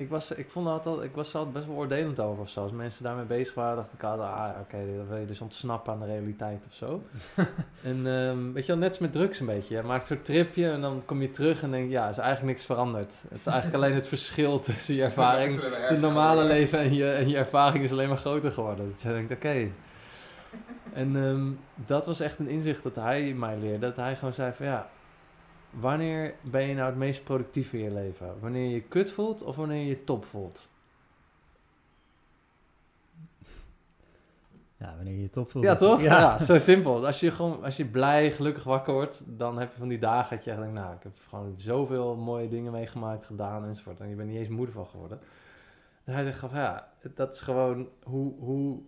[0.00, 2.48] ik, was, ik, vond dat altijd, ik was er altijd best wel oordelend over of
[2.48, 2.60] zo.
[2.62, 4.30] Als mensen daarmee bezig waren, dacht ik altijd...
[4.30, 7.02] Ah, oké, dan wil je dus ontsnappen aan de realiteit of zo.
[7.82, 9.76] en ehm, weet je wel, net als met drugs een beetje.
[9.76, 11.90] Je maakt zo'n tripje en dan kom je terug en denk je...
[11.90, 13.24] Ja, is eigenlijk niks veranderd.
[13.28, 15.60] Het is eigenlijk alleen het verschil tussen je ervaring...
[15.70, 18.88] Het normale leven en je, en je ervaring is alleen maar groter geworden.
[18.88, 19.70] Dus je denkt, oké.
[20.92, 21.50] En ehm,
[21.86, 23.78] dat was echt een inzicht dat hij mij leerde.
[23.78, 24.88] Dat hij gewoon zei van ja,
[25.70, 28.40] wanneer ben je nou het meest productief in je leven?
[28.40, 30.68] Wanneer je je kut voelt of wanneer je je top voelt?
[34.78, 35.64] Ja, wanneer je je top voelt.
[35.64, 36.00] Ja, toch?
[36.00, 36.18] Ja.
[36.18, 36.38] Ja.
[36.38, 37.06] zo simpel.
[37.06, 40.36] Als je gewoon, als je blij, gelukkig wakker wordt, dan heb je van die dagen
[40.36, 44.00] dat je denkt, nou, ik heb gewoon zoveel mooie dingen meegemaakt, gedaan enzovoort.
[44.00, 45.20] En je bent niet eens moeder van geworden.
[46.04, 48.78] En hij zegt van, ja, dat is gewoon hoe, hoe,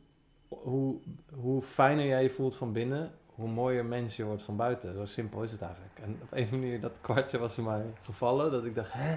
[0.49, 1.01] hoe,
[1.33, 3.11] hoe fijner jij je voelt van binnen,
[3.41, 4.95] hoe mooier mens je wordt van buiten.
[4.95, 5.99] Zo simpel is het eigenlijk.
[6.03, 9.13] En op een manier, dat kwartje was in mij gevallen, dat ik dacht, hè?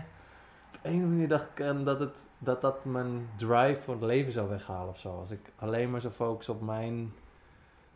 [0.76, 4.32] Op een manier dacht ik eh, dat, het, dat dat mijn drive voor het leven
[4.32, 5.18] zou weghalen of zo.
[5.20, 7.14] Als ik alleen maar zou focussen op mijn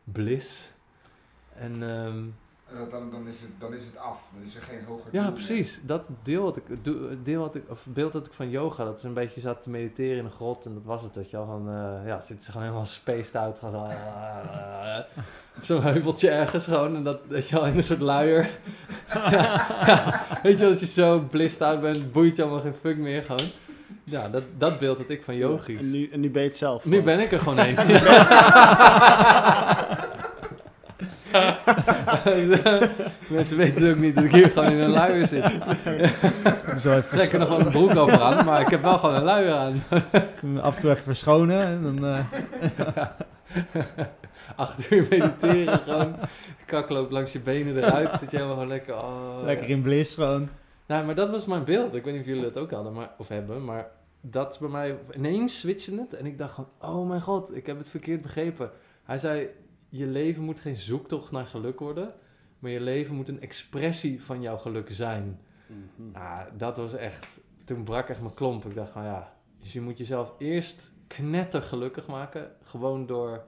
[0.04, 0.74] bliss.
[1.56, 2.26] En ehm,
[2.70, 4.30] En dat- dan, dan, is het, dan is het af.
[4.34, 5.32] Dan is er geen hoger ja, meer.
[5.32, 5.82] precies.
[5.84, 6.64] Dat deel wat ik,
[7.26, 9.70] deel wat ik, of beeld dat ik van yoga, dat is een beetje zat te
[9.70, 11.46] mediteren in een grot en dat was het, weet je wel.
[11.46, 13.86] Van, eh, ja, zitten ze gewoon helemaal spaced out, gaan zo, op
[15.62, 18.50] zo'n heuveltje ergens gewoon en dat, weet je wel, in een soort luier.
[19.14, 19.30] ja,
[19.86, 23.24] ja, weet je als je zo blissed out bent, boeit je allemaal geen fuck meer
[23.24, 23.50] gewoon.
[24.04, 25.80] Ja, dat, dat beeld dat ik van yogis.
[25.80, 26.86] En nu, en nu ben je het zelf.
[26.86, 27.76] Nu ben ik er gewoon een.
[33.30, 35.58] Mensen weten ook niet dat ik hier gewoon in een luier zit.
[36.82, 39.16] Zo Ik trek er nog wel een broek over aan, maar ik heb wel gewoon
[39.16, 39.84] een luier aan.
[40.62, 41.62] af en toe even verschonen.
[41.62, 42.20] En dan, eh,
[44.56, 46.16] Acht uur mediteren gewoon.
[46.66, 48.14] Kak loopt langs je benen eruit.
[48.14, 48.96] Zit je helemaal gewoon lekker...
[48.96, 49.76] Oh, lekker ja.
[49.76, 50.50] in bliss gewoon.
[50.88, 51.94] Nou, maar dat was mijn beeld.
[51.94, 53.92] Ik weet niet of jullie dat ook hadden maar, of hebben, maar
[54.22, 56.14] dat bij mij ineens switchte het.
[56.14, 58.72] En ik dacht gewoon, oh mijn god, ik heb het verkeerd begrepen.
[59.04, 59.50] Hij zei,
[59.90, 62.14] je leven moet geen zoektocht naar geluk worden,
[62.60, 65.40] maar je leven moet een expressie van jouw geluk zijn.
[65.68, 66.12] Mhm.
[66.12, 68.66] Nou, dat was echt, toen brak echt mijn klomp.
[68.66, 73.46] Ik dacht van ja, dus je moet jezelf eerst knettergelukkig maken, gewoon door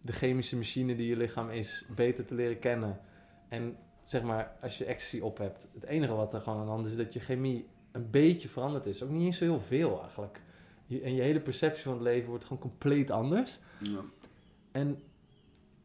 [0.00, 3.00] de chemische machine die je lichaam is beter te leren kennen.
[3.48, 6.70] En zeg maar, als je ecstasy op hebt, het enige wat er gewoon aan de
[6.70, 9.02] hand is, dat je chemie een beetje veranderd is.
[9.02, 10.40] Ook niet eens zo heel veel eigenlijk.
[10.86, 13.58] Je, en je hele perceptie van het leven wordt gewoon compleet anders.
[13.78, 14.00] Ja.
[14.72, 15.02] En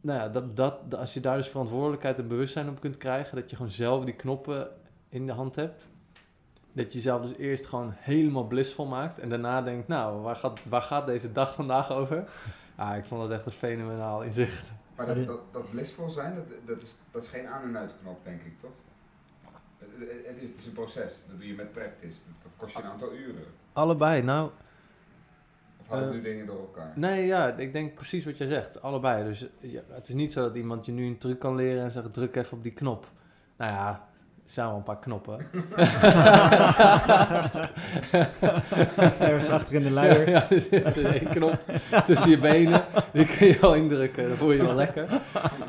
[0.02, 3.49] nou ja, dat, dat, als je daar dus verantwoordelijkheid en bewustzijn op kunt krijgen, dat
[3.49, 4.72] je gewoon zelf die knoppen
[5.10, 5.90] in de hand hebt.
[6.74, 10.60] Dat je jezelf dus eerst gewoon helemaal blissvol maakt en daarna denkt, nou, waar gaat,
[10.66, 12.24] waar gaat deze dag vandaag over?
[12.78, 14.72] Ja, ik vond dat echt een fenomenaal inzicht.
[14.96, 18.24] Maar dat, dat, dat blissvol zijn, dat, dat, is, dat is geen aan- en uitknop,
[18.24, 18.70] denk ik, toch?
[20.26, 21.14] Het, is, het is een proces.
[21.30, 22.08] Dat doe je met practice.
[22.26, 23.44] Dat, dat kost je een aantal uren.
[23.74, 24.50] Allebei, nou,
[25.82, 26.91] Of hou je Eh, nu dingen door elkaar?
[26.96, 28.82] Nee, ja, ik denk precies wat jij zegt.
[28.82, 29.24] Allebei.
[29.24, 31.91] Dus ja, het is niet zo dat iemand je nu een truc kan leren en
[31.91, 33.12] zegt druk even op die knop.
[33.58, 34.09] Nou ja,
[34.50, 35.38] zijn wel een paar knoppen.
[39.20, 40.30] Ergens achter in de luier.
[40.30, 41.60] ja, er één knop
[42.06, 42.86] tussen je benen.
[43.14, 44.28] Die kun je wel indrukken.
[44.28, 45.10] Dan voel je je wel lekker.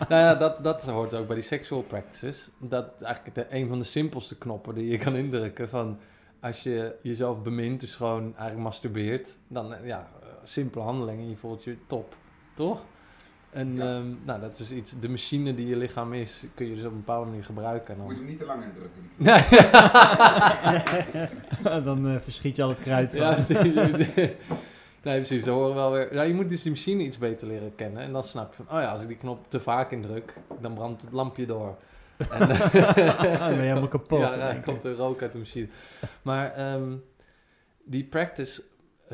[0.09, 2.51] Nou ja, dat, dat hoort ook bij die sexual practices.
[2.59, 5.99] Dat eigenlijk de, een van de simpelste knoppen die je kan indrukken van...
[6.41, 10.09] Als je jezelf bemint, dus gewoon eigenlijk masturbeert, dan ja,
[10.45, 12.17] simpele handelingen, je voelt je top,
[12.55, 12.85] toch?
[13.51, 13.83] En Ja.
[13.97, 16.91] ehm, nou, dat is iets, de machine die je lichaam is, kun je dus op
[16.91, 17.95] een bepaalde manier gebruiken.
[17.95, 18.23] En Moet je dan...
[18.23, 19.03] hem niet te lang indrukken.
[21.65, 21.85] Nee.
[21.85, 23.13] dan eh, verschiet je al het kruid.
[23.13, 23.37] Ja.
[25.03, 25.45] Nee, precies.
[25.45, 26.15] Dan horen we wel weer.
[26.15, 28.03] Ja, je moet dus die machine iets beter leren kennen.
[28.03, 30.75] En dan snap je van, oh ja, als ik die knop te vaak indruk, dan
[30.75, 31.77] brandt het lampje door.
[32.17, 32.73] En, Ah,
[33.39, 34.19] dan ben je helemaal kapot.
[34.21, 35.67] ja, dan komt er rook uit de machine.
[36.23, 36.93] Maar ehm,
[37.85, 38.63] die practice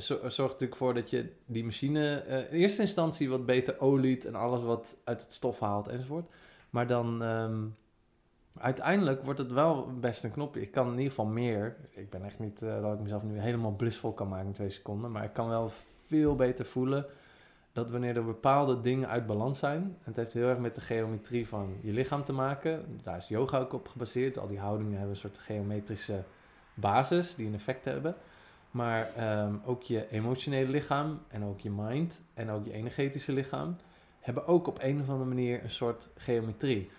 [0.03, 4.35] zorgt natuurlijk voor dat je die machine eh, in eerste instantie wat beter oliet en
[4.35, 6.29] alles wat uit het stof haalt enzovoort.
[6.71, 7.65] Maar dan ehm,
[8.59, 10.61] uiteindelijk wordt het wel best een knopje.
[10.61, 11.77] Ik kan in ieder geval meer.
[11.91, 14.71] Ik ben echt niet eh, dat ik mezelf nu helemaal blissvol kan maken in twee
[14.71, 15.11] seconden.
[15.11, 15.71] Maar ik kan wel
[16.07, 17.07] veel beter voelen
[17.73, 19.83] dat wanneer er bepaalde dingen uit balans zijn.
[19.83, 23.01] En het heeft heel erg met de geometrie van je lichaam te maken.
[23.03, 24.39] Daar is yoga ook op gebaseerd.
[24.39, 26.23] Al die houdingen hebben een soort geometrische
[26.75, 28.17] basis die een effect hebben.
[28.77, 33.77] Maar ehm, ook je emotionele lichaam en ook je mind en ook je energetische lichaam
[34.21, 36.91] hebben ook op een of andere manier een soort geometrie.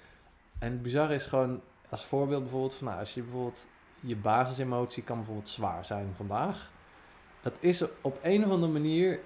[0.60, 3.68] En het bizarre is gewoon, als voorbeeld bijvoorbeeld, van, nou, als je bijvoorbeeld
[4.00, 6.72] je basisemotie kan bijvoorbeeld zwaar zijn vandaag.
[7.42, 9.20] Dat is op een of andere manier,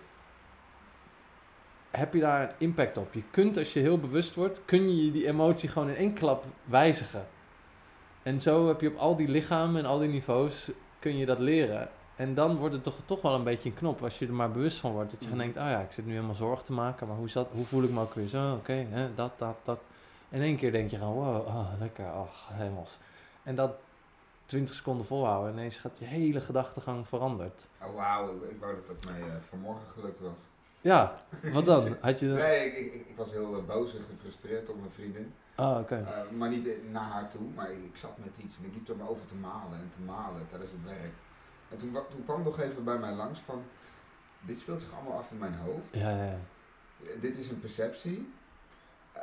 [1.91, 3.13] heb je daar een impact op.
[3.13, 6.45] Je kunt, als je heel bewust wordt, kun je die emotie gewoon in één klap
[6.63, 7.27] wijzigen.
[8.23, 11.39] En zo heb je op al die lichamen en al die niveaus, kun je dat
[11.39, 11.89] leren.
[12.21, 14.51] En dan wordt het toch, toch wel een beetje een knop, als je er maar
[14.51, 15.11] bewust van wordt.
[15.11, 17.29] Dat je gewoon denkt, oh ja, ik zit nu helemaal zorgen te maken, maar hoe,
[17.29, 18.27] zat, hoe voel ik me ook weer?
[18.27, 19.87] Zo, oké, dat, dat, dat.
[20.29, 22.97] In één keer denk je gewoon, wow, oh, lekker, oh, hemels.
[23.43, 23.71] En dat
[24.45, 27.67] 20 seconden volhouden, ineens gaat je hele gedachtegang veranderd.
[27.81, 30.39] Oh wauw, ik, wou dat dat mij eh, vanmorgen gelukt was.
[30.81, 31.15] Ja,
[31.53, 31.97] wat dan?
[32.01, 32.25] Had je...
[32.25, 35.33] Nee, ik, ik, ik was heel eh, boos en gefrustreerd op mijn vriendin.
[35.57, 35.95] Oh, oké.
[35.95, 38.89] Eh, maar niet naar haar toe, maar ik, ik zat met iets en ik liep
[38.89, 41.13] er maar over te malen en te malen tijdens het werk.
[41.71, 43.63] En toen, toen kwam nog even bij mij langs van,
[44.39, 45.95] dit speelt zich allemaal af in mijn hoofd.
[45.95, 46.39] Ja, ja, ja.
[47.03, 48.33] Eh, dit is een perceptie.
[49.11, 49.21] Eh,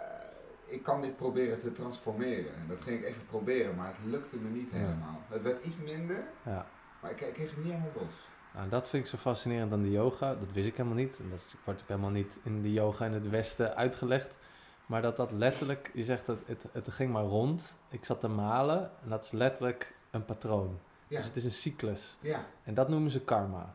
[0.66, 2.54] ik kan dit proberen te transformeren.
[2.54, 5.22] En dat ging ik even proberen, maar het lukte me niet helemaal.
[5.28, 6.66] Het werd iets minder, ja.
[7.00, 8.26] maar ik, ik kreeg het niet helemaal los.
[8.54, 10.34] Nou, dat vind ik zo fascinerend aan de yoga.
[10.34, 11.20] Dat wist ik helemaal niet.
[11.20, 14.38] En dat wordt ook helemaal niet in de yoga in het Westen uitgelegd.
[14.86, 17.76] Maar dat dat letterlijk, je zegt dat het, het ging maar rond.
[17.88, 20.78] Ik zat te malen en dat is letterlijk een patroon.
[21.08, 22.16] Ja, Dus het is een cyclus.
[22.20, 22.44] ja.
[22.64, 23.74] En dat noemen ze karma.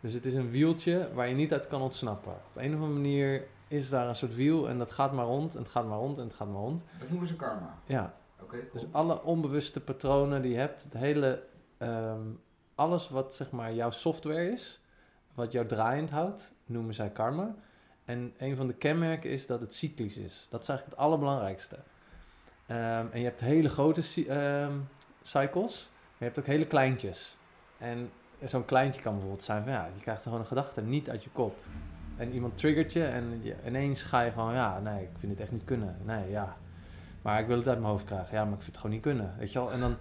[0.00, 2.32] Dus het is een wieltje waar je niet uit kan ontsnappen.
[2.32, 5.54] Op een of andere manier is daar een soort wiel en dat gaat maar rond
[5.54, 6.82] en het gaat maar rond en het gaat maar rond.
[6.98, 7.78] dat noemen ze karma.
[7.86, 8.92] Ja, Oké, dus cool.
[8.94, 11.42] alle onbewuste patronen die je hebt, het hele,
[11.78, 12.20] ehm,
[12.74, 14.80] alles wat zeg maar jouw software is,
[15.34, 17.54] wat jou draaiend houdt, noemen zij karma.
[18.04, 20.46] En een van de kenmerken is dat het cyclisch is.
[20.50, 21.78] Dat is eigenlijk het allerbelangrijkste.
[22.66, 24.72] Ehm, en je hebt hele grote ehm,
[25.22, 25.88] cycles,
[26.18, 27.36] je hebt ook hele kleintjes.
[27.78, 28.10] En
[28.44, 31.30] zo'n kleintje kan bijvoorbeeld zijn van ja, je krijgt gewoon een gedachte niet uit je
[31.30, 31.56] kop.
[32.16, 35.40] En iemand triggert je en je, ineens ga je gewoon, ja, nee, ik vind het
[35.40, 35.96] echt niet kunnen.
[36.04, 36.56] Nee, ja.
[37.22, 38.36] Maar ik wil het uit mijn hoofd krijgen.
[38.36, 39.34] Ja, maar ik vind het gewoon niet kunnen.
[39.38, 39.72] Weet je wel?
[39.72, 39.96] En dan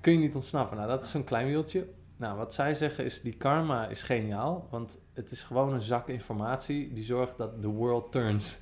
[0.00, 0.76] kun je niet ontsnappen.
[0.76, 1.88] Nou, dat is zo'n klein wieltje.
[2.16, 4.66] Nou, wat zij zeggen is, die karma is geniaal.
[4.70, 8.60] Want het is gewoon een zak informatie die zorgt dat the world turns.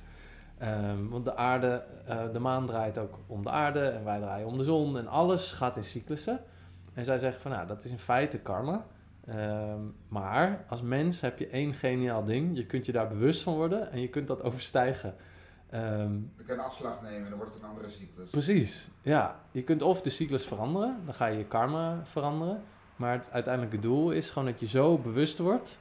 [0.57, 4.47] Ehm, want de aarde, eh, de maan draait ook om de aarde en wij draaien
[4.47, 4.97] om de zon.
[4.97, 6.39] En alles gaat in cyclussen.
[6.93, 8.85] En zij zeggen van, nou, dat is in feite karma.
[9.25, 12.57] Ehm, maar als mens heb je één geniaal ding.
[12.57, 15.15] Je kunt je daar bewust van worden en je kunt dat overstijgen.
[15.69, 18.29] Ehm, We kunnen afslag nemen en dan wordt het een andere cyclus.
[18.29, 19.39] Precies, ja.
[19.51, 22.63] Je kunt of de cyclus veranderen, dan ga je je karma veranderen.
[22.95, 25.79] Maar het uiteindelijke doel is gewoon dat je zo bewust wordt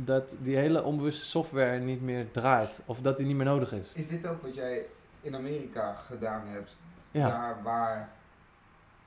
[0.00, 2.82] dat die hele onbewuste software niet meer draait.
[2.86, 3.92] Of dat die niet meer nodig is.
[3.92, 4.86] Is dit ook wat jij
[5.20, 6.76] in Amerika gedaan hebt?
[7.10, 8.12] Ja, Daar waar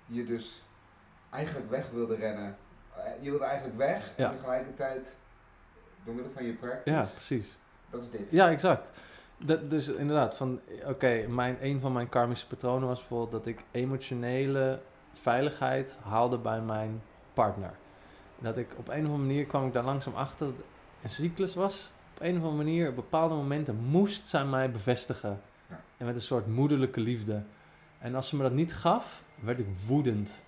[0.06, 0.64] je dus
[1.31, 2.57] eigenlijk weg wilde rennen
[2.97, 5.15] eh, je wilt eigenlijk weg en tegelijkertijd
[6.03, 7.57] door middel van je practice, Ja, precies.
[7.89, 8.31] dat is dit.
[8.31, 8.91] Ja, exact.
[9.37, 13.63] Dat, dus inderdaad, van oké, mijn een van mijn karmische patronen was bijvoorbeeld dat ik
[13.71, 14.81] emotionele
[15.13, 17.01] veiligheid haalde bij mijn
[17.33, 17.73] partner.
[18.39, 20.65] Dat ik op een of andere manier kwam ik daar langzaam achter dat het
[21.01, 21.91] een cyclus was.
[22.15, 25.41] Op een of andere manier, op bepaalde momenten moest zij mij bevestigen.
[25.69, 25.81] Ja.
[25.97, 27.43] En met een soort moederlijke liefde.
[27.99, 30.43] En als ze me dat niet gaf, werd ik woedend.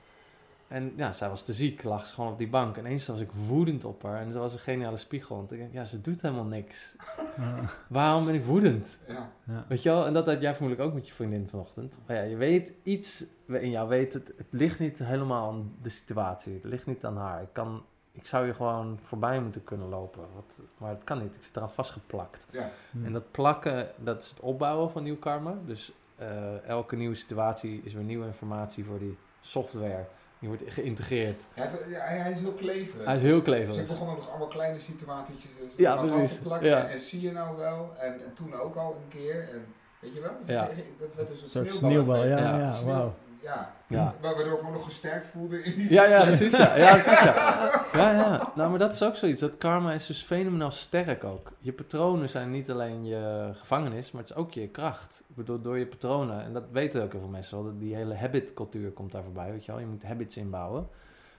[0.74, 2.78] En ja, zij was te ziek, lag ze gewoon op die bank.
[2.78, 5.36] En eens was ik woedend op haar en ze was een geniale spiegel.
[5.36, 6.96] Want ik denk, ja, ze doet helemaal niks.
[7.88, 9.00] Waarom ben ik woedend?
[9.08, 9.32] Ja.
[9.44, 9.66] Ja.
[9.68, 10.06] Weet je wel?
[10.06, 12.00] En dat had jij vermoedelijk ook met je vriendin vanochtend.
[12.06, 15.90] Maar ja, je weet iets in jou weet het, het ligt niet helemaal aan de
[15.90, 16.54] situatie.
[16.54, 17.42] Het ligt niet aan haar.
[17.42, 20.24] Ik, kan, ik zou je gewoon voorbij moeten kunnen lopen.
[20.36, 21.36] Wat, maar het kan niet.
[21.36, 22.46] Ik zit eraan vastgeplakt.
[22.52, 22.72] Ja.
[22.92, 23.06] Hm.
[23.06, 25.58] En dat plakken, dat is het opbouwen van nieuw karma.
[25.66, 30.06] Dus eh, elke nieuwe situatie is weer nieuwe informatie voor die software.
[30.44, 31.48] Die wordt geïntegreerd.
[31.54, 33.06] Hij, hij, hij is heel kleverig.
[33.06, 33.82] Hij is heel Dus kleverig.
[33.82, 36.36] ik begon nog allemaal kleine situatietjes dus Ja, precies.
[36.36, 36.70] te plakken.
[36.70, 36.88] Ja.
[36.88, 37.92] En zie je nou wel.
[38.00, 39.50] En, en toen ook al een keer.
[39.54, 39.66] En
[40.00, 40.32] weet je wel?
[40.46, 40.70] Dus Ja.
[41.00, 42.16] dat- werd dus een Een soort sneeuwbal.
[42.16, 42.58] sneeuwbal, ja, Ja.
[42.58, 43.14] ja, wauw.
[43.44, 43.74] Ja.
[43.88, 44.14] Ja.
[44.22, 46.52] Wa- Waardoor ik me nog gesterkt voelde in die Ja, ja, precies.
[46.58, 47.34] Ja, ja, precies, ja.
[48.02, 48.52] ja, ja.
[48.56, 49.40] Nou, maar dat is ook zoiets.
[49.42, 51.52] Dat karma is dus fenomenaal sterk ook.
[51.60, 55.24] Je patronen zijn niet alleen je gevangenis, maar het is ook je kracht.
[55.30, 58.16] Ik bedoel, door je patronen, en dat weten ook heel veel mensen wel, die hele
[58.16, 59.80] habit-cultuur komt daar voorbij, weet je wel.
[59.82, 60.88] Je moet habits inbouwen.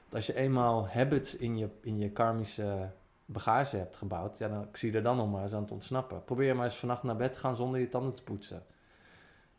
[0.02, 2.88] Want als je eenmaal habits in je, in je karmische
[3.26, 5.70] bagage hebt gebouwd, ja, dan ik zie je er dan nog maar eens aan het
[5.72, 6.24] ontsnappen.
[6.24, 8.62] Probeer maar eens vannacht naar bed te gaan zonder je tanden te poetsen.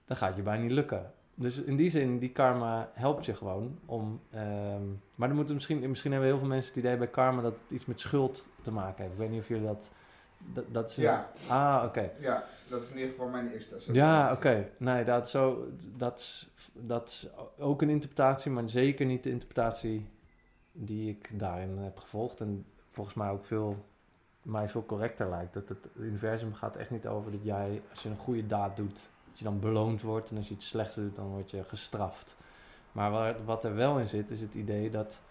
[0.06, 1.12] Dat gaat je bijna niet lukken.
[1.38, 4.22] Dus in die zin, die karma helpt je gewoon om...
[4.32, 4.84] ehm,
[5.16, 7.72] maar dan moeten misschien, misschien hebben heel veel mensen het idee bij karma dat het
[7.72, 9.14] iets met schuld te maken heeft.
[9.14, 9.92] Ik weet niet of jullie dat...
[10.54, 11.32] Dat, dat is een- Ja.
[11.48, 12.12] Ah, oké.
[12.20, 14.02] Ja, dat is in ieder geval mijn eerste associatie.
[14.02, 14.70] Ja, oké.
[14.78, 15.68] Nee, dat is, zo,
[15.98, 17.28] dat, is, dat is
[17.60, 20.08] ook een interpretatie, maar zeker niet de interpretatie
[20.72, 22.42] die ik daarin heb gevolgd.
[22.42, 23.86] En volgens mij ook veel,
[24.42, 25.54] mij veel correcter lijkt.
[25.54, 29.10] Dat het universum gaat echt niet over dat jij, als je een goede daad doet,
[29.36, 30.30] dat je dan beloond wordt.
[30.32, 32.38] En als je iets slechts doet, dan word je gestraft.
[32.92, 35.22] Maar waar, wat er wel in zit, is het idee dat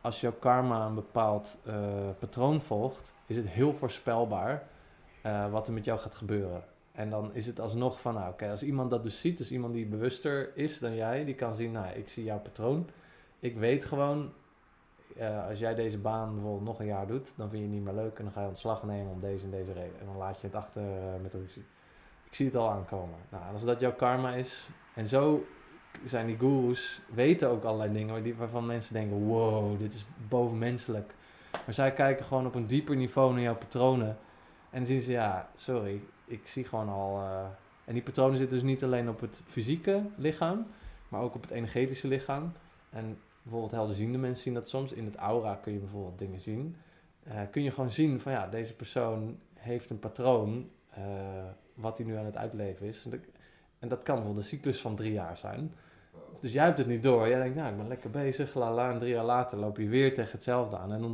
[0.00, 4.68] als jouw karma een bepaald eh, patroon volgt, is het heel voorspelbaar
[5.22, 6.64] eh, wat er met jou gaat gebeuren.
[6.92, 9.74] En dan is het alsnog van, nou oké, als iemand dat dus ziet, dus iemand
[9.74, 12.88] die bewuster is dan jij, die kan zien, nou, ik zie jouw patroon.
[13.38, 14.32] Ik weet gewoon,
[15.16, 17.84] eh, als jij deze baan bijvoorbeeld nog een jaar doet, dan vind je het niet
[17.84, 20.00] meer leuk en dan ga je ontslag nemen om deze en deze reden.
[20.00, 20.82] En dan laat je het achter
[21.22, 21.64] met ruzie.
[22.36, 23.18] Zie het al aankomen.
[23.28, 25.46] Nou, als dat jouw karma is, en zo
[26.04, 31.14] zijn die gurus, weten ook allerlei dingen waarvan mensen denken, wow, dit is bovenmenselijk.
[31.64, 34.18] Maar zij kijken gewoon op een dieper niveau naar jouw patronen.
[34.70, 37.20] En zien ze, ja, sorry, ik zie gewoon al...
[37.20, 37.44] eh,
[37.84, 40.66] en die patronen zitten dus niet alleen op het fysieke lichaam,
[41.08, 42.52] maar ook op het energetische lichaam.
[42.90, 44.92] En bijvoorbeeld helderziende mensen zien dat soms.
[44.92, 46.76] In het aura kun je bijvoorbeeld dingen zien.
[47.22, 51.04] Eh, kun je gewoon zien van, ja, deze persoon heeft een patroon eh,
[51.76, 53.04] wat hij nu aan het uitleven is.
[53.04, 53.20] En dat,
[53.78, 55.72] en dat kan bijvoorbeeld een cyclus van drie jaar zijn.
[56.40, 57.28] Dus jij hebt het niet door.
[57.28, 58.54] Jij denkt, nou, ik ben lekker bezig.
[58.54, 58.90] La la.
[58.92, 60.92] En drie jaar later loop je weer tegen hetzelfde aan.
[60.92, 61.12] En dan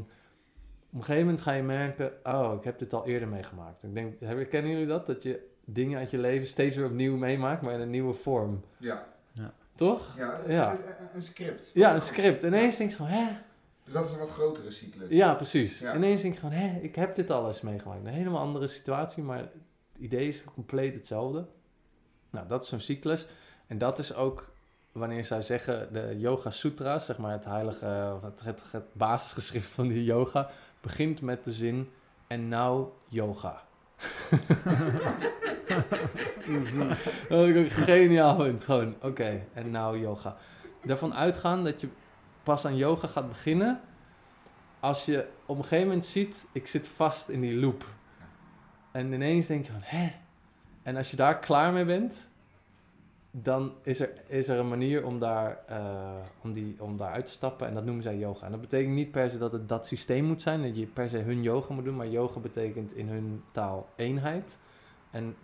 [0.91, 3.83] op een gegeven moment ga je merken, oh, ik heb dit al eerder meegemaakt.
[3.83, 5.07] Ik denk, hebben- kennen jullie dat?
[5.07, 8.61] Dat je dingen uit je leven steeds weer opnieuw meemaakt, maar in een nieuwe vorm.
[8.77, 9.07] Ja,
[9.75, 10.15] Toch?
[10.17, 10.77] ja, Ja.
[11.15, 11.71] Een, script.
[11.75, 12.43] Ja, een script.
[12.43, 13.27] Ineens denk je van, hè?
[13.85, 15.09] Dus dat is een wat grotere cyclus.
[15.11, 15.79] Ja, precies.
[15.79, 15.95] Ja.
[15.97, 18.01] Ineens denk je van, hè, ik heb dit al eens meegemaakt.
[18.01, 19.49] Een helemaal andere situatie, maar
[20.03, 21.47] idee is compleet hetzelfde.
[22.31, 23.27] Nou, dat is zo'n cyclus.
[23.67, 24.51] En dat is ook
[24.93, 28.19] wanneer zij zeggen, de Yoga Sutra's, zeg maar het heilige,
[28.71, 30.51] het basisgeschrift van die yoga,
[30.81, 31.91] begint met de zin,
[32.27, 33.63] en nou yoga.
[37.29, 38.65] Dat ik ook geniaal vind.
[38.65, 40.37] Gewoon, oké, en nou yoga.
[40.85, 41.89] Daarvan uitgaan dat je
[42.43, 43.81] pas aan yoga gaat beginnen
[44.83, 47.85] als je op een gegeven moment ziet, ik zit vast in die loop.
[48.93, 50.13] En ineens denk je van, hè?
[50.83, 52.31] En als je daar klaar mee bent,
[53.31, 57.27] dan is er, is er een manier om daar, eh, om, die, om daar uit
[57.27, 57.67] te stappen.
[57.69, 58.45] En dat noemen zij yoga.
[58.45, 61.09] En dat betekent niet per se dat het dat systeem moet zijn, dat je per
[61.09, 61.97] se hun yoga moet doen.
[61.97, 64.59] Maar yoga betekent in hun taal eenheid.
[65.11, 65.37] En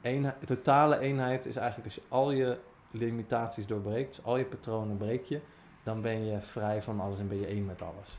[0.45, 2.59] totale eenheid is eigenlijk als je al je
[2.91, 5.41] limitaties doorbreekt, dus al je patronen breek je,
[5.83, 8.19] dan ben je vrij van alles en ben je één met alles.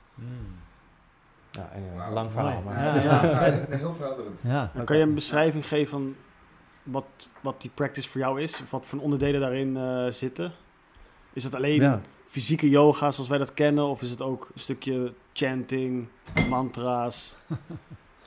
[1.59, 2.61] Ja, anyway, Wauw, lang verhaal.
[2.65, 3.03] Maar Ja, ja.
[3.03, 4.39] Ja, het is heel verhelderend.
[4.43, 4.71] Ja.
[4.73, 6.15] Dan kan je een beschrijving geven van
[6.83, 7.05] wat,
[7.41, 8.61] wat die practice voor jou is?
[8.61, 10.51] Of wat voor onderdelen daarin eh, zitten?
[11.33, 11.99] Is dat alleen Ja.
[12.27, 13.83] fysieke yoga zoals wij dat kennen?
[13.85, 16.07] Of is het ook een stukje chanting,
[16.49, 17.35] mantra's,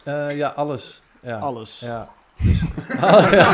[0.05, 1.03] Eh, ja, alles.
[1.21, 1.39] Ja.
[1.39, 1.81] alles?
[1.81, 2.09] Ja.
[2.43, 2.63] Dus,
[3.03, 3.53] Oh, ja.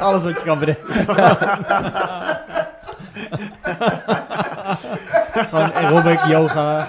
[0.00, 1.06] Alles wat je kan bedenken.
[5.32, 6.86] Gewoon aerobic, yoga.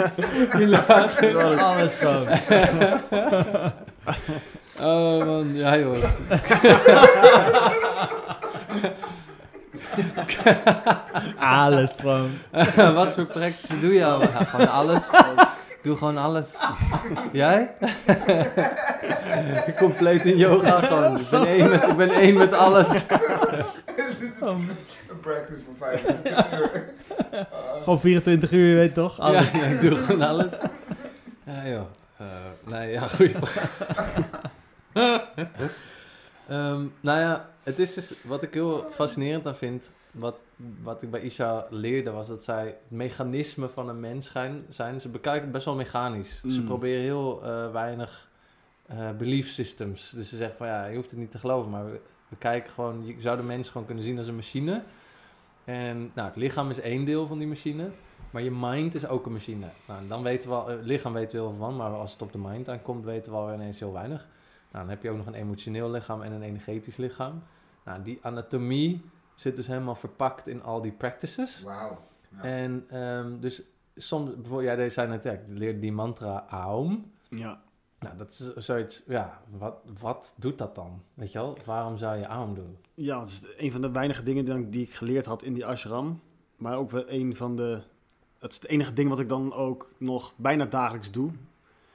[0.00, 1.58] Is het?
[1.58, 2.28] Alles gewoon.
[4.80, 6.02] Oh man, ja joh.
[11.38, 12.30] Alles gewoon.
[12.94, 14.20] Wat voor practices doe je al?
[14.20, 15.10] Ja, gewoon alles.
[15.84, 16.58] Doe gewoon alles.
[17.32, 17.74] Jij?
[19.78, 21.18] Compleet in yoga gewoon.
[21.20, 22.88] Ik ben één met, ik ben één met alles.
[24.40, 26.84] Een practice voor 25 uur.
[27.82, 29.16] Gewoon 24 uur, je weet toch?
[29.16, 29.50] Ja, Alles.
[29.52, 30.62] ja, ik doe gewoon alles.
[31.44, 31.84] Ja joh.
[32.16, 32.26] Eh,
[32.64, 33.78] nee, ja, goeie vraag.
[36.48, 39.92] Ehm, nou ja, het is dus wat ik heel fascinerend aan vind.
[40.18, 40.36] Wat,
[40.82, 44.60] wat ik bij Isha leerde was dat zij het mechanisme van een mens zijn.
[44.68, 46.40] zijn ze bekijken het best wel mechanisch.
[46.40, 46.66] Ze Mm.
[46.66, 48.28] proberen heel eh, weinig
[48.86, 50.10] eh, belief systems.
[50.10, 52.72] Dus ze zeggen van ja, je hoeft het niet te geloven, maar we, we kijken
[52.72, 53.06] gewoon.
[53.06, 54.82] Je zou de mens gewoon kunnen zien als een machine.
[55.64, 57.90] En nou, het lichaam is één deel van die machine.
[58.30, 59.66] Maar je mind is ook een machine.
[59.88, 62.22] Nou, dan weten we al, het lichaam weten we heel veel van, maar als het
[62.22, 64.26] op de mind aankomt, weten we al ineens heel weinig.
[64.70, 67.42] Nou, dan heb je ook nog een emotioneel lichaam en een energetisch lichaam.
[67.84, 69.04] Nou, die anatomie
[69.34, 71.62] zit dus helemaal verpakt in al die practices.
[71.62, 72.00] Wauw.
[72.36, 72.42] Ja.
[72.42, 73.62] En ehm, dus
[73.96, 77.12] soms, bijvoorbeeld, jij zei net, ja, ik leerde die mantra Aum.
[77.28, 77.62] Ja.
[77.98, 81.02] Nou, dat is zoiets, ja, wat, wat doet dat dan?
[81.14, 82.76] Weet je wel, waarom zou je Aum doen?
[82.94, 85.66] Ja, dat is een van de weinige dingen die, die ik geleerd had in die
[85.66, 86.20] ashram.
[86.56, 87.82] Maar ook wel een van de...
[88.38, 91.30] Het is het enige ding wat ik dan ook nog bijna dagelijks doe.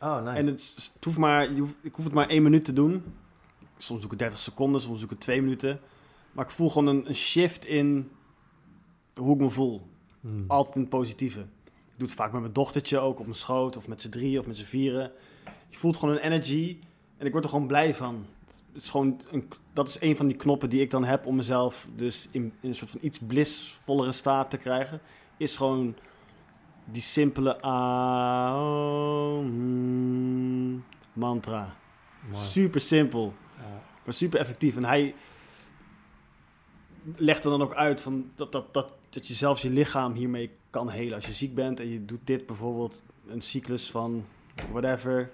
[0.02, 0.36] Oh, nice.
[0.38, 3.04] En het hoeft maar, je hoeft- ik hoef het maar één minuut te doen.
[3.78, 5.80] Soms doe ik het 30 seconden, soms doe ik het twee minuten.
[6.32, 8.12] Maar ik voel gewoon een, een shift in
[9.16, 9.88] hoe ik me voel.
[10.22, 10.44] Hmm.
[10.48, 11.40] Altijd in het positieve.
[11.66, 14.40] Ik doe het vaak met mijn dochtertje ook op mijn schoot, of met z'n drieën
[14.40, 15.12] of met z'n vieren.
[15.70, 16.80] Je voelt gewoon een energy
[17.18, 18.26] en ik word er gewoon blij van.
[18.48, 21.36] Het is gewoon een, dat is een van die knoppen die ik dan heb om
[21.36, 25.02] mezelf dus in, in een soort van iets blissvollere staat te krijgen.
[25.38, 25.96] Is gewoon
[26.86, 27.60] die simpele
[31.14, 31.76] mantra.
[32.32, 32.44] Mooi.
[32.44, 33.82] Super simpel, Ja.
[34.04, 34.76] maar super effectief.
[34.76, 35.16] En hij
[37.18, 40.52] legt er dan ook uit van dat, dat, dat, dat je zelfs je lichaam hiermee
[40.70, 41.14] kan helen.
[41.16, 44.26] Als je ziek bent en je doet dit bijvoorbeeld, een cyclus van
[44.72, 45.32] whatever,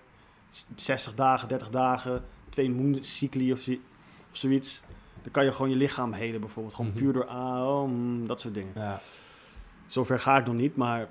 [0.50, 3.78] s- 60 dagen, 30 dagen, twee mooncycli of, of
[4.32, 4.84] zoiets.
[5.24, 6.76] Dan kan je gewoon je lichaam helen bijvoorbeeld.
[6.76, 7.00] Gewoon Mhm.
[7.00, 8.72] puur door Aum, dat soort dingen.
[8.76, 9.00] Ja.
[9.88, 11.10] Zover ga ik nog niet, maar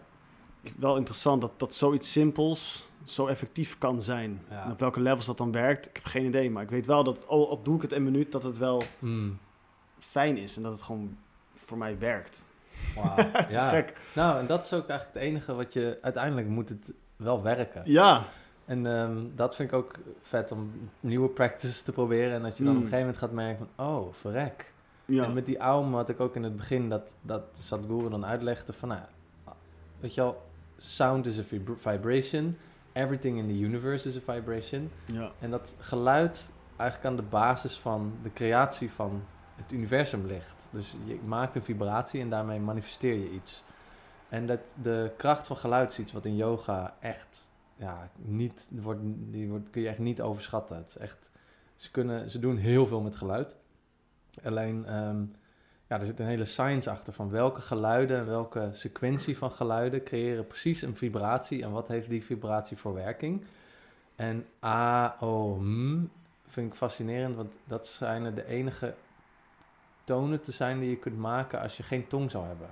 [0.79, 4.43] wel interessant dat, dat zoiets simpels zo effectief kan zijn.
[4.51, 4.65] Ja.
[4.65, 6.51] En op welke levels dat dan werkt, ik heb geen idee.
[6.51, 8.83] Maar ik weet wel dat, al, al doe ik het een minuut, dat het wel
[8.99, 9.39] Hmm.
[10.05, 10.57] Fijn is.
[10.57, 11.17] En dat het gewoon
[11.55, 12.45] voor mij werkt.
[12.95, 13.17] Wauw.
[13.33, 13.69] het is ja.
[13.69, 14.01] gek.
[14.15, 15.99] Nou, en dat is ook eigenlijk het enige wat je...
[16.03, 17.83] Uiteindelijk moet het wel werken.
[17.85, 18.25] Ja,
[18.65, 22.33] En ehm, dat vind ik ook vet om nieuwe practices te proberen.
[22.35, 22.79] En dat je dan Mm.
[22.79, 23.87] op een gegeven moment gaat merken van...
[23.87, 24.73] Oh, verrek.
[25.05, 25.25] ja.
[25.25, 28.73] En met die aum had ik ook in het begin dat, dat Sadhguru dan uitlegde
[28.73, 28.89] van...
[28.89, 29.01] Nou,
[30.01, 30.43] weet je wel,
[30.77, 32.57] sound is a vibra- vibration.
[32.93, 34.91] Everything in the universe is a vibration.
[35.07, 35.31] ja.
[35.41, 39.23] En dat geluid eigenlijk aan de basis van de creatie van
[39.57, 40.69] het universum ligt.
[40.71, 43.65] Dus je maakt een vibratie en daarmee manifesteer je iets.
[44.29, 49.01] En dat de kracht van geluid is iets wat in yoga echt ja, niet wordt,
[49.05, 50.77] die wordt, kun je echt niet overschatten.
[50.77, 51.31] Het is echt,
[51.77, 53.55] ze, kunnen, ze doen heel veel met geluid.
[54.45, 55.25] Alleen, ehm,
[55.89, 60.03] ja, er zit een hele science achter van welke geluiden en welke sequentie van geluiden
[60.03, 63.45] creëren precies een vibratie en wat heeft die vibratie voor werking.
[64.17, 66.09] En A, O, M
[66.47, 68.95] vind ik fascinerend, want dat schijnen de enige
[70.05, 72.69] tonen te zijn die je kunt maken als je geen tong zou hebben.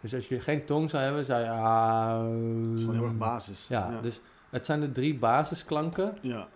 [0.00, 1.50] Dus als je geen tong zou hebben, zou je...
[1.50, 3.68] Ah, Dat is gewoon heel erg basis.
[3.68, 4.00] ja, ja.
[4.00, 4.20] dus
[4.50, 6.48] het zijn de drie basisklanken ja.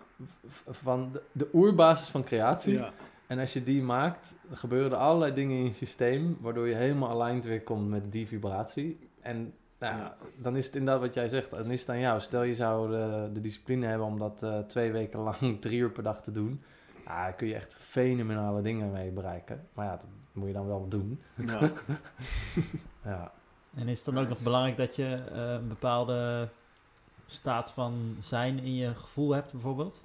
[0.67, 2.73] van de, de oerbasis van creatie.
[2.73, 2.91] ja.
[3.27, 7.09] En als je die maakt, gebeuren er allerlei dingen in je systeem, waardoor je helemaal
[7.09, 8.99] aligned weer komt met die vibratie.
[9.21, 12.19] En nou, ja, dan is het inderdaad wat jij zegt, dan is het aan jou.
[12.19, 15.91] Stel je zou de, de discipline hebben om dat eh, twee weken lang, drie uur
[15.91, 16.63] per dag te doen.
[17.05, 19.67] Ja, daar kun je echt fenomenale dingen mee bereiken.
[19.73, 21.21] Maar ja, dat moet je dan wel doen.
[21.47, 21.71] ja.
[23.05, 23.31] Ja,
[23.75, 26.49] En is het dan ook nog belangrijk dat je eh, een bepaalde
[27.25, 30.01] staat van zijn in je gevoel hebt, bijvoorbeeld?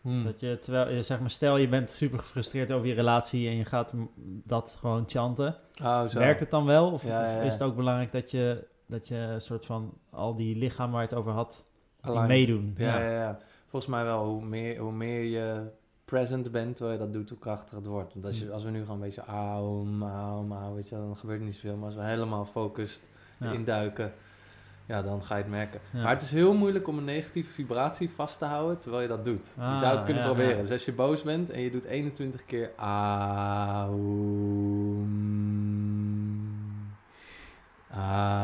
[0.00, 0.24] Hmm.
[0.24, 3.56] Dat je, terwijl, je, zeg maar, stel je bent super gefrustreerd over je relatie en
[3.56, 3.92] je gaat
[4.44, 5.56] dat gewoon chanten.
[5.82, 6.18] Oh, zo.
[6.18, 6.92] Werkt het dan wel?
[6.92, 10.56] Of, Ja, is het ook belangrijk dat je, dat je een soort van al die
[10.56, 11.64] lichaam waar je het over had,
[12.02, 12.74] die meedoen?
[12.76, 13.10] Ja, ja.
[13.10, 13.38] Ja,
[13.68, 14.24] Volgens mij wel.
[14.24, 15.70] Hoe meer, hoe meer je
[16.08, 18.12] present bent terwijl je dat doet, hoe krachtiger het wordt.
[18.12, 18.50] Want als, je, Mm.
[18.52, 21.54] als we nu gewoon een beetje aum, aum, aum, weet je, dan gebeurt er niet
[21.54, 21.76] zoveel.
[21.76, 23.08] Maar als we helemaal focust
[23.38, 23.50] Ja.
[23.52, 24.12] induiken,
[24.86, 25.80] ja, dan ga je het merken.
[25.92, 26.02] Ja.
[26.02, 29.24] Maar het is heel moeilijk om een negatieve vibratie vast te houden terwijl je dat
[29.24, 29.52] doet.
[29.56, 30.62] je Ah, zou het kunnen ja, proberen.
[30.62, 33.96] Dus als je boos bent en je doet 21 keer aum,
[37.90, 38.37] Aum.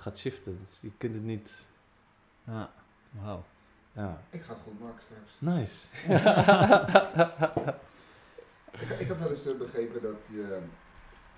[0.00, 0.58] Het gaat shiften.
[0.62, 1.68] Het Je kunt het niet...
[2.44, 2.72] Ja,
[3.10, 3.44] wauw.
[3.92, 4.22] Ja.
[4.30, 5.30] Ik ga het goed maken straks.
[5.38, 5.86] Nice.
[8.80, 10.58] Ik, ik heb wel eens begrepen dat je,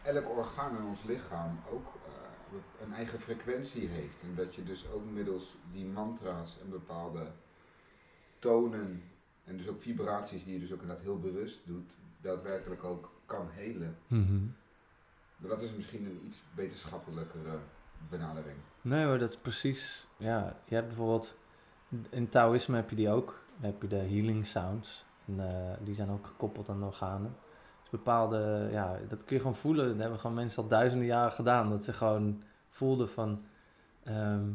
[0.02, 4.22] elk orgaan in ons lichaam ook eh, een eigen frequentie heeft.
[4.22, 7.26] En dat je dus ook middels die mantra's en bepaalde
[8.38, 9.02] tonen
[9.44, 13.48] en dus ook vibraties die je dus ook inderdaad heel bewust doet, daadwerkelijk ook kan
[13.50, 13.98] helen.
[14.06, 14.40] Mhm.
[15.36, 17.58] Maar dat is misschien een iets wetenschappelijkere
[18.08, 18.56] benadering.
[18.80, 20.06] Nee hoor, dat is precies...
[20.16, 21.36] Ja, je hebt bijvoorbeeld...
[22.10, 23.44] In Taoïsme heb je die ook.
[23.56, 25.04] Dan heb je de healing sounds.
[25.26, 27.36] En, eh, die zijn ook gekoppeld aan organen.
[27.80, 28.68] Dus bepaalde...
[28.70, 29.88] Ja, dat kun je gewoon voelen.
[29.88, 31.70] Dat hebben gewoon mensen al duizenden jaren gedaan.
[31.70, 33.44] Dat ze gewoon voelden van...
[34.04, 34.50] ehm,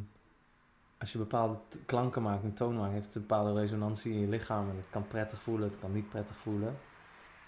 [0.98, 2.94] als je bepaalde klanken maakt, een toon maakt...
[2.94, 4.70] heeft het een bepaalde resonantie in je lichaam.
[4.70, 6.78] En het kan prettig voelen, het kan niet prettig voelen.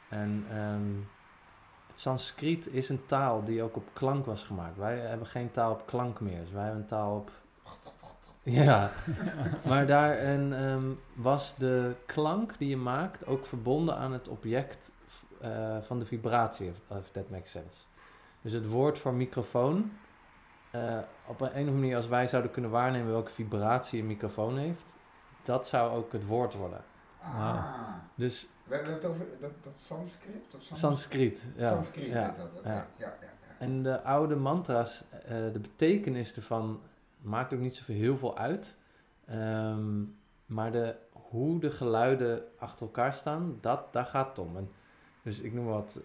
[0.10, 0.46] En...
[0.52, 0.92] ehm,
[2.00, 4.78] Sanskriet is een taal die ook op klank was gemaakt.
[4.78, 6.42] Wij hebben geen taal op klank meer.
[6.42, 7.32] Dus wij hebben een taal op.
[8.44, 8.92] Ja,
[9.68, 14.92] maar daarin ehm, was de klank die je maakt ook verbonden aan het object
[15.42, 17.80] eh, van de vibratie, if, that makes sense.
[18.42, 19.92] Dus het woord voor microfoon,
[20.72, 24.08] eh, op een, een of andere manier als wij zouden kunnen waarnemen welke vibratie een
[24.08, 24.96] microfoon heeft,
[25.44, 26.84] dat zou ook het woord worden.
[27.22, 27.66] Ah,
[28.16, 30.54] Dus we, hebben het over dat, dat Sanskriet?
[30.56, 31.70] Of Sans- Sanskriet, ja.
[31.70, 32.36] Sanskriet ja.
[32.38, 32.88] dat, ja.
[33.58, 36.80] En de oude mantra's, eh, de betekenis ervan
[37.22, 38.78] maakt ook niet zoveel heel veel uit.
[39.26, 40.04] Ehm,
[40.46, 44.58] maar de, hoe de geluiden achter elkaar staan, dat, daar gaat het om.
[44.58, 44.70] En
[45.24, 46.02] dus ik noem wat,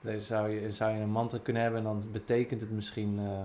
[0.00, 3.18] deze zou je, zou je een mantra kunnen hebben en dan betekent het misschien...
[3.18, 3.42] eh,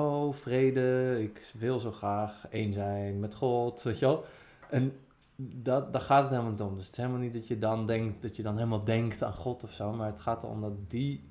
[0.00, 4.24] oh, vrede, ik wil zo graag één zijn met God, weet je wel.
[4.70, 4.98] En
[5.36, 6.74] dat, daar gaat het helemaal niet om.
[6.74, 9.34] Dus het is helemaal niet dat je dan denkt, dat je dan helemaal denkt aan
[9.34, 9.92] God of zo.
[9.92, 11.24] Maar het gaat erom dat die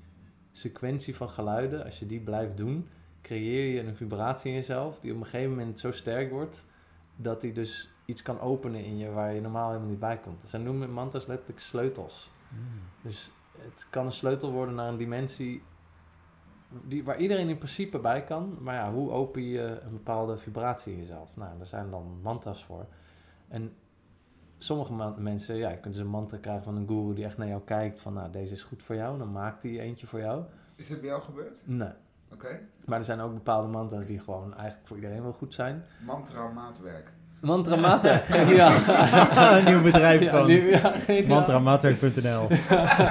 [0.52, 2.88] sequentie van geluiden, als je die blijft doen,
[3.22, 6.66] creëer je een vibratie in jezelf die op een gegeven moment zo sterk wordt
[7.16, 10.42] dat die dus iets kan openen in je waar je normaal helemaal niet bij komt.
[10.44, 12.30] Zij noemen mantras letterlijk sleutels.
[13.02, 15.62] Dus het kan een sleutel worden naar een dimensie
[16.82, 18.58] die, waar iedereen in principe bij kan.
[18.60, 21.36] Maar ja, hoe open je een bepaalde vibratie in jezelf?
[21.36, 22.86] Nou, daar zijn dan mantras voor.
[23.48, 23.72] En
[24.64, 27.48] sommige mensen, ja, je kunt dus een mantra krijgen van een guru die echt naar
[27.48, 29.18] jou kijkt van, nou, deze is goed voor jou.
[29.18, 30.42] Dan maakt hij eentje voor jou.
[30.76, 31.60] Is dit bij jou gebeurd?
[31.64, 31.88] Nee.
[32.32, 32.58] Oké.
[32.84, 35.84] Maar er zijn ook bepaalde mantra's die gewoon eigenlijk voor iedereen wel goed zijn.
[36.06, 37.12] Mantra maatwerk.
[37.40, 38.72] Mantra Mater, geniaal.
[39.58, 41.26] een nieuw bedrijf Ja, van ja, geniaal.
[41.36, 42.46] mantramaatwerk.nl.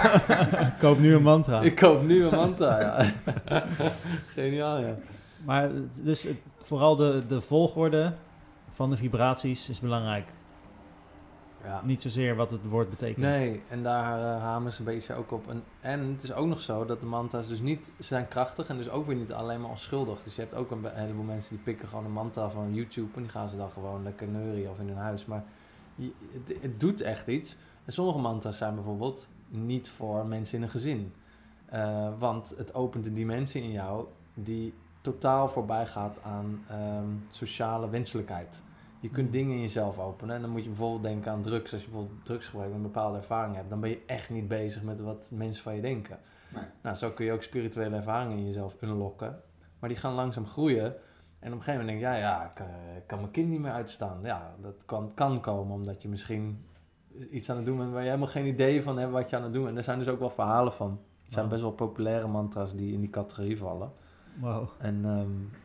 [0.79, 1.61] Koop nu een mantra.
[1.61, 3.05] Ik koop nu een mantra, ja.
[4.35, 4.95] geniaal, ja.
[5.45, 5.69] Maar
[6.03, 8.13] dus het- vooral de, de volgorde
[8.71, 10.27] van de vibraties is belangrijk.
[11.63, 11.81] Ja.
[11.83, 13.17] Niet zozeer wat het woord betekent.
[13.25, 15.47] Nee, en daar uh, hameren ze een beetje ook op.
[15.47, 18.77] En, en het is ook nog zo dat de mantra's dus niet zijn krachtig en
[18.77, 20.21] dus ook weer niet alleen maar onschuldig.
[20.23, 23.21] Dus je hebt ook een heleboel mensen die pikken gewoon een mantra van YouTube en
[23.21, 25.25] die gaan ze dan gewoon lekker neurien of in hun huis.
[25.25, 25.43] Maar
[25.95, 27.57] je- het, het doet echt iets.
[27.85, 31.13] En sommige mantra's zijn bijvoorbeeld niet voor mensen in een gezin.
[31.65, 37.89] Eh, want het opent een dimensie in jou die totaal voorbij gaat aan ehm, sociale
[37.89, 38.63] wenselijkheid.
[39.03, 40.35] Je kunt dingen in jezelf openen.
[40.35, 41.73] En dan moet je bijvoorbeeld denken aan drugs.
[41.73, 44.47] Als je bijvoorbeeld drugs gebruikt en een bepaalde ervaring hebt, dan ben je echt niet
[44.47, 46.19] bezig met wat mensen van je denken.
[46.53, 46.63] Nee.
[46.81, 49.41] Nou, zo kun je ook spirituele ervaringen in jezelf unlocken.
[49.79, 50.85] Maar die gaan langzaam groeien.
[51.39, 53.49] En op een gegeven moment denk je, ja, ja, ik, eh, ik kan mijn kind
[53.49, 54.19] niet meer uitstaan.
[54.21, 56.65] Ja, dat kan, kan komen omdat je misschien
[57.31, 59.43] iets aan het doen bent waar je helemaal geen idee van hebt wat je aan
[59.43, 59.73] het doen bent.
[59.73, 60.99] En er zijn dus ook wel verhalen van.
[61.25, 63.91] Er zijn best wel populaire mantra's die in die categorie vallen.
[64.39, 64.69] Wow.
[64.79, 65.61] En ehm,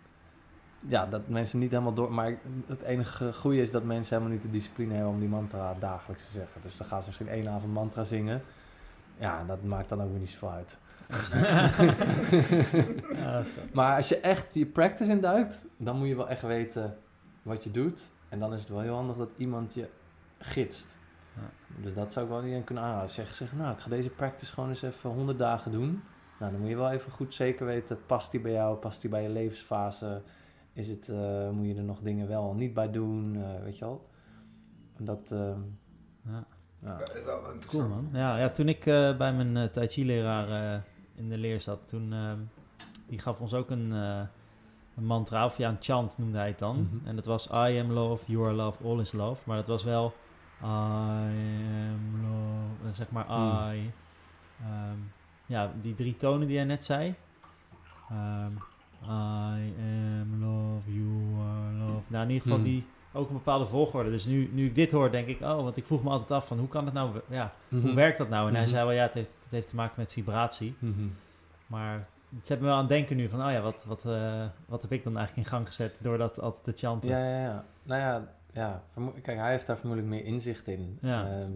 [0.86, 2.12] ja, dat mensen niet helemaal door.
[2.12, 5.74] Maar het enige goede is dat mensen helemaal niet de discipline hebben om die mantra
[5.78, 6.60] dagelijks te zeggen.
[6.60, 8.42] Dus dan gaan ze misschien één avond mantra zingen.
[9.18, 10.78] Ja, dat maakt dan ook weer niet zoveel uit.
[11.32, 11.70] Ja,
[13.72, 16.96] Maar als je echt je practice induikt, dan moet je wel echt weten
[17.42, 18.10] wat je doet.
[18.28, 19.88] En dan is het wel heel handig dat iemand je
[20.38, 20.98] gidst.
[21.34, 21.50] Ja.
[21.82, 23.06] Dus dat zou ik wel iedereen kunnen aanraden.
[23.06, 26.02] Als je echt zegt, nou, ik ga deze practice gewoon eens even 100 dagen doen.
[26.38, 29.10] Nou, dan moet je wel even goed zeker weten, past die bij jou, past die
[29.10, 30.22] bij je levensfase?
[30.78, 33.78] Is het, eh, moet je er nog dingen wel of niet bij doen, eh, weet
[33.78, 34.08] je wel?
[34.96, 35.60] En dat, ehm,
[36.24, 36.46] ja.
[36.78, 36.96] ja.
[37.24, 37.66] Wel interessant.
[37.66, 38.08] Cool man.
[38.12, 40.80] Ja, ja toen ik eh, bij mijn Tai Chi leraar eh,
[41.14, 42.38] in de leer zat, toen ehm,
[43.06, 44.20] die gaf ons ook een, eh,
[44.96, 46.76] een mantra, of ja, een chant noemde hij het dan.
[46.82, 47.08] Mhm.
[47.08, 49.42] En dat was I am love, you are love, all is love.
[49.46, 50.12] Maar dat was wel
[50.62, 53.72] I am love, zeg maar Mm.
[53.72, 53.92] I.
[54.60, 54.98] ehm,
[55.46, 57.14] ja, die drie tonen die hij net zei.
[58.10, 58.52] Ehm,
[59.02, 62.02] I am love, you are love.
[62.06, 62.66] Nou, in ieder geval Hmm.
[62.66, 64.10] die ook een bepaalde volgorde.
[64.10, 66.46] Dus nu, nu ik dit hoor, denk ik, oh, want ik vroeg me altijd af
[66.46, 67.94] van hoe kan het nou, ja, hoe Mhm.
[67.94, 68.48] werkt dat nou?
[68.48, 68.72] En hij Mhm.
[68.72, 70.74] zei wel, ja, het heeft, het heeft te maken met vibratie.
[70.78, 71.06] Mhm.
[71.66, 72.06] Maar
[72.36, 74.82] het zet me wel aan het denken nu van, oh ja, wat, wat, eh, wat
[74.82, 77.10] heb ik dan eigenlijk in gang gezet door dat altijd te chanten?
[77.10, 77.64] Ja, ja, ja.
[77.82, 80.98] Nou ja, ja vermo- kijk, hij heeft daar vermoedelijk meer inzicht in.
[81.00, 81.26] Ja.
[81.28, 81.50] Ehm,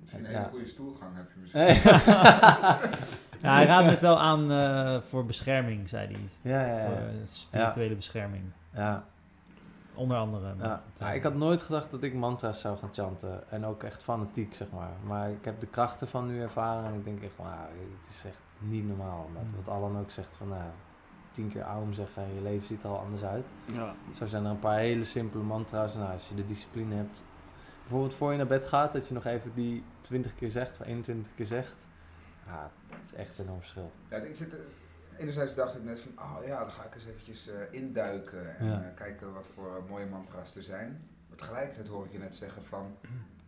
[0.00, 0.38] Misschien een Ja.
[0.38, 1.92] hele goede stoelgang heb je misschien.
[3.46, 6.28] Ja, hij raadt het wel aan eh, voor bescherming, zei hij.
[6.52, 7.00] ja, ja, Voor ja.
[7.00, 8.44] eh, spirituele bescherming.
[8.74, 9.04] ja.
[9.94, 10.46] Onder andere.
[10.46, 13.50] Ja, maar- ja, ik had nooit gedacht dat ik mantra's zou gaan chanten.
[13.50, 14.90] En ook echt fanatiek, zeg maar.
[15.06, 16.84] Maar ik heb de krachten van nu ervaren.
[16.84, 17.56] En ik denk echt, van, nou,
[18.00, 19.30] het is echt niet normaal.
[19.34, 19.50] Dat, Mm.
[19.56, 20.62] wat Alan ook zegt, van nou,
[21.30, 23.54] tien keer aum zeggen en je leven ziet er al anders uit.
[23.72, 23.94] Ja.
[24.14, 25.94] Zo zijn er een paar hele simpele mantra's.
[25.94, 27.24] Nou, als je de discipline hebt.
[27.80, 30.86] Bijvoorbeeld voor je naar bed gaat, dat je nog even die 20 keer zegt, of
[30.86, 31.86] 21 keer zegt.
[32.46, 33.92] Ja, het is echt een enorm verschil.
[34.10, 34.58] Ja, ik zit, er-
[35.16, 38.66] enerzijds dacht ik net van, oh ja, dan ga ik eens eventjes eh, induiken en
[38.66, 38.82] Ja.
[38.82, 41.00] eh, kijken wat voor mooie mantra's er zijn.
[41.28, 42.96] Maar tegelijkertijd hoor ik je net zeggen van,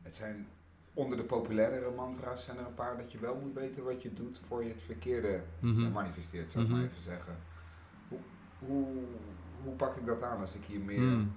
[0.02, 0.46] het zijn
[0.94, 4.12] onder de populairdere mantra's zijn er een paar dat je wel moet weten wat je
[4.12, 5.92] doet voor je het verkeerde Mhm.
[5.92, 6.88] manifesteert, zou ik maar Mhm.
[6.88, 7.36] even zeggen.
[8.08, 8.18] Hoe,
[8.58, 8.86] hoe,
[9.64, 11.32] hoe pak ik dat aan als ik hier meer Mm.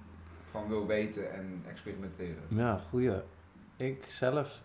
[0.50, 2.42] van wil weten en experimenteren?
[2.48, 3.20] Ja, goeie.
[3.76, 4.62] Ik zelf,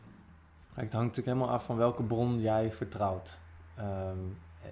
[0.84, 3.40] het hangt natuurlijk helemaal af van welke bron jij vertrouwt.
[3.76, 4.18] Ehm,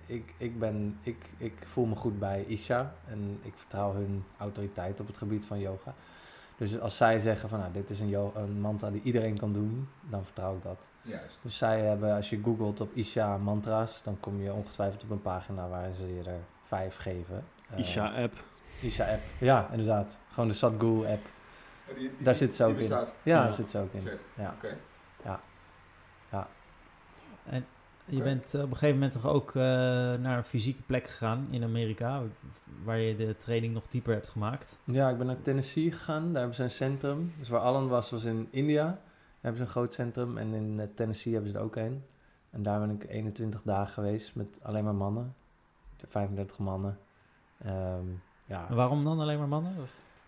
[0.05, 4.99] ik, ik, ben, ik, ik voel me goed bij Isha en ik vertrouw hun autoriteit
[4.99, 5.93] op het gebied van yoga.
[6.57, 9.51] Dus als zij zeggen van nou, dit is een, yo- een mantra die iedereen kan
[9.51, 10.89] doen, dan vertrouw ik dat.
[11.01, 11.37] Juist.
[11.41, 15.21] Dus zij hebben, als je googelt op Isha mantra's, dan kom je ongetwijfeld op een
[15.21, 17.43] pagina waar ze je er vijf geven.
[17.69, 18.33] Eh, Isha-app.
[18.81, 19.21] Isha app.
[19.39, 20.17] Ja, inderdaad.
[20.31, 21.25] Gewoon de Sadhguru app.
[21.87, 22.87] Ja, die- die- Daar zit ze die ook in.
[22.87, 23.07] bestaat.
[23.23, 23.43] Ja, Ja.
[23.43, 24.01] daar zit ze ook in.
[24.01, 24.19] Check.
[25.23, 25.39] Ja.
[27.47, 27.63] Oké.
[28.05, 29.61] Je bent eh, op een gegeven moment toch ook eh,
[30.13, 32.21] naar een fysieke plek gegaan in Amerika,
[32.83, 34.79] waar je de training nog dieper hebt gemaakt.
[34.83, 36.23] Ja, ik ben naar Tennessee gegaan.
[36.23, 37.33] Daar hebben ze een centrum.
[37.39, 38.83] Dus waar Alan was, was in India.
[38.85, 38.99] Daar
[39.41, 40.37] hebben ze een groot centrum.
[40.37, 42.03] En in eh, Tennessee hebben ze er ook een.
[42.49, 45.35] En daar ben ik 21 dagen geweest met alleen maar mannen.
[46.07, 46.97] 35 mannen.
[47.57, 48.05] Ehm,
[48.45, 48.69] ja.
[48.69, 49.73] En waarom dan alleen maar mannen?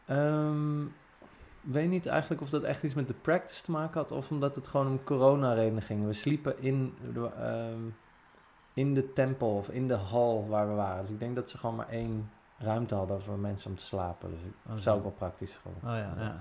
[0.06, 0.82] Ehm,
[1.74, 4.12] weet niet eigenlijk of dat echt iets met de practice te maken had.
[4.12, 6.06] Of omdat het gewoon om corona-redenen ging.
[6.06, 7.80] We sliepen in de, ehm,
[8.74, 11.02] in de tempel of in de hal waar we waren.
[11.02, 14.30] Dus ik denk dat ze gewoon maar één ruimte hadden voor mensen om te slapen.
[14.32, 14.82] Dus ik, Oh, zo.
[14.82, 15.78] zou ook wel praktisch gewoon.
[15.78, 16.36] Oh ja, ja.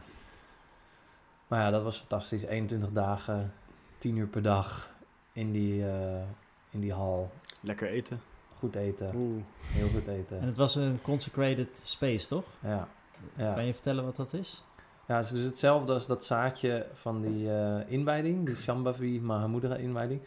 [1.49, 2.43] Maar ja, dat was fantastisch.
[2.43, 3.53] 21 dagen,
[3.99, 4.91] 10 uur per dag
[5.33, 6.23] in die, eh,
[6.71, 7.31] in die hal.
[7.61, 8.21] Lekker eten.
[8.59, 9.43] Goed eten, Oeh.
[9.63, 10.41] heel goed eten.
[10.41, 12.45] En het was een consecrated space, toch?
[12.61, 12.89] Ja,
[13.37, 13.55] ja.
[13.55, 14.65] Kan je vertellen wat dat is?
[15.07, 19.75] Ja, het is dus hetzelfde als dat zaadje van die eh, inwijding, die Shambhavi Mahamudra
[19.75, 20.21] inwijding.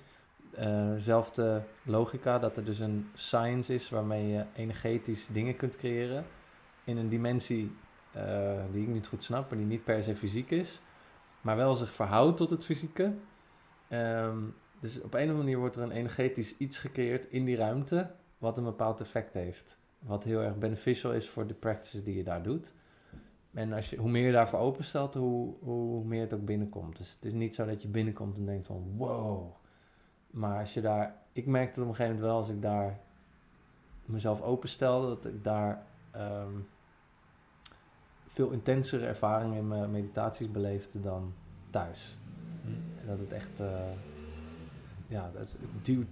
[0.98, 6.26] Zelfde logica, dat er dus een science is waarmee je energetisch dingen kunt creëren.
[6.84, 7.72] In een dimensie
[8.12, 10.82] eh, die ik niet goed snap, maar die niet per se fysiek is.
[11.42, 13.14] Maar wel zich verhoudt tot het fysieke.
[13.88, 14.38] Ehm,
[14.80, 18.12] dus op een of andere manier wordt er een energetisch iets gecreëerd in die ruimte,
[18.38, 19.78] wat een bepaald effect heeft.
[20.00, 22.74] Wat heel erg beneficial is voor de practices die je daar doet.
[23.54, 26.98] En als je, hoe meer je daarvoor openstelt, hoe, hoe meer het ook binnenkomt.
[26.98, 29.56] Dus het is niet zo dat je binnenkomt en denkt van wow.
[30.32, 33.00] Maar als je daar, ik merkte op een gegeven moment wel als ik daar
[34.06, 36.54] mezelf openstelde, dat ik daar ehm,
[38.28, 41.34] veel intensere ervaringen in mijn meditaties beleefde dan
[41.70, 42.18] thuis.
[43.02, 43.92] En Dat het echt, eh,
[45.08, 46.08] ja, het, het duwt.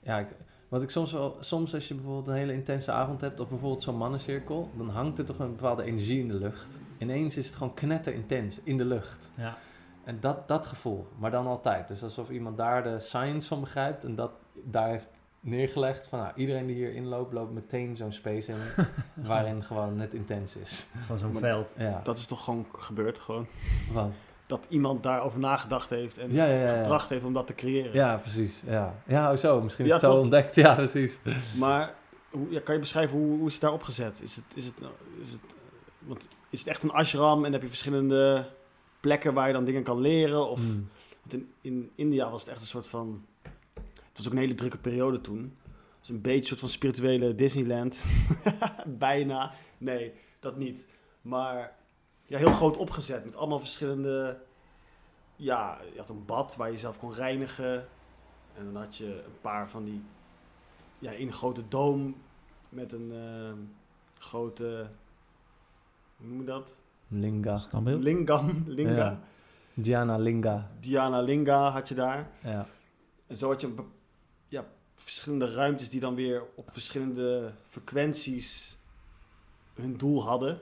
[0.00, 0.28] Ja, ik,
[0.68, 3.82] wat ik soms wel, soms als je bijvoorbeeld een hele intense avond hebt, of bijvoorbeeld
[3.82, 6.80] zo'n mannencirkel, dan hangt er toch een bepaalde energie in de lucht.
[6.98, 9.30] Ineens is het gewoon knetter intens in de lucht.
[9.34, 9.56] Ja.
[10.04, 11.88] En dat, dat gevoel, maar dan altijd.
[11.88, 14.32] Dus alsof iemand daar de science van begrijpt en dat
[14.64, 15.08] daar heeft
[15.40, 18.58] neergelegd van nou, iedereen die hier inloopt, loopt meteen zo'n space in
[19.26, 20.88] waarin gewoon het intens is.
[21.00, 21.74] Gewoon zo'n veld.
[21.78, 23.46] Ja, Dat is toch gewoon gebeurd, gewoon.
[23.92, 24.14] wat?
[24.46, 26.66] Dat iemand daarover nagedacht heeft en Ja, ja, ja.
[26.74, 26.76] ja.
[26.78, 27.92] getracht heeft om dat te creëren.
[27.92, 28.62] Ja, precies.
[28.66, 29.60] Ja, ja oh, zo.
[29.62, 30.22] Misschien is Ja, het zo toch?
[30.22, 30.54] ontdekt.
[30.64, 31.18] Ja, precies.
[31.58, 31.94] Maar
[32.30, 34.22] hoe, kan je beschrijven hoe, hoe is het daar opgezet?
[34.22, 34.82] Is het, is, het,
[35.20, 35.40] is, het,
[35.98, 38.48] want is het echt een ashram en heb je verschillende
[39.00, 40.48] plekken waar je dan dingen kan leren?
[40.50, 40.88] Of Mm.
[41.22, 43.24] want in, in India was het echt een soort van...
[43.82, 45.38] Het was ook een hele drukke periode toen.
[45.64, 48.06] Het was een beetje een soort van spirituele Disneyland.
[48.86, 49.52] Bijna.
[49.78, 50.88] Nee, dat niet.
[51.22, 51.75] Maar
[52.26, 54.40] ja, heel groot opgezet met allemaal verschillende...
[55.36, 57.88] Ja, je had een bad waar je jezelf kon reinigen.
[58.54, 60.04] En dan had je een paar van die...
[60.98, 62.16] Ja, één grote doom
[62.68, 63.52] met een eh,
[64.18, 64.90] grote...
[66.16, 66.78] Hoe noem je dat?
[67.08, 67.58] Linga.
[67.58, 68.02] Standbeeld?
[68.02, 68.64] Lingam.
[68.66, 68.94] Linga.
[68.94, 69.20] Ja.
[69.74, 70.70] Diana Linga.
[70.80, 72.30] Diana Linga had je daar.
[72.42, 72.66] Ja.
[73.26, 73.74] En zo had je
[74.48, 78.76] ja, verschillende ruimtes die dan weer op verschillende frequenties
[79.74, 80.58] hun doel hadden.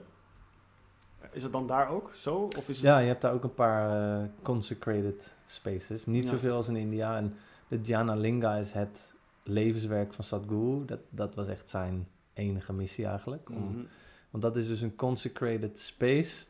[1.35, 2.35] Is het dan daar ook zo?
[2.57, 2.85] Of is het...
[2.85, 6.05] Ja, je hebt daar ook een paar eh, consecrated spaces.
[6.05, 6.29] Niet Ja.
[6.29, 7.17] zoveel als in India.
[7.17, 7.35] En
[7.67, 9.13] de Dhyana Linga is het
[9.43, 10.85] levenswerk van Sadhguru.
[10.85, 13.49] Dat, dat was echt zijn enige missie eigenlijk.
[13.49, 13.83] Om, Mhm.
[14.29, 16.45] Want dat is dus een consecrated space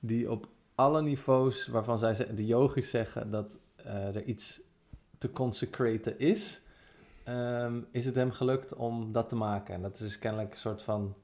[0.00, 4.60] die op alle niveaus waarvan zij ze- de yogis zeggen dat eh, er iets
[5.18, 6.60] te consecraten is,
[7.24, 9.74] ehm, is het hem gelukt om dat te maken.
[9.74, 11.14] En dat is dus kennelijk een soort van,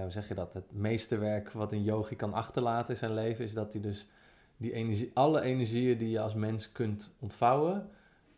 [0.00, 3.54] hoe zeg je dat, het meesterwerk wat een yogi kan achterlaten in zijn leven, is
[3.54, 4.06] dat hij dus
[4.56, 7.88] die energie, alle energieën die je als mens kunt ontvouwen,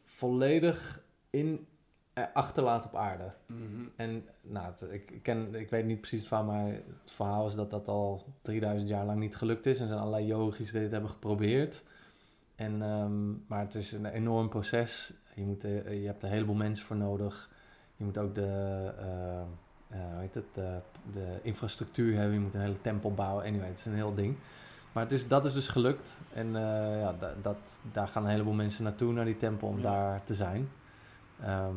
[0.04, 1.66] volledig in,
[2.12, 3.32] eh, achterlaat op aarde.
[3.46, 3.60] Mhm.
[3.96, 7.54] En nou, het- ik, ken, ik weet niet precies het verhaal, maar het verhaal is
[7.54, 9.80] dat dat al 3000 jaar lang niet gelukt is.
[9.80, 11.84] En zijn allerlei yogis die dit hebben geprobeerd.
[12.54, 15.14] En, ehm, maar het is een enorm proces.
[15.34, 17.50] Je, moet, eh, je hebt er een heleboel mensen voor nodig.
[17.96, 18.92] Je moet ook de,
[19.94, 20.78] eh, hoe heet het, de,
[21.12, 22.34] de infrastructuur hebben.
[22.34, 23.44] Je moet een hele tempel bouwen.
[23.44, 24.36] Anyway, het is een heel ding.
[24.92, 26.18] Maar het is, dat is dus gelukt.
[26.32, 29.76] En eh, ja, da- dat, daar gaan een heleboel mensen naartoe, naar die tempel, om
[29.76, 29.82] Ja.
[29.82, 30.70] daar te zijn.
[31.42, 31.74] Ehm,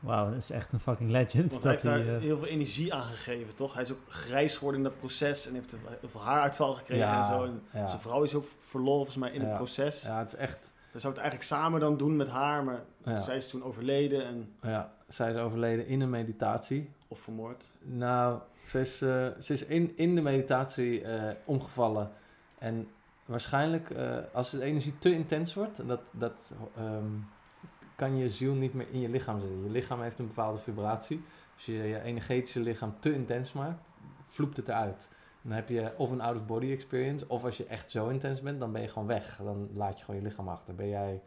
[0.00, 1.50] Wauw, dat is echt een fucking legend.
[1.50, 3.74] Want hij heeft daar hij, eh, heel veel energie aan gegeven, toch?
[3.74, 7.18] Hij is ook grijs geworden in dat proces en heeft heel veel haaruitval gekregen Ja,
[7.18, 7.44] en zo.
[7.44, 7.86] En ja.
[7.86, 9.46] Zijn vrouw is ook verloren volgens mij in Ja.
[9.46, 10.02] het proces.
[10.02, 10.72] ja, het is echt...
[10.90, 13.20] Hij zou het eigenlijk samen dan doen met haar, maar Ja.
[13.22, 16.90] zij is toen overleden en, Ja, zij is overleden in een meditatie.
[17.08, 17.70] of vermoord.
[17.80, 22.10] Nou, ze is, ze is in, in de meditatie eh, omgevallen.
[22.58, 22.88] En
[23.24, 27.10] waarschijnlijk, eh, als de energie te intens wordt, dat, dat ehm,
[27.96, 29.62] kan je ziel niet meer in je lichaam zitten.
[29.62, 31.24] Je lichaam heeft een bepaalde vibratie.
[31.54, 33.92] Als je je energetische lichaam te intens maakt,
[34.24, 35.10] vloept het eruit.
[35.42, 38.72] Dan heb je of een out-of-body experience, of als je echt zo intens bent, dan
[38.72, 39.40] ben je gewoon weg.
[39.44, 40.74] Dan laat je gewoon je lichaam achter.
[40.74, 41.22] Ben jij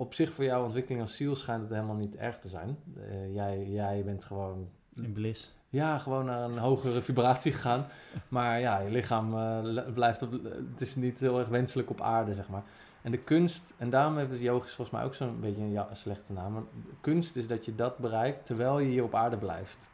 [0.00, 2.78] op zich voor jouw ontwikkeling als ziel schijnt het helemaal niet erg te zijn.
[2.96, 5.54] Eh, jij, jij bent gewoon in bliss.
[5.68, 7.86] ja, gewoon naar een hogere vibratie gegaan.
[8.28, 10.32] Maar ja, je lichaam eh, blijft op...
[10.70, 12.62] Het is niet heel erg wenselijk op aarde, zeg maar.
[13.02, 15.88] En de kunst, en daarom hebben de yogis volgens mij ook zo'n beetje een, ja,
[15.88, 16.52] een slechte naam.
[16.52, 16.62] Maar
[17.00, 19.90] kunst is dat je dat bereikt terwijl je hier op aarde blijft.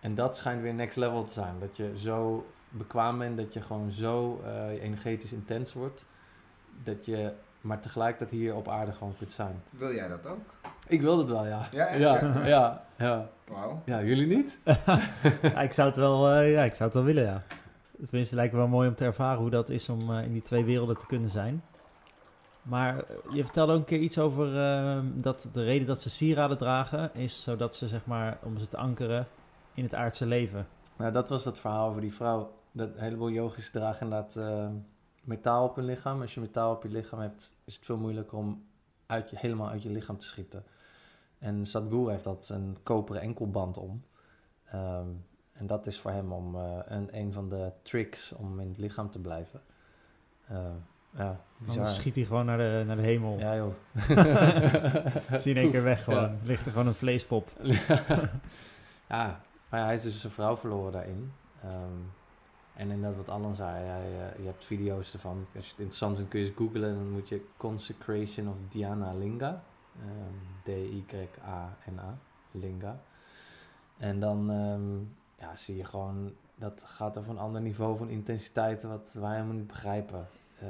[0.00, 1.54] En dat schijnt weer next level te zijn.
[1.58, 6.08] Dat je zo bekwaam bent, dat je gewoon zo eh, energetisch intens wordt.
[6.82, 9.62] Dat je maar tegelijkertijd hier op aarde gewoon kunt zijn.
[9.70, 10.40] Wil jij dat ook?
[10.88, 11.68] Ik wil dat wel, ja.
[11.72, 11.98] Ja, echt?
[11.98, 13.28] Ja, ja, ja.
[13.48, 13.82] Wauw.
[13.84, 14.60] Ja, jullie niet?
[15.42, 17.42] ja, ik zou het wel, eh, ja, ik zou het wel willen, ja.
[18.04, 20.42] Tenminste, lijkt me wel mooi om te ervaren hoe dat is om eh, in die
[20.42, 21.62] twee werelden te kunnen zijn.
[22.62, 26.10] Maar eh, je vertelde ook een keer iets over eh, dat de reden dat ze
[26.10, 29.26] sieraden dragen is zodat ze, zeg maar, om ze te ankeren
[29.74, 30.66] in het aardse leven.
[30.96, 32.52] Nou, dat was dat verhaal over die vrouw.
[32.72, 34.68] Dat een heleboel yogis dragen inderdaad eh,
[35.30, 36.20] metaal op hun lichaam.
[36.20, 38.64] Als je metaal op je lichaam hebt, is het veel moeilijker om
[39.06, 40.64] uit je, helemaal uit je lichaam te schieten.
[41.38, 44.04] En Sadhguru heeft dat een koperen enkelband om.
[44.64, 45.08] Ehm,
[45.52, 48.78] en dat is voor hem om, eh, een, een van de tricks om in het
[48.78, 49.60] lichaam te blijven.
[50.46, 50.70] Eh,
[51.10, 51.84] ja, bizar.
[51.84, 53.38] Dan schiet hij gewoon naar de, naar de hemel.
[53.38, 53.74] Ja, joh.
[55.40, 56.04] Zie je in één keer weg Ja.
[56.04, 56.38] gewoon.
[56.42, 57.50] Ligt er gewoon een vleespop.
[59.08, 61.32] ja, maar hij is dus zijn vrouw verloren daarin.
[61.62, 61.98] Ehm,
[62.80, 63.84] en inderdaad wat Alan zei,
[64.38, 65.46] je hebt video's ervan.
[65.54, 66.94] Als je het interessant vindt kun je eens googlen.
[66.94, 69.62] Dan moet je Consecration of Dhyana Linga.
[69.98, 72.18] Ehm, D-Y-A-N-A,
[72.50, 73.00] Linga.
[73.96, 74.98] En dan ehm,
[75.38, 79.54] ja, zie je gewoon, dat gaat over een ander niveau van intensiteit wat wij helemaal
[79.54, 80.28] niet begrijpen.
[80.58, 80.68] Eh,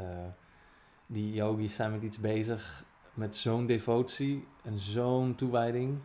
[1.07, 2.85] die yogis zijn met iets bezig
[3.15, 5.99] met zo'n devotie en zo'n toewijding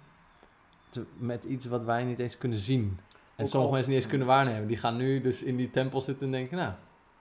[0.90, 3.00] te- met iets wat wij niet eens kunnen zien.
[3.36, 4.68] En sommige al- mensen niet eens kunnen waarnemen.
[4.68, 6.70] Die gaan nu dus in die tempel zitten en denken, nou,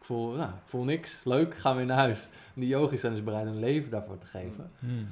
[0.01, 2.25] ik voel, nou, ik voel niks, leuk, gaan we weer naar huis.
[2.55, 4.71] En die yogis zijn dus bereid hun leven daarvoor te geven.
[4.79, 5.07] Hmm.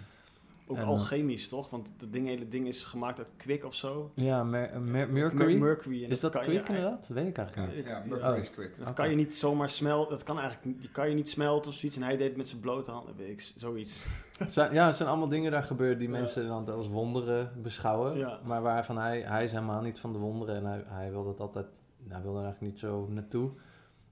[0.73, 1.71] Ook En, alchemisch, toch?
[1.71, 4.11] Want het ding, hele ding is gemaakt uit kwik of zo.
[4.15, 6.05] Ja, mer- mer- Of Mercury.
[6.05, 6.99] is dat eigenlijk- inderdaad?
[7.09, 7.85] Dat weet ik eigenlijk niet.
[7.87, 8.03] Ja.
[8.09, 8.39] Mercury Oh.
[8.39, 8.71] is quick.
[8.79, 10.11] Dat kan je niet zomaar smelten.
[10.11, 11.97] Dat kan eigenlijk die kan je niet smelten of zoiets.
[11.99, 14.07] En hij deed het met zijn blote handen, weet ik, zoiets.
[14.47, 16.19] Zijn, ja, er zijn allemaal dingen daar gebeurd die Ja.
[16.19, 18.17] mensen dan als wonderen beschouwen.
[18.19, 18.41] Ja.
[18.45, 20.57] Maar waarvan hij, hij is helemaal niet van de wonderen.
[20.57, 23.51] En hij, hij wil dat altijd, hij wil er eigenlijk niet zo naartoe.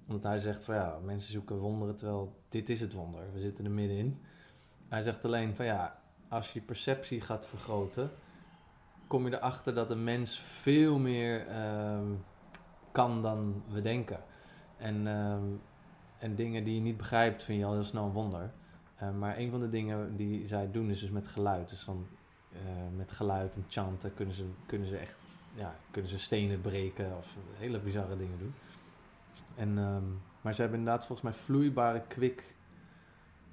[0.08, 3.20] Omdat hij zegt van ja, mensen zoeken wonderen, terwijl dit is het wonder.
[3.32, 4.18] We zitten er middenin.
[4.88, 5.99] Hij zegt alleen van ja,
[6.30, 8.10] als je perceptie gaat vergroten,
[9.06, 12.06] kom je erachter dat een mens veel meer ehm,
[12.92, 14.20] kan dan we denken.
[14.76, 15.44] En, ehm,
[16.18, 18.50] en dingen die je niet begrijpt, vind je al heel snel een wonder.
[18.96, 21.68] Eh, maar een van de dingen die zij doen is dus met geluid.
[21.68, 22.06] Dus dan
[22.52, 22.58] eh,
[22.96, 25.18] met geluid en chanten kunnen ze, kunnen ze echt
[25.54, 28.54] ja, kunnen ze stenen breken of hele bizarre dingen doen.
[29.56, 30.04] En, ehm,
[30.40, 32.54] maar ze hebben inderdaad volgens mij vloeibare kwik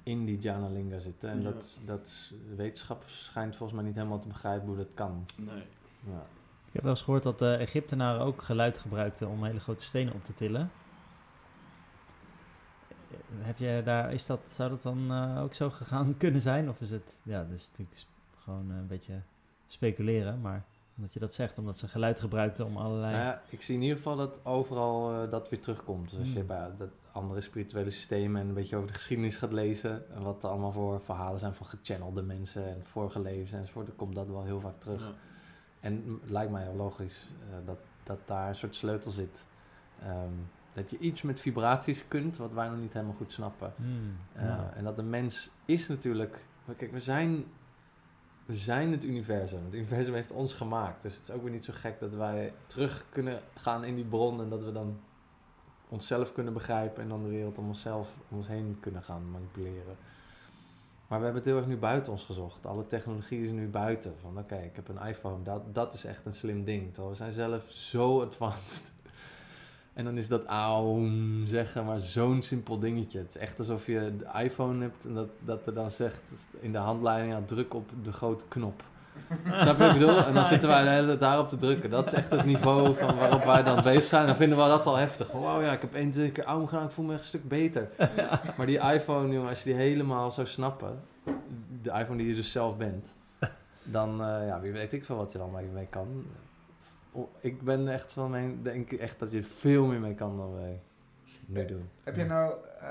[0.08, 1.30] in die Janalinga zitten.
[1.30, 1.42] En Ja.
[1.42, 5.26] dat, dat wetenschap schijnt volgens mij niet helemaal te begrijpen hoe dat kan.
[5.36, 5.62] Nee.
[6.04, 6.22] Ja.
[6.66, 10.14] Ik heb wel eens gehoord dat de Egyptenaren ook geluid gebruikten om hele grote stenen
[10.14, 10.70] op te tillen.
[13.10, 13.16] Eh,
[13.46, 16.68] Heb je daar, is dat, zou dat dan eh, ook zo gegaan kunnen zijn?
[16.68, 18.06] Of is het, ja, dat is natuurlijk
[18.38, 19.20] gewoon eh, een beetje
[19.66, 20.64] speculeren, maar
[20.96, 23.12] omdat je dat zegt, omdat ze geluid gebruikten om allerlei...
[23.12, 26.10] Nou ja, ik zie in ieder geval dat overal eh, dat weer terugkomt.
[26.10, 26.46] Dus als je Hmm.
[26.46, 26.88] bij dat
[27.18, 30.14] andere spirituele systemen en een beetje over de geschiedenis gaat lezen...
[30.14, 33.86] en wat er allemaal voor verhalen zijn van gechannelde mensen en vorige levens enzovoort...
[33.86, 35.00] dan komt dat wel heel vaak terug.
[35.00, 35.14] Ja.
[35.80, 39.46] En het lijkt mij heel logisch eh, dat, dat daar een soort sleutel zit.
[40.02, 40.32] Ehm,
[40.72, 43.72] dat je iets met vibraties kunt, wat wij nog niet helemaal goed snappen.
[43.76, 44.72] Hmm, Uh, ja.
[44.74, 46.44] En dat de mens is natuurlijk...
[46.76, 47.44] Kijk, we zijn,
[48.46, 49.64] we zijn het universum.
[49.64, 51.02] Het universum heeft ons gemaakt.
[51.02, 54.04] Dus het is ook weer niet zo gek dat wij terug kunnen gaan in die
[54.04, 54.40] bron...
[54.40, 55.00] en dat we dan
[55.88, 57.02] onszelf kunnen begrijpen...
[57.02, 59.96] en dan de wereld om onszelf om ons heen kunnen gaan manipuleren.
[61.08, 62.66] Maar we hebben het heel erg nu buiten ons gezocht.
[62.66, 64.14] Alle technologie is nu buiten.
[64.20, 65.42] Van oké, ik heb een iPhone.
[65.42, 66.86] Dat, dat is echt een slim ding.
[66.92, 68.92] Terwijl we zijn zelf zo advanced.
[69.92, 73.18] En dan is dat aum zeggen, maar zo'n simpel dingetje.
[73.18, 76.72] Het is echt alsof je de iPhone hebt en dat, dat er dan zegt in
[76.72, 78.82] de handleiding, ja, druk op de grote knop.
[79.44, 80.24] Snap je wat ik bedoel?
[80.24, 81.90] En dan zitten wij de hele tijd daarop te drukken.
[81.90, 84.26] Dat is echt het niveau van waarop wij dan bezig zijn.
[84.26, 85.30] Dan vinden we dat al heftig.
[85.30, 87.88] Wow, ja, ik heb één keer aum gedaan, ik voel me echt een stuk beter.
[88.56, 91.00] Maar die iPhone, jongen, als je die helemaal zou snappen,
[91.82, 93.16] de iPhone die je dus zelf bent,
[93.82, 96.24] dan, eh, ja, wie weet ik veel wat je dan mee kan.
[97.40, 100.80] Ik ben echt van mijn, denk echt dat je veel meer mee kan dan wij
[101.46, 101.88] nu doen.
[102.04, 102.88] Heb je nou eh,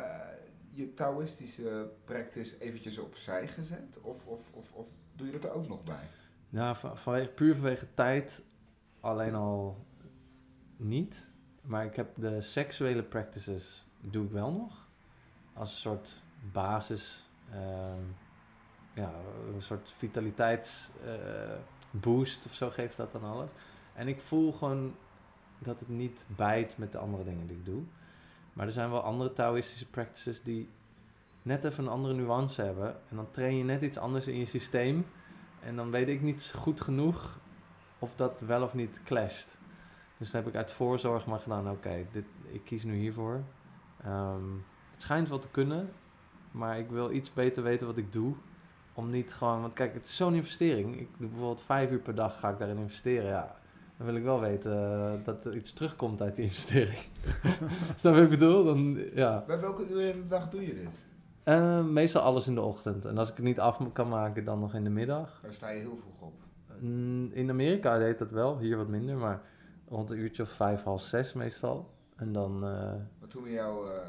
[0.72, 4.00] je Taoïstische practice eventjes opzij gezet?
[4.02, 4.88] Of, of, of, of
[5.18, 6.10] doe je dat er ook nog bij?
[6.50, 8.44] Ja, van, vanwege, puur vanwege tijd
[9.00, 9.86] alleen al
[10.78, 11.30] niet.
[11.62, 14.88] Maar ik heb de seksuele practices doe ik wel nog.
[15.54, 17.30] Als een soort basis.
[17.52, 18.04] ehm,
[18.94, 19.14] ja,
[19.54, 21.58] een soort vitaliteits eh,
[21.92, 23.50] boost of zo geeft dat dan alles.
[23.94, 24.96] En ik voel gewoon
[25.60, 27.84] dat het niet bijt met de andere dingen die ik doe.
[28.54, 30.70] Maar er zijn wel andere Taoïstische practices die
[31.48, 32.96] net even een andere nuance hebben.
[33.10, 35.06] En dan train je net iets anders in je systeem.
[35.60, 37.40] En dan weet ik niet goed genoeg
[38.00, 39.58] of dat wel of niet clasht.
[40.18, 42.06] Dus dan heb ik uit voorzorg maar gedaan, oké,
[42.52, 43.44] ik kies nu hiervoor.
[44.04, 44.52] Ehm,
[44.92, 45.90] het schijnt wel te kunnen,
[46.52, 48.34] maar ik wil iets beter weten wat ik doe.
[48.94, 51.00] Om niet gewoon, want kijk, het is zo'n investering.
[51.00, 53.30] Ik doe bijvoorbeeld vijf uur per dag ga ik daarin investeren.
[53.30, 53.56] Ja,
[53.98, 56.98] dan wil ik wel weten eh, dat er iets terugkomt uit die investering.
[57.96, 58.64] Snap je wat ik bedoel?
[58.64, 59.44] Dan, ja.
[59.48, 61.07] Bij welke uren in de dag doe je dit?
[61.48, 63.06] Eh, meestal alles in de ochtend.
[63.06, 65.40] En als ik het niet af kan maken, dan nog in de middag.
[65.42, 66.34] Daar sta je heel vroeg op.
[66.80, 69.42] Mm, In Amerika deed dat wel, hier wat minder, maar
[69.88, 71.90] rond een uurtje of vijf, half zes meestal.
[72.16, 72.70] En dan, eh,
[73.20, 74.00] Maar toen we jou eh,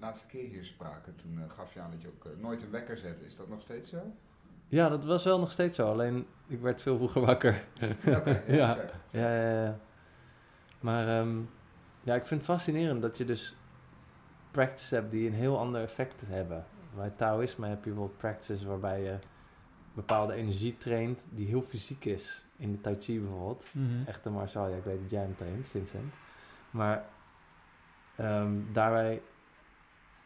[0.00, 2.98] laatste keer hier spraken, toen eh, gaf je aan dat je ook nooit een wekker
[2.98, 3.26] zette.
[3.26, 3.98] Is dat nog steeds zo?
[4.68, 5.90] ja, dat was wel nog steeds zo.
[5.90, 7.64] Alleen, ik werd veel vroeger wakker.
[8.06, 8.76] Oké, Ja.
[9.10, 9.78] Ja, ja, ja.
[10.80, 11.38] Maar ehm,
[12.02, 13.56] ja, ik vind het fascinerend dat je dus
[14.50, 16.64] practices hebt die een heel ander effect hebben.
[16.98, 19.18] Bij Taoïsme heb je bijvoorbeeld practices waarbij je
[19.94, 22.44] bepaalde energie traint die heel fysiek is.
[22.56, 23.66] In de Tai Chi bijvoorbeeld.
[23.72, 23.86] Mhm.
[24.06, 26.12] echte martial, ja, ik weet dat jij hem traint, Vincent.
[26.70, 27.04] Maar
[28.16, 29.22] ehm, daarbij,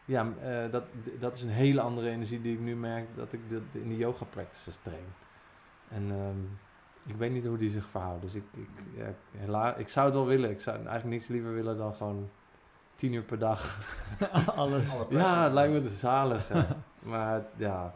[0.05, 0.83] ja, eh, dat,
[1.19, 3.97] dat is een hele andere energie die ik nu merk dat ik de- in de
[3.97, 5.05] yoga practices train.
[5.89, 6.37] En ehm,
[7.05, 8.21] ik weet niet hoe die zich verhoudt.
[8.21, 10.49] Dus ik, ik, ja, hela- ik zou het wel willen.
[10.49, 12.29] Ik zou eigenlijk niets liever willen dan gewoon
[12.95, 13.79] tien uur per dag.
[14.55, 14.91] Alles.
[14.91, 16.49] Alle Ja, het lijkt me zalig.
[16.53, 16.67] ja.
[17.11, 17.93] maar ja,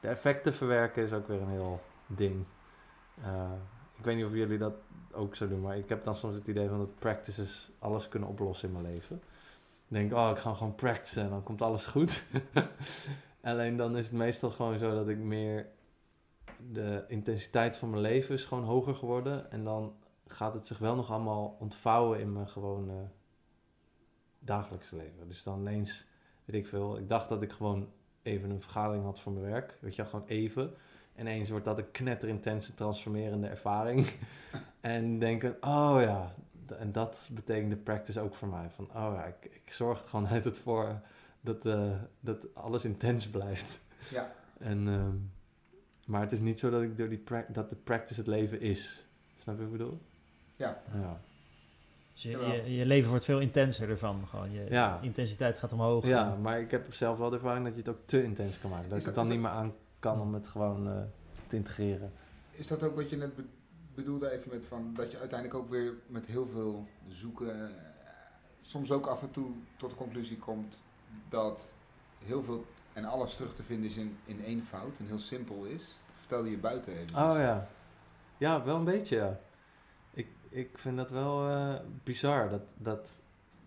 [0.00, 2.44] de effecten verwerken is ook weer een heel ding.
[3.22, 3.52] Eh,
[3.98, 4.74] ik weet niet of jullie dat
[5.12, 8.28] ook zo doen, maar ik heb dan soms het idee van dat practices alles kunnen
[8.28, 9.16] oplossen in mijn leven.
[9.88, 12.24] Ik denk, oh, ik ga gewoon practicen en dan komt alles goed.
[13.42, 15.66] Alleen dan is het meestal gewoon zo dat ik meer
[16.70, 19.50] de intensiteit van mijn leven is gewoon hoger geworden.
[19.50, 19.94] En dan
[20.26, 23.08] gaat het zich wel nog allemaal ontvouwen in mijn gewone
[24.44, 25.28] dagelijkse leven.
[25.28, 26.06] Dus dan ineens,
[26.44, 27.88] weet ik veel, ik dacht dat ik gewoon
[28.22, 29.78] even een vergadering had voor mijn werk.
[29.80, 30.74] Weet je gewoon even.
[31.14, 34.06] En ineens wordt dat een knetterintense transformerende ervaring.
[34.80, 36.34] en denken, oh ja,
[36.78, 38.70] en dat betekent de practice ook voor mij.
[38.70, 41.00] Van, oh ja, ik, ik zorg er gewoon altijd voor
[41.40, 43.80] dat, eh, dat alles intens blijft.
[44.10, 44.32] Ja.
[44.58, 45.16] En, ehm,
[46.06, 49.06] maar het is niet zo dat, ik door die dat de practice het leven is.
[49.36, 50.00] Snap je wat ik bedoel?
[50.56, 50.82] Ja.
[50.92, 51.20] Ja.
[52.22, 54.26] Dus je, je, je leven wordt veel intenser ervan.
[54.28, 54.98] Gewoon je Ja.
[55.02, 56.06] intensiteit gaat omhoog.
[56.06, 58.70] Ja, maar ik heb zelf wel de ervaring dat je het ook te intens kan
[58.70, 58.88] maken.
[58.88, 60.94] Dat Is dat- het dan niet meer aan kan om het gewoon eh,
[61.46, 62.12] te integreren.
[62.50, 63.44] Is dat ook wat je net be-
[63.94, 67.74] bedoelde even met van dat je uiteindelijk ook weer met heel veel zoeken, eh,
[68.60, 70.76] soms ook af en toe tot de conclusie komt
[71.28, 71.70] dat
[72.24, 75.64] heel veel en alles terug te vinden is in, in één fout en heel simpel
[75.64, 75.82] is.
[75.82, 77.16] Dat vertelde je buiten even.
[77.16, 77.68] Oh ja.
[78.36, 79.38] Ja, wel een beetje, ja.
[80.52, 81.74] Ik, vind dat wel eh,
[82.04, 82.50] bizar.
[82.50, 83.20] Dat, dat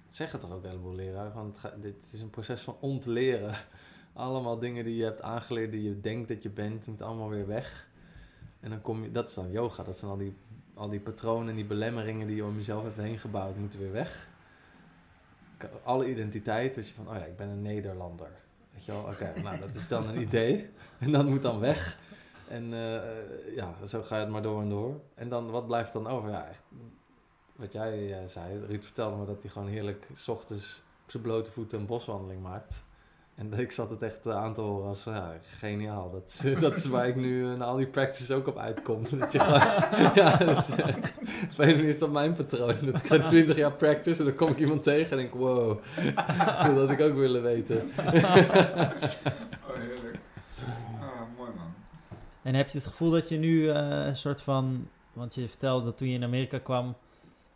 [0.07, 1.33] zeggen toch ook een heleboel leraren.
[1.33, 3.55] Want dit is een proces van ontleren.
[4.13, 7.47] Allemaal dingen die je hebt aangeleerd, die je denkt dat je bent, moet allemaal weer
[7.47, 7.87] weg.
[8.59, 9.83] En dan kom je, dat is dan yoga.
[9.83, 10.35] Dat zijn al die,
[10.73, 14.27] al die patronen, die belemmeringen die je om jezelf hebt heen gebouwd, moeten weer weg.
[15.83, 18.29] Alle identiteit, dus je van, oh ja, ik ben een Nederlander.
[18.73, 20.69] Weet je wel, oké, nou dat is dan een idee.
[20.99, 21.97] En dat moet dan weg.
[22.47, 24.99] En eh, ja, zo ga je het maar door en door.
[25.15, 26.29] En dan, wat blijft dan over?
[26.29, 26.63] Ja, echt,
[27.55, 31.23] wat jij eh, zei, Ruud vertelde me dat hij gewoon heerlijk 's ochtends op zijn
[31.23, 32.83] blote voeten een boswandeling maakt.
[33.35, 36.11] En ik zat het echt eh, aan te horen als, ja, geniaal.
[36.11, 39.03] Dat is, dat is waar ik nu eh, na al die practices ook op uitkom.
[39.19, 42.75] Dat je gewoon, ja, dus, op een manier is dat mijn patroon.
[42.81, 45.79] Dat ik ga 20 jaar practice en dan kom ik iemand tegen en denk, wow,
[46.65, 47.91] dat had ik ook willen weten.
[47.97, 48.13] Oh,
[49.73, 50.17] heerlijk.
[50.99, 51.73] Ah, mooi man.
[52.45, 54.87] En heb je het gevoel dat je nu eh, een soort van...
[55.13, 56.95] Want je vertelde dat toen je in Amerika kwam...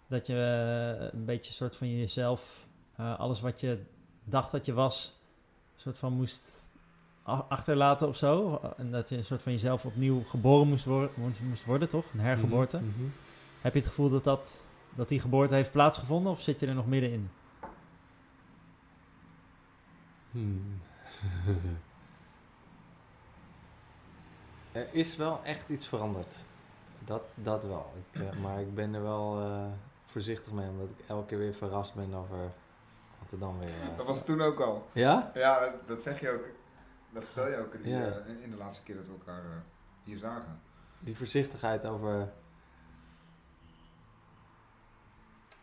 [0.07, 2.67] dat je eh, een beetje een soort van jezelf...
[2.95, 3.81] eh, alles wat je
[4.23, 5.19] dacht dat je was...
[5.75, 6.69] een soort van moest
[7.23, 8.61] achterlaten of zo.
[8.77, 11.11] En dat je een soort van jezelf opnieuw geboren moest, worden,
[11.47, 12.05] moest worden, toch?
[12.13, 12.77] Een hergeboorte.
[12.77, 13.09] Mhm, mhm.
[13.61, 16.31] Heb je het gevoel dat, dat, dat die geboorte heeft plaatsgevonden...
[16.31, 17.29] of zit je er nog middenin?
[20.31, 20.81] Hmm.
[24.71, 26.45] er is wel echt iets veranderd.
[27.05, 27.93] Dat, dat wel.
[28.11, 29.65] Ik, eh, maar ik ben er wel eh,
[30.05, 32.37] voorzichtig mee, omdat ik elke keer weer verrast ben over
[33.19, 33.69] wat er dan weer...
[33.69, 34.87] eh, Dat was toen ook al.
[34.91, 35.31] Ja?
[35.33, 36.43] Ja, dat, dat zeg je ook.
[37.13, 38.13] Dat vertel je ook die, Ja.
[38.41, 39.43] in, de laatste keer dat we elkaar
[40.03, 40.61] hier zagen.
[40.99, 42.31] Die voorzichtigheid over...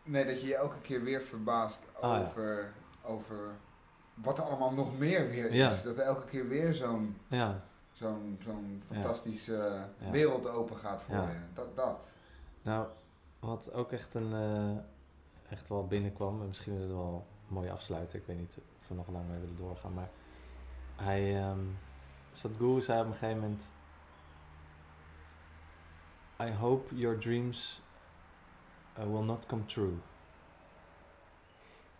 [0.03, 2.21] Nee, dat je je elke keer weer verbaast Ah, ja.
[2.21, 2.73] over,
[3.03, 3.37] over
[4.13, 5.69] wat er allemaal nog meer weer Ja.
[5.69, 5.81] is.
[5.83, 7.63] Dat er elke keer weer zo'n Ja,
[7.97, 10.11] zo'n zo'n fantastische Ja.
[10.11, 11.37] wereld open gaat voor je.
[11.53, 12.13] Dat, dat.
[12.61, 12.87] nou,
[13.39, 17.71] wat ook echt, een, eh, echt wel binnenkwam, en misschien is het wel een mooie
[17.71, 20.09] afsluiter, ik weet niet of we nog lang mee willen doorgaan, maar
[20.95, 21.59] hij, ehm
[22.31, 23.71] Sadhguru zei op een gegeven moment,
[26.39, 27.81] I hope your dreams
[28.99, 29.93] uh, will not come true.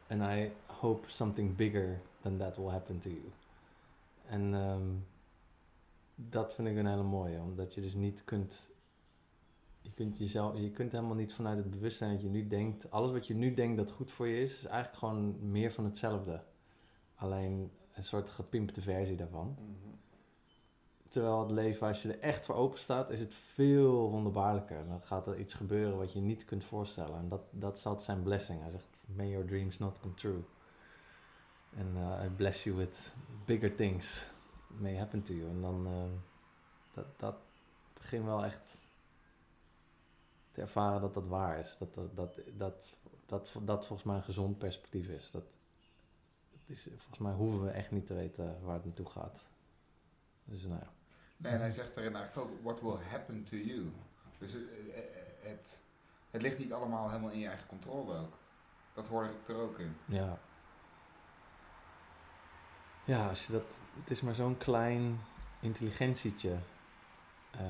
[0.10, 3.32] And I hope something bigger than that will happen to you.
[4.26, 4.82] En ehm,
[6.20, 8.70] dat vind ik een hele mooie, omdat je dus niet kunt
[9.88, 13.12] je kunt, jezelf, je kunt helemaal niet vanuit het bewustzijn dat je nu denkt, alles
[13.12, 16.44] wat je nu denkt dat goed voor je is, is eigenlijk gewoon meer van hetzelfde.
[17.16, 19.58] Alleen een soort gepimpte versie daarvan.
[21.10, 24.88] Terwijl het leven, als je er echt voor open staat, is het veel wonderbaarlijker.
[24.88, 27.20] Dan gaat er iets gebeuren wat je niet kunt voorstellen.
[27.20, 28.62] En dat, dat altijd zijn blessing.
[28.62, 30.44] Hij zegt, may your dreams not come true.
[31.76, 33.14] En uh, I bless you with
[33.46, 34.30] bigger things
[34.68, 35.50] may happen to you.
[35.50, 36.04] En dan, uh,
[36.94, 37.36] dat, dat
[37.94, 38.88] begin wel echt
[40.52, 41.78] te ervaren dat dat waar is.
[41.78, 42.96] Dat dat, dat, dat,
[43.26, 45.32] dat, dat volgens mij een gezond perspectief is.
[45.32, 45.58] Dat,
[46.52, 46.84] dat is.
[46.84, 49.50] Volgens mij hoeven we echt niet te weten waar het naartoe gaat.
[50.44, 50.92] Dus nou ja.
[51.38, 53.92] Nee, en hij zegt daarin eigenlijk ook, what will happen to you?
[54.38, 54.64] Dus het,
[55.42, 55.78] het,
[56.32, 58.38] het ligt niet allemaal helemaal in je eigen controle ook.
[58.94, 59.96] Dat hoorde ik er ook in.
[60.06, 60.40] Ja.
[63.08, 65.20] Ja, als je dat, het is maar zo'n klein
[65.60, 66.58] intelligentietje.
[67.56, 67.62] Uh,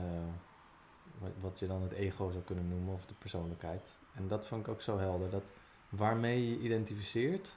[1.39, 3.99] wat, je dan het ego zou kunnen noemen, of de persoonlijkheid.
[4.13, 5.29] En dat vond ik ook zo helder.
[5.29, 5.51] Dat
[5.89, 7.55] waarmee je identificeert,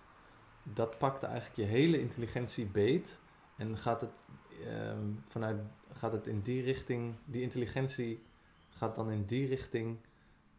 [0.63, 3.21] dat pakt eigenlijk je hele intelligentie beet.
[3.57, 4.23] En gaat het,
[4.67, 5.61] um, vanuit,
[5.93, 8.23] gaat het in die richting, die intelligentie
[8.69, 9.99] gaat dan in die richting,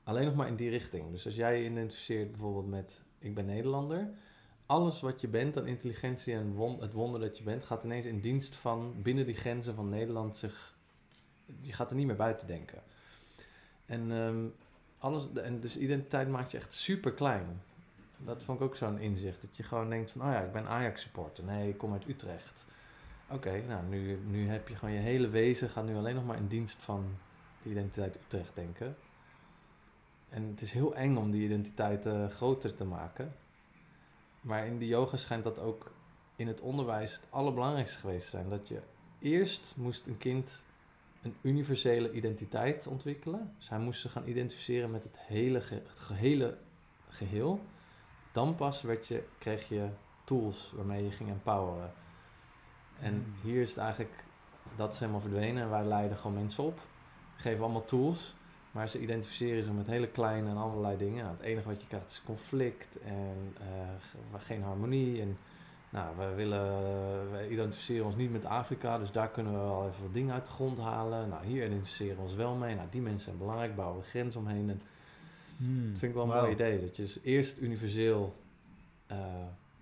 [0.03, 1.11] alleen nog maar in die richting.
[1.11, 4.09] Dus als jij je identificeert bijvoorbeeld met, ik ben Nederlander,
[4.71, 8.19] alles wat je bent aan intelligentie en het wonder dat je bent, gaat ineens in
[8.19, 10.75] dienst van binnen die grenzen van Nederland zich.
[11.59, 12.81] Je gaat er niet meer buiten denken.
[13.85, 14.53] En, um,
[14.97, 17.61] alles, en dus identiteit maakt je echt super klein.
[18.17, 19.41] Dat vond ik ook zo'n inzicht.
[19.41, 21.43] Dat je gewoon denkt van, oh ja, ik ben Ajax supporter.
[21.43, 22.65] Nee, ik kom uit Utrecht.
[23.29, 26.37] Oké, nou, nu, nu heb je gewoon je hele wezen, gaat nu alleen nog maar
[26.37, 27.17] in dienst van
[27.63, 28.95] de identiteit Utrecht denken.
[30.29, 33.33] En het is heel eng om die identiteit uh, groter te maken.
[34.41, 35.91] Maar in de yoga schijnt dat ook
[36.35, 38.49] in het onderwijs het allerbelangrijkste geweest te zijn.
[38.49, 38.81] Dat je
[39.19, 40.63] eerst moest een kind
[41.21, 43.53] een universele identiteit ontwikkelen.
[43.57, 46.57] Dus hij moest zich gaan identificeren met het hele, ge het gehele
[47.07, 47.59] geheel.
[48.31, 49.89] Dan pas werd je, kreeg je
[50.23, 51.93] tools waarmee je ging empoweren.
[52.99, 54.23] En hier is het eigenlijk,
[54.75, 56.79] dat is helemaal verdwenen en wij leiden gewoon mensen op.
[57.35, 58.35] Geven allemaal tools,
[58.71, 61.29] maar ze identificeren zich met hele kleine en allerlei dingen.
[61.29, 65.21] Het enige wat je krijgt is conflict en uh, geen harmonie.
[65.21, 65.37] En
[65.89, 70.01] Nou, wij willen, wij identificeren ons niet met Afrika, dus daar kunnen we wel even
[70.03, 71.29] wat dingen uit de grond halen.
[71.29, 72.75] Nou, hier identificeren we ons wel mee.
[72.75, 74.69] Nou, die mensen zijn belangrijk, bouwen we grens omheen.
[74.69, 74.81] En
[75.57, 75.89] Hmm.
[75.89, 76.81] dat vind ik wel een mooi idee.
[76.81, 78.35] Dat je dus eerst universeel
[79.07, 79.17] eh,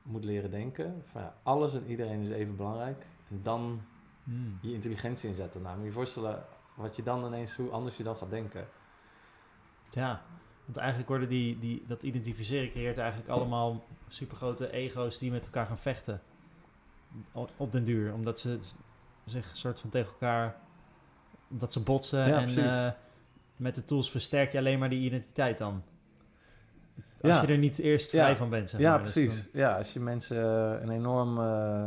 [0.03, 1.03] moet leren denken.
[1.11, 3.05] Van, ja, alles en iedereen is even belangrijk.
[3.29, 3.81] En dan
[4.23, 4.57] Hmm.
[4.61, 5.61] je intelligentie inzetten.
[5.61, 6.43] Nou, moet je je voorstellen
[6.75, 8.67] wat je dan ineens, hoe anders je dan gaat denken.
[9.89, 10.21] Ja,
[10.65, 15.65] want eigenlijk worden die, die, dat identificeren creëert eigenlijk allemaal supergrote ego's die met elkaar
[15.65, 16.21] gaan vechten.
[17.31, 18.59] Op, op den duur, omdat ze
[19.25, 20.55] zich soort van tegen elkaar,
[21.49, 22.91] omdat ze botsen Ja, en eh,
[23.55, 25.83] met de tools versterk je alleen maar die identiteit dan.
[27.21, 27.41] Als Ja.
[27.41, 28.23] je er niet eerst Ja.
[28.23, 29.03] vrij van bent, zeg ja, maar.
[29.03, 29.47] Dus precies.
[29.53, 30.37] Ja, als je mensen
[30.83, 31.85] een enorm, eh.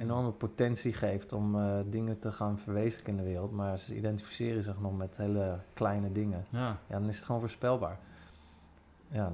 [0.00, 4.62] Enorme potentie geeft om eh, dingen te gaan verwezenlijken in de wereld, maar ze identificeren
[4.62, 6.78] zich nog met hele kleine dingen, Ja.
[6.88, 7.98] ja, dan is het gewoon voorspelbaar.
[9.10, 9.32] Ja.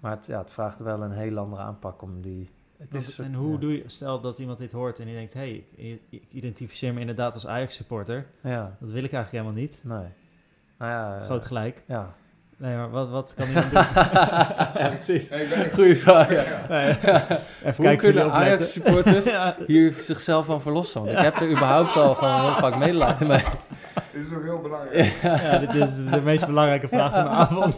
[0.00, 2.50] Maar het, ja, het vraagt wel een heel andere aanpak om die...
[2.76, 3.58] Het is en hoe ja.
[3.58, 6.94] doe je, stel dat iemand dit hoort en die denkt, hé, hey, ik, ik identificeer
[6.94, 8.26] me inderdaad als Ajax-supporter.
[8.42, 9.80] Ja, Dat wil ik eigenlijk helemaal niet.
[9.84, 10.08] nee.
[10.78, 11.18] Nou ja...
[11.18, 11.82] eh, Groot gelijk.
[11.86, 12.14] Ja.
[12.60, 13.80] Nee, maar wat, wat kan iemand doen?
[14.82, 15.30] ja, precies.
[15.72, 16.32] Goeie vraag.
[16.32, 16.44] ja.
[16.68, 16.88] Nee,
[17.64, 18.32] Even Hoe kunnen.
[18.32, 21.00] Ajax-supporters ja, hier zichzelf van verlossen?
[21.04, 23.42] Want ik heb er überhaupt al gewoon heel vaak medelijden mee.
[24.12, 25.18] Dit is ook heel belangrijk.
[25.22, 27.74] ja, dit is de meest belangrijke vraag van de avond.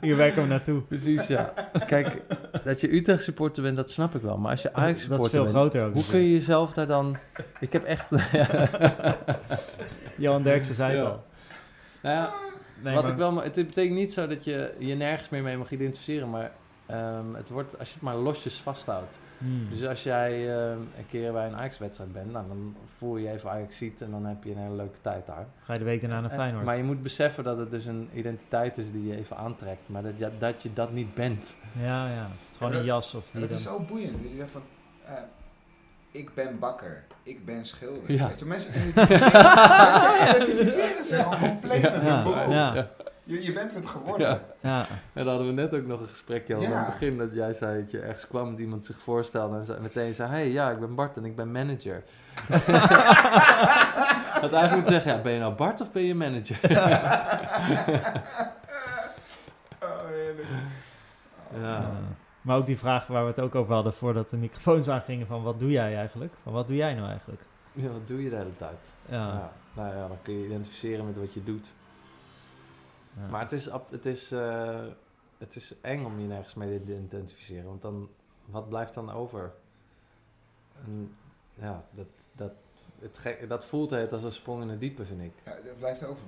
[0.00, 0.80] Hier werken we naartoe.
[0.80, 1.52] Precies, ja.
[1.86, 2.22] Kijk,
[2.64, 4.36] dat je Utrecht-supporter bent, dat snap ik wel.
[4.38, 7.16] Maar als je Dat is Ajax-supporter veel bent, groter hoe kun je jezelf daar dan...
[7.60, 8.08] Ik heb echt...
[10.16, 11.06] Johan Derksen zei het Ja.
[11.06, 11.24] al.
[12.02, 12.30] nou ja,
[12.82, 13.42] Nee, wat maar- ik wel...
[13.42, 16.52] Het betekent niet zo dat je je nergens meer mee mag identificeren, maar...
[16.86, 19.20] ehm, het wordt, als je het maar losjes vasthoudt.
[19.38, 19.66] Hmm.
[19.70, 23.32] Dus als jij ehm, een keer bij een Ajax-wedstrijd bent, nou, dan voel je je
[23.32, 25.46] even Ajax ziet en dan heb je een hele leuke tijd daar.
[25.64, 26.64] Ga je de week daarna naar Eh, Feyenoord.
[26.64, 30.02] Maar je moet beseffen dat het dus een identiteit is die je even aantrekt, maar
[30.02, 31.56] dat je dat, je dat niet bent.
[31.80, 32.12] Ja, ja.
[32.22, 33.58] Het is gewoon een jas of En die dat dan...
[33.58, 34.22] is zo boeiend.
[34.22, 34.62] Dus je zegt van,
[35.04, 35.12] eh,
[36.10, 38.12] ik ben bakker, ik ben schilder.
[38.12, 38.28] Ja.
[38.28, 38.72] Weet je, mensen
[40.34, 42.50] identificeren, zich gewoon compleet met Ja, hun beroep.
[42.52, 42.88] ja.
[43.24, 44.28] Je, je bent het geworden.
[44.28, 44.40] Ja.
[44.60, 44.78] Ja,
[45.12, 46.74] En dan hadden we net ook nog een gesprekje over Ja.
[46.74, 49.64] aan het begin dat jij zei dat je ergens kwam dat iemand zich voorstelde en
[49.66, 52.02] zei- meteen zei, hey, ja, ik ben Bart en ik ben manager.
[54.40, 56.58] dat eigenlijk moet zeggen, ja, ben je nou Bart of ben je manager?
[59.82, 60.48] Oh, heerlijk.
[61.60, 61.90] ja.
[62.48, 65.42] Maar ook die vraag waar we het ook over hadden voordat de microfoons aangingen van
[65.42, 66.32] wat doe jij eigenlijk?
[66.42, 67.42] Van wat doe jij nou eigenlijk?
[67.72, 68.94] ja, wat doe je de hele tijd?
[69.08, 69.16] Ja.
[69.32, 71.74] Ja, nou ja, dan kun je identificeren met wat je doet.
[73.16, 73.26] ja.
[73.30, 74.80] Maar het is, ab- het, is, eh,
[75.38, 77.64] het is eng om je nergens mee te identificeren.
[77.64, 78.08] Want dan,
[78.44, 79.52] wat blijft dan over?
[80.84, 81.16] En,
[81.54, 82.52] ja, dat, dat,
[82.98, 85.32] het gek- dat voelt het als een sprong in het diepe, vind ik.
[85.44, 86.22] Ja, dat blijft over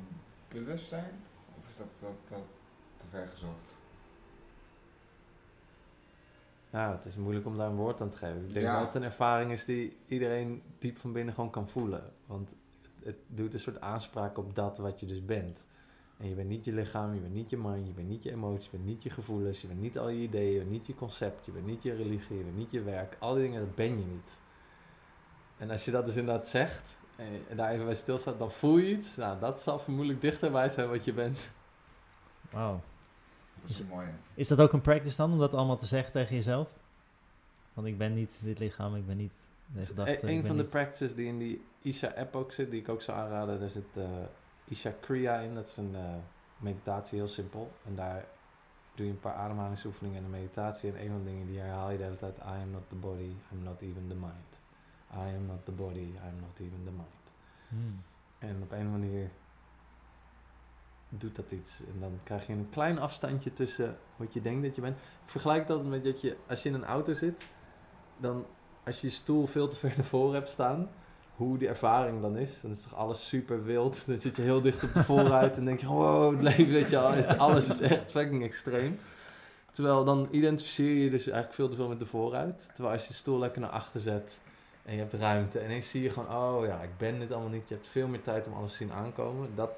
[0.49, 1.21] bewustzijn?
[1.61, 2.43] Of is dat, dat, dat
[2.97, 3.75] te ver gezocht?
[6.73, 8.45] Ja, het is moeilijk om daar een woord aan te geven.
[8.47, 8.77] Ik denk Ja.
[8.77, 12.13] dat het een ervaring is die iedereen diep van binnen gewoon kan voelen.
[12.27, 15.67] Want het, het doet een soort aanspraak op dat wat je dus bent.
[16.17, 18.31] En je bent niet je lichaam, je bent niet je mind, je bent niet je
[18.33, 20.87] emoties, je bent niet je gevoelens, je bent niet al je ideeën, je bent niet
[20.87, 23.17] je concept, je bent niet je religie, je bent niet je werk.
[23.19, 24.41] Al die dingen, dat ben je niet.
[25.57, 26.99] En als je dat dus inderdaad zegt
[27.49, 29.17] en daar even bij stilstaat, dan voel je iets.
[29.17, 31.51] Nou, dat zal vermoedelijk dichterbij zijn wat je bent.
[32.51, 32.81] Wauw.
[33.61, 34.11] Dat is een mooie.
[34.35, 36.69] Is dat ook een practice dan, om dat allemaal te zeggen tegen jezelf?
[37.73, 39.35] Want ik ben niet dit lichaam, ik ben niet
[39.77, 43.03] gedachte, ik een van de practices die in die Isha-app ook zit, die ik ook
[43.03, 43.61] zou aanraden.
[43.61, 44.05] Daar zit eh,
[44.65, 45.55] Isha Kriya in.
[45.55, 46.15] Dat is een eh,
[46.59, 47.73] meditatie, heel simpel.
[47.87, 48.25] En daar
[48.95, 50.93] doe je een paar ademhalingsoefeningen en een meditatie.
[50.93, 52.37] En een van de dingen die herhaal je de hele tijd.
[52.37, 54.61] I am not the body, I'm not even the mind.
[55.13, 57.33] I am not the body, I'm not even the mind.
[57.69, 58.03] Hmm.
[58.39, 59.31] En op een manier
[61.19, 61.81] doet dat iets.
[61.95, 64.97] En dan krijg je een klein afstandje tussen wat je denkt dat je bent.
[64.97, 67.47] Ik vergelijk dat met dat je, als je in een auto zit,
[68.17, 68.47] dan
[68.85, 70.91] als je je stoel veel te ver naar voren hebt staan,
[71.37, 74.03] hoe die ervaring dan is, dan is toch alles super wild.
[74.07, 76.91] Dan zit je heel dicht op de voorruit en denk je, wow, het leven, weet
[76.91, 78.99] je al, alles is echt fucking extreem.
[79.71, 82.71] Terwijl dan identificeer je dus eigenlijk veel te veel met de voorruit.
[82.75, 84.41] Terwijl als je de stoel lekker naar achter zet
[84.83, 87.51] en je hebt ruimte en ineens zie je gewoon, oh ja, ik ben dit allemaal
[87.51, 87.69] niet.
[87.69, 89.49] Je hebt veel meer tijd om alles te zien aankomen.
[89.55, 89.71] Dat,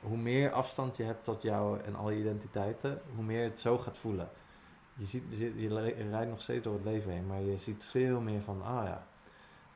[0.00, 3.78] hoe meer afstand je hebt tot jou en al je identiteiten, hoe meer het zo
[3.78, 4.28] gaat voelen.
[4.94, 5.22] Je, ziet,
[5.56, 8.84] je, rijdt nog steeds door het leven heen, maar je ziet veel meer van, ah
[8.84, 9.06] ja,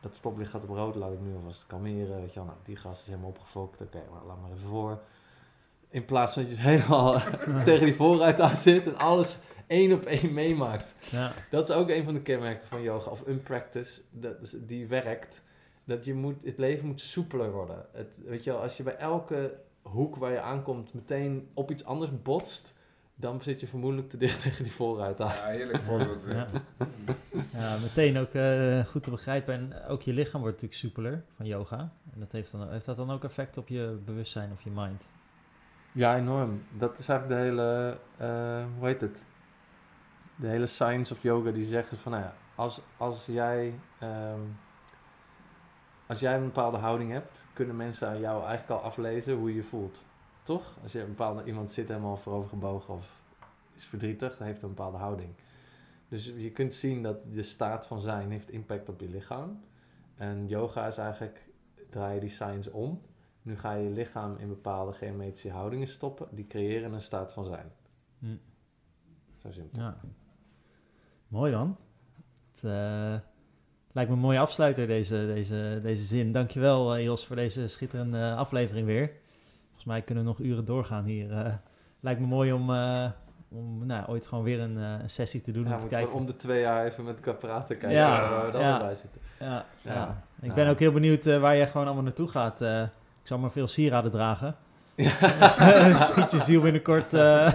[0.00, 2.20] dat stoplicht gaat op rood, laat ik nu alvast kalmeren.
[2.20, 5.00] Weet je wel, nou, die gast is helemaal opgefokt, oké, maar laat maar even voor.
[5.88, 7.20] In plaats van dat je helemaal
[7.64, 10.94] tegen die voorruit aan zit en alles één op één meemaakt.
[11.10, 11.34] Ja.
[11.50, 15.42] Dat is ook een van de kenmerken van yoga, of een practice, dat die werkt.
[15.84, 17.86] Dat je moet, het leven moet soepeler worden.
[17.92, 21.84] Het, weet je wel, als je bij elke hoek waar je aankomt meteen op iets
[21.84, 22.74] anders botst,
[23.14, 25.34] dan zit je vermoedelijk te dicht tegen die voorruit aan.
[25.34, 26.34] Ja, heerlijk voorbeeld weer.
[26.34, 26.48] Ja.
[27.52, 29.54] ja, meteen ook eh, goed te begrijpen.
[29.54, 31.78] En ook je lichaam wordt natuurlijk soepeler van yoga.
[32.12, 35.12] En dat heeft, dan, heeft dat dan ook effect op je bewustzijn of je mind?
[35.92, 36.62] Ja, enorm.
[36.78, 39.24] Dat is eigenlijk de hele, eh, hoe heet het?
[40.36, 44.40] De hele science of yoga die zeggen van, nou ja, als, als jij, ehm,
[46.14, 49.54] als jij een bepaalde houding hebt, kunnen mensen aan jou eigenlijk al aflezen hoe je
[49.54, 50.06] je voelt.
[50.42, 50.76] Toch?
[50.82, 53.22] Als je een bepaalde, iemand zit helemaal voorovergebogen of
[53.72, 55.34] is verdrietig, dan heeft een bepaalde houding.
[56.08, 59.60] Dus je kunt zien dat de staat van zijn heeft impact op je lichaam.
[60.14, 61.48] En yoga is eigenlijk,
[61.90, 63.00] draai je die science om.
[63.42, 66.28] Nu ga je je lichaam in bepaalde geometrische houdingen stoppen.
[66.30, 67.72] Die creëren een staat van zijn.
[68.18, 68.36] Hm.
[69.38, 69.80] Zo simpel.
[69.80, 70.00] Ja.
[71.28, 71.76] Mooi dan.
[72.52, 73.33] Het eh,
[73.94, 76.32] lijkt me een mooie afsluiter, deze, deze, deze zin.
[76.32, 79.10] Dankjewel, uh, Jos, voor deze schitterende eh, aflevering weer.
[79.64, 81.32] Volgens mij kunnen we nog uren doorgaan hier.
[81.32, 81.52] Eh,
[82.00, 83.06] lijkt me mooi om, eh,
[83.48, 85.64] om nou, ooit gewoon weer een, eh, sessie te doen.
[85.68, 86.12] Ja, om te kijken.
[86.12, 87.78] om de twee jaar even met elkaar praten.
[87.78, 88.78] Kijken Ja, waar we dan ja.
[88.78, 89.20] bij zitten.
[89.40, 89.92] Ja, ja.
[89.92, 90.22] Ja.
[90.40, 92.60] Ik ben ook heel benieuwd eh, waar jij gewoon allemaal naartoe gaat.
[92.60, 94.56] Eh, ik zal maar veel sieraden dragen.
[94.94, 95.10] Ja.
[95.94, 97.52] Schiet je ziel binnenkort eh,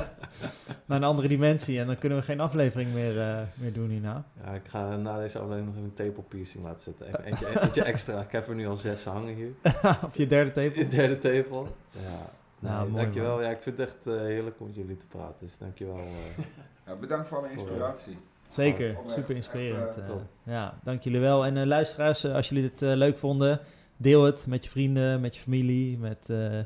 [0.86, 1.80] naar een andere dimensie.
[1.80, 4.24] En dan kunnen we geen aflevering meer, eh, meer doen hierna.
[4.44, 7.07] Ja, ik ga na deze aflevering nog even een tepel piercing laten zetten.
[7.07, 8.22] Even eentje, eentje extra.
[8.22, 9.52] Ik heb er nu al zes hangen hier.
[10.06, 10.82] Op je derde tepel.
[10.84, 11.76] De derde tepel.
[11.91, 12.30] Ja.
[12.60, 13.36] Nou, mooi, dankjewel.
[13.36, 13.44] man.
[13.44, 15.48] Ja, ik vind het echt eh, heerlijk om met jullie te praten.
[15.48, 15.98] Dus dankjewel.
[15.98, 16.44] eh
[16.86, 18.18] Ja, bedankt voor alle inspiratie.
[18.48, 19.95] Zeker, super echt, inspirerend.
[20.44, 21.45] ja, dank jullie wel.
[21.45, 23.60] En luisteraars, als jullie dit eh, leuk vonden,
[23.98, 26.60] deel het met je vrienden, met je familie, met, eh,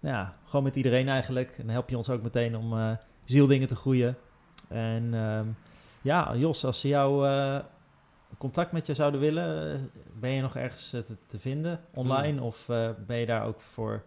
[0.00, 1.50] ja, gewoon met iedereen eigenlijk.
[1.50, 2.90] En dan help je ons ook meteen om eh,
[3.30, 4.16] zieldingen te groeien.
[4.68, 5.46] En ehm,
[6.02, 7.58] ja, Jos, als ze jou eh,
[8.38, 9.80] contact met je zouden willen, eh,
[10.20, 12.36] ben je nog ergens eh, te, te vinden online?
[12.38, 12.46] Hmm.
[12.46, 14.02] Of eh, ben je daar ook voor,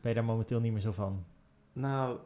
[0.00, 1.24] ben je daar momenteel niet meer zo van?
[1.72, 2.18] Nou,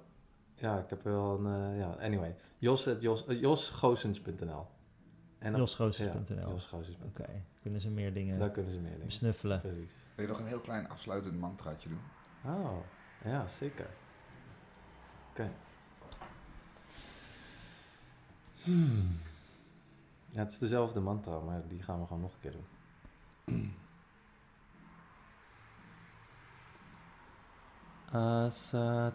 [0.55, 1.71] ja, ik heb wel een...
[1.73, 2.35] eh, ja, anyway.
[2.59, 4.67] Jos, Jos, josgoosens.nl
[5.39, 6.37] En op- Josgoosens.nl.
[6.39, 7.09] Ja, josgoosens.nl.
[7.09, 9.07] Oké, kunnen ze meer dingen Daar kunnen ze meer dingen.
[9.07, 9.61] besnuffelen.
[9.61, 9.93] Precies.
[10.15, 12.01] Wil je nog een heel klein afsluitend mantraatje doen?
[12.45, 12.77] Oh,
[13.25, 13.87] ja, zeker.
[15.31, 15.51] Oké.
[18.69, 19.17] Hmm.
[20.31, 22.67] Ja, het is dezelfde mantra, maar die gaan we gewoon nog een keer doen.
[28.13, 29.09] Asatoma